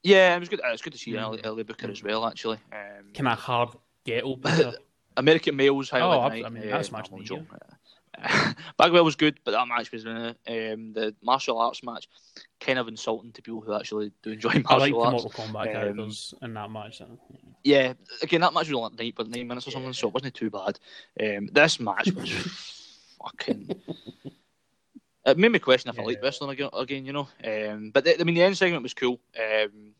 [0.05, 0.61] Yeah, it was good.
[0.65, 1.21] It's good to see Mm.
[1.27, 2.25] early, early Booker as well.
[2.27, 3.71] Actually, um, kind of hard
[4.05, 4.39] ghetto.
[5.17, 6.45] American males highlight Oh, night.
[6.45, 7.47] I mean, that's uh, match of the.
[8.77, 12.09] Bagwell was good, but that match was uh, um, the martial arts match
[12.61, 15.25] kind of insulting to people who actually do enjoy martial I like the arts.
[15.25, 16.99] Mortal Kombat Um, characters in that match.
[16.99, 17.19] so,
[17.63, 17.83] yeah.
[17.83, 17.93] Yeah,
[18.23, 20.35] again, that match was only like nine, but nine minutes or something, so it wasn't
[20.35, 20.79] too bad.
[21.21, 22.31] Um, this match was
[23.23, 23.71] fucking.
[25.27, 27.29] It made me question if I like wrestling again, again, you know.
[27.45, 29.21] Um, but the, I mean, the end segment was cool.
[29.39, 29.93] Um,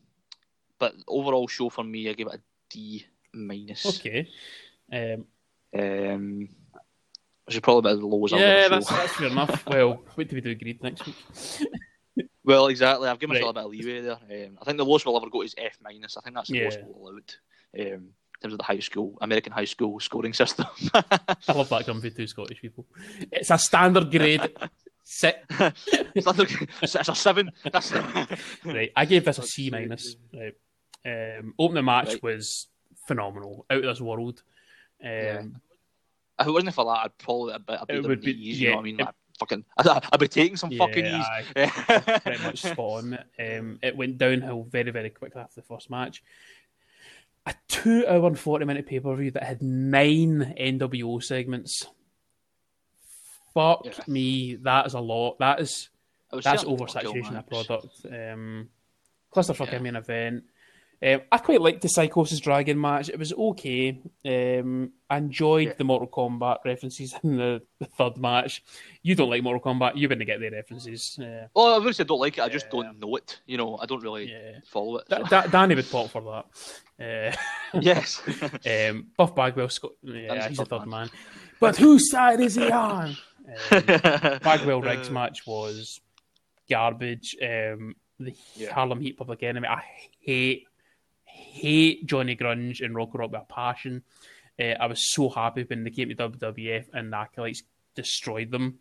[0.79, 3.85] but overall show for me, I give it a D minus.
[3.99, 4.27] Okay.
[4.91, 5.25] Um,
[5.77, 6.49] Um,
[7.49, 9.65] which is probably about as low as I'll yeah, that's, that's fair enough.
[9.67, 11.15] Well, wait till we do Greed next week.
[12.43, 13.07] Well, exactly.
[13.07, 13.63] I've given myself Right.
[13.65, 14.45] a bit of leeway there.
[14.47, 16.17] Um, I think the lowest we'll ever go is F minus.
[16.17, 16.61] I think that's the Yeah.
[16.63, 17.33] lowest we'll allowed.
[17.79, 20.65] Um, in terms of the high school, American high school scoring system.
[20.93, 22.85] I love that from two Scottish people.
[23.31, 24.41] It's a standard grade.
[25.03, 25.43] Sit.
[26.15, 27.51] it's, it's a seven.
[27.71, 27.91] That's
[28.65, 30.15] Right, I gave this a C minus.
[30.33, 30.55] Right.
[31.39, 32.23] Um, opening match Right.
[32.23, 32.67] was
[33.07, 34.41] phenomenal, out of this world.
[35.03, 35.41] Um, Yeah.
[36.39, 38.75] If it wasn't for that, I'd probably a bit, It would be- knees, you know
[38.77, 38.99] what I mean?
[38.99, 41.25] it- Like, fucking, I'd, I'd be taking some fucking Yeah, knees.
[41.55, 42.19] aye.
[42.23, 43.19] pretty much spot on.
[43.39, 46.21] Um, it went downhill very, very quickly after the first match.
[47.45, 51.85] A two hour and 40 minute pay per view that had nine NWO segments.
[53.53, 53.93] Fuck Yeah.
[54.07, 55.39] me, that is a lot.
[55.39, 55.89] That is
[56.31, 58.05] that's certainly not a oversaturation of product.
[58.05, 58.69] Um,
[59.33, 59.79] clusterfuck Yeah.
[59.79, 60.43] main event.
[61.01, 63.07] Um, I quite liked the Psicosis Dragon match.
[63.09, 63.99] It was okay.
[64.25, 65.73] Um, I enjoyed Yeah.
[65.77, 68.61] the Mortal Kombat references in the, the third match.
[69.01, 69.93] You don't like Mortal Kombat.
[69.95, 71.17] You're going to get the references.
[71.17, 72.41] Uh, Well, I wouldn't say I don't like it.
[72.41, 72.81] I just Yeah.
[72.83, 73.39] don't know it.
[73.45, 74.59] You know, I don't really yeah.
[74.65, 75.05] follow it.
[75.09, 76.43] So- Da- Danny would pop for
[76.99, 77.33] that.
[77.73, 78.21] Uh, yes.
[78.89, 81.09] um, Buff Bagwell, Scott, yeah, he's a the third third man.
[81.61, 83.15] But whose side is he on?
[83.71, 83.81] Um,
[84.43, 86.01] Bagwell Riggs Uh, match was
[86.69, 87.35] garbage.
[87.41, 88.73] Um, the Yeah.
[88.73, 89.67] Harlem Heat Public Enemy.
[89.67, 89.81] I
[90.19, 90.65] hate,
[91.39, 94.03] hate Johnny Grunge and Rocco Rock with a passion.
[94.59, 97.63] Uh, I was so happy when they came to WWF and the Acolytes
[97.95, 98.79] destroyed them.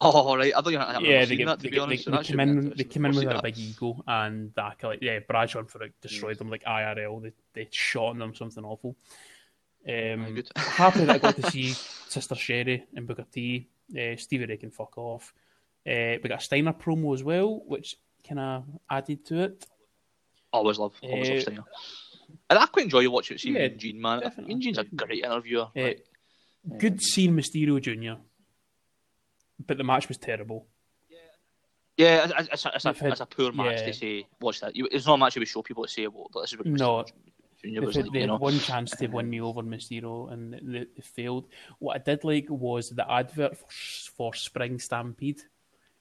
[0.00, 0.52] Oh, right.
[0.54, 0.98] I don't know.
[1.00, 2.04] Yeah, they, get, that, to they, be get- honest.
[2.04, 2.72] they, That they came in.
[2.76, 5.80] They came in We'll with see a big ego, and the Acolyte, yeah, Bradshaw for
[6.00, 7.22] destroyed them like IRL.
[7.22, 8.96] They they shot on them something awful.
[9.86, 10.48] Um, good.
[10.56, 13.66] happy that I got to see Sister Sherri and Booker T.
[13.92, 15.34] Uh, Stevie Ray can fuck off.
[15.86, 17.96] Uh, we got a Steiner promo as well, which
[18.26, 19.66] kind of added to it.
[20.54, 21.64] Always love, always love Uh, Steiner.
[22.48, 24.20] And I quite enjoy watching see Yeah, Gene, man.
[24.20, 24.54] definitely.
[24.54, 25.68] Mean Gene's a great interviewer.
[25.76, 26.04] Uh, Like,
[26.78, 28.20] good seeing Mysterio Jr.,
[29.66, 30.66] but the match was terrible.
[31.96, 33.86] yeah, it's, it's, a, it's, a, had- it's a poor match yeah.
[33.86, 34.74] to say, watch that.
[34.76, 36.66] You, it's not a match you would show people to say, well, this is what
[36.66, 37.04] No.
[37.62, 40.52] Junior They was like, they you had one chance to win me over Mysterio, and
[40.54, 41.46] they, they failed.
[41.78, 43.66] What I did like was the advert for,
[44.16, 45.40] for Spring Stampede,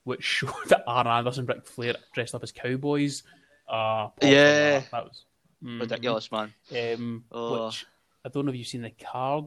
[0.04, 3.24] which showed that Arn Anderson, Ric Flair dressed up as cowboys.
[3.68, 4.80] Uh, Yeah.
[4.92, 5.06] that.
[5.06, 5.26] was
[5.64, 5.80] mhm.
[5.82, 6.54] Ridiculous, man.
[6.72, 7.66] Um, Oh.
[7.68, 7.86] Which
[8.26, 9.46] I don't know if you've seen the card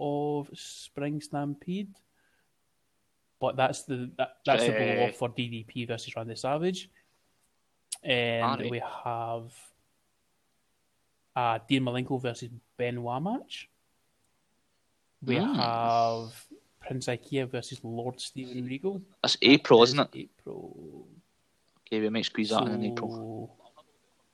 [0.00, 1.94] of Spring Stampede,
[3.40, 6.90] but that's the that, that's the blow off for DDP versus Randy Savage,
[8.02, 9.52] and we have
[11.36, 13.68] uh, Dean Malenko versus Benoit match.
[15.22, 15.54] We Hmm.
[15.54, 16.46] have
[16.80, 19.02] Prince Iaukea versus Lord Steven Regal.
[19.22, 20.08] That's April, isn't it?
[20.14, 21.06] April.
[21.88, 23.56] Okay, we might squeeze that in in April.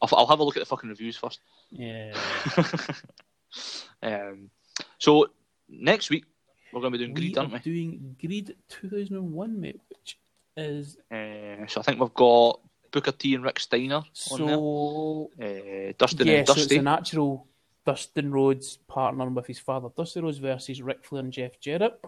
[0.02, 1.40] I'll, I'll have a look at the fucking reviews first.
[1.70, 2.12] Yeah.
[4.02, 4.50] um,
[4.98, 5.28] so
[5.68, 6.24] next week
[6.72, 7.58] we're going to be doing we Greed, are aren't we?
[7.60, 10.18] doing Greed 2001, mate, which
[10.56, 15.30] is Uh, so I think we've got Booker T and Rick Steiner so.
[15.40, 16.74] Uh, Dustin yeah, and so Dusty.
[16.74, 17.46] it's a natural
[17.86, 22.00] Dustin Rhodes partner with his father, Dusty Rhodes versus Ric Flair and Jeff Jarrett.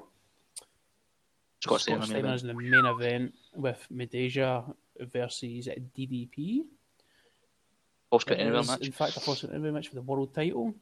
[1.62, 2.02] Scott Steiner.
[2.02, 2.20] Scott maybe.
[2.20, 6.62] Steiner's in the main event with Midajah versus DDP.
[8.30, 8.86] It anywhere match.
[8.86, 10.74] In fact, a first interview match for the world title,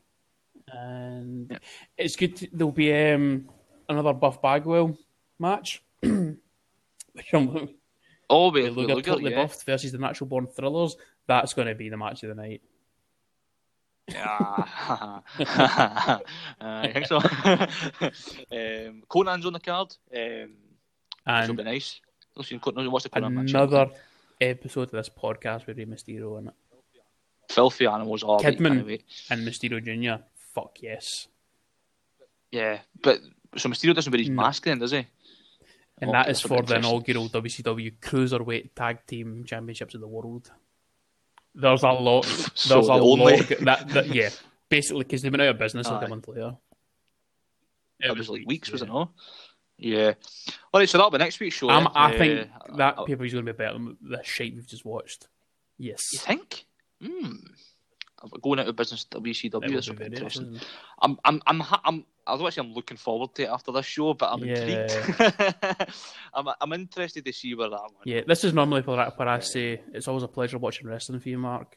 [0.68, 1.58] and Yeah.
[1.96, 2.36] it's good.
[2.36, 3.48] To, there'll be um,
[3.88, 4.96] another Buff Bagwell
[5.38, 5.82] match.
[8.30, 9.42] Oh, we the we Luger look totally yeah.
[9.42, 10.96] buffed versus the Natural Born Thrillers.
[11.26, 12.62] That's going to be the match of the night.
[14.08, 14.20] Yeah.
[15.38, 16.18] uh,
[16.60, 17.18] I think so.
[17.18, 19.94] um, Conan's on the card.
[20.14, 20.54] Um,
[21.26, 22.00] which will be nice.
[22.38, 22.90] I've seen Conan.
[22.90, 23.50] What's the Conan match?
[23.50, 23.88] another
[24.40, 26.54] episode of this podcast with Rey Mysterio in it.
[27.50, 28.24] Filthy animals.
[28.26, 29.00] Oh, wait, Kidman.
[29.30, 30.22] And Mysterio Jr.
[30.54, 31.28] Fuck yes.
[32.50, 33.20] Yeah, but
[33.56, 34.42] so Mysterio doesn't wear his No.
[34.42, 34.98] mask then, does he?
[35.98, 40.50] And Okay, that that's for the inaugural WCW Cruiserweight Tag Team Championships of the World.
[41.54, 42.24] There's a lot.
[42.26, 43.48] There's So a the only- lot.
[43.60, 44.30] That, that, yeah,
[44.68, 46.56] basically, because they went out of business like a month later.
[48.00, 48.88] It was like weeks, was yeah.
[48.88, 49.10] it not?
[49.84, 50.14] Yeah.
[50.72, 51.68] All right, so that'll be next week's show.
[51.68, 51.90] Um.
[51.94, 54.66] I think Uh, that uh, paper is going to be better than the shape we've
[54.66, 55.28] just watched.
[55.78, 56.00] Yes.
[56.12, 56.64] You think?
[57.02, 57.32] Hmm.
[58.42, 59.60] Going out of business That WCW.
[59.60, 60.58] That's be something very interesting.
[61.02, 62.06] I'm, I'm, I'm, I'm.
[62.26, 64.54] I was actually I'm looking forward to it after this show, but I'm Yeah.
[64.54, 65.92] intrigued.
[66.32, 67.92] I'm, I'm interested to see where that one.
[68.06, 71.20] Yeah, this is normally where I, where I say it's always a pleasure watching wrestling
[71.20, 71.76] for you, Mark.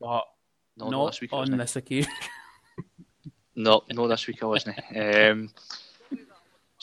[0.00, 0.24] But
[0.76, 2.10] No, no, not this week on this occasion.
[3.54, 4.78] No, no, this week I wasn't.
[4.96, 5.50] um,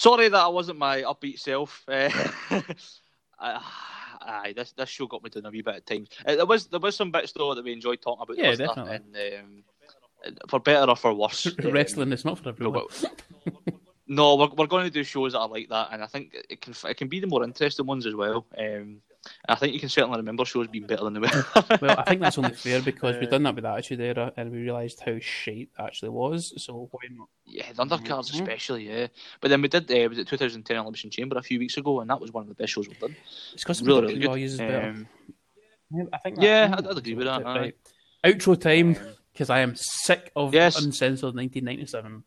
[0.01, 1.83] sorry that I wasn't my upbeat self.
[1.87, 2.09] Uh,
[3.39, 3.61] I-
[4.21, 6.09] aye, this this show got me doing a wee bit at times.
[6.25, 8.37] Uh, there was there was some bits though that we enjoyed talking about.
[8.37, 8.95] Yeah, definitely.
[8.95, 9.63] And, um,
[10.49, 12.85] for better or for worse, um, wrestling is not for everyone.
[14.07, 16.61] no, we're, we're going to do shows that are like that, and I think it
[16.61, 18.45] can it can be the more interesting ones as well.
[18.57, 19.01] Um,
[19.47, 21.27] I think you can certainly remember shows being better than they were.
[21.81, 24.51] Well, I think that's only fair because Uh, we've done that with Attitude Era and
[24.51, 26.53] we realised how shite it actually was.
[26.63, 27.27] So why not?
[27.45, 28.41] Yeah, the undercards Mhm.
[28.41, 29.07] especially, yeah.
[29.39, 32.09] But then we did, uh, was it 2010 Elimination Chamber a few weeks ago, and
[32.09, 33.15] that was one of the best shows we've done.
[33.53, 34.27] It's because Really, the really production good.
[34.27, 34.87] values better.
[34.89, 35.07] Um,
[35.93, 37.59] Yeah, I think yeah, I'd- I'd agree with that, aye.
[37.59, 37.75] Right.
[38.23, 38.97] Outro time
[39.33, 40.81] because I am sick of Yes.
[40.83, 42.23] uncensored 1997.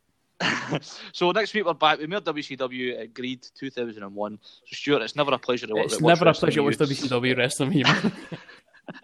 [1.13, 4.39] so next week we're back with more WCW uh, Greed 2001.
[4.41, 5.85] So Stuart, it's never a pleasure to watch.
[5.85, 6.77] It's watch never a pleasure to watch.
[6.77, 8.37] WCW wrestling with you.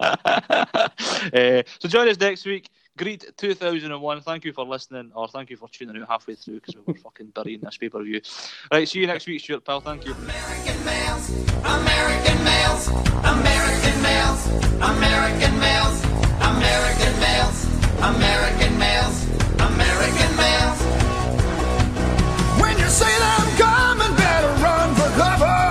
[0.00, 2.68] uh, so join us next week.
[2.96, 4.20] Greed 2001.
[4.20, 6.98] Thank you for listening, or thank you for tuning out halfway through because we were
[6.98, 8.20] fucking burying this pay per view.
[8.70, 9.80] Right, see you next week, Stuart, pal.
[9.80, 10.12] Thank you.
[10.12, 11.30] American males,
[11.64, 14.46] American males, American males,
[14.82, 16.04] American males,
[16.42, 17.64] American males,
[18.02, 19.26] American males,
[19.58, 21.01] American
[22.92, 25.61] say that I'm coming, better run for cover.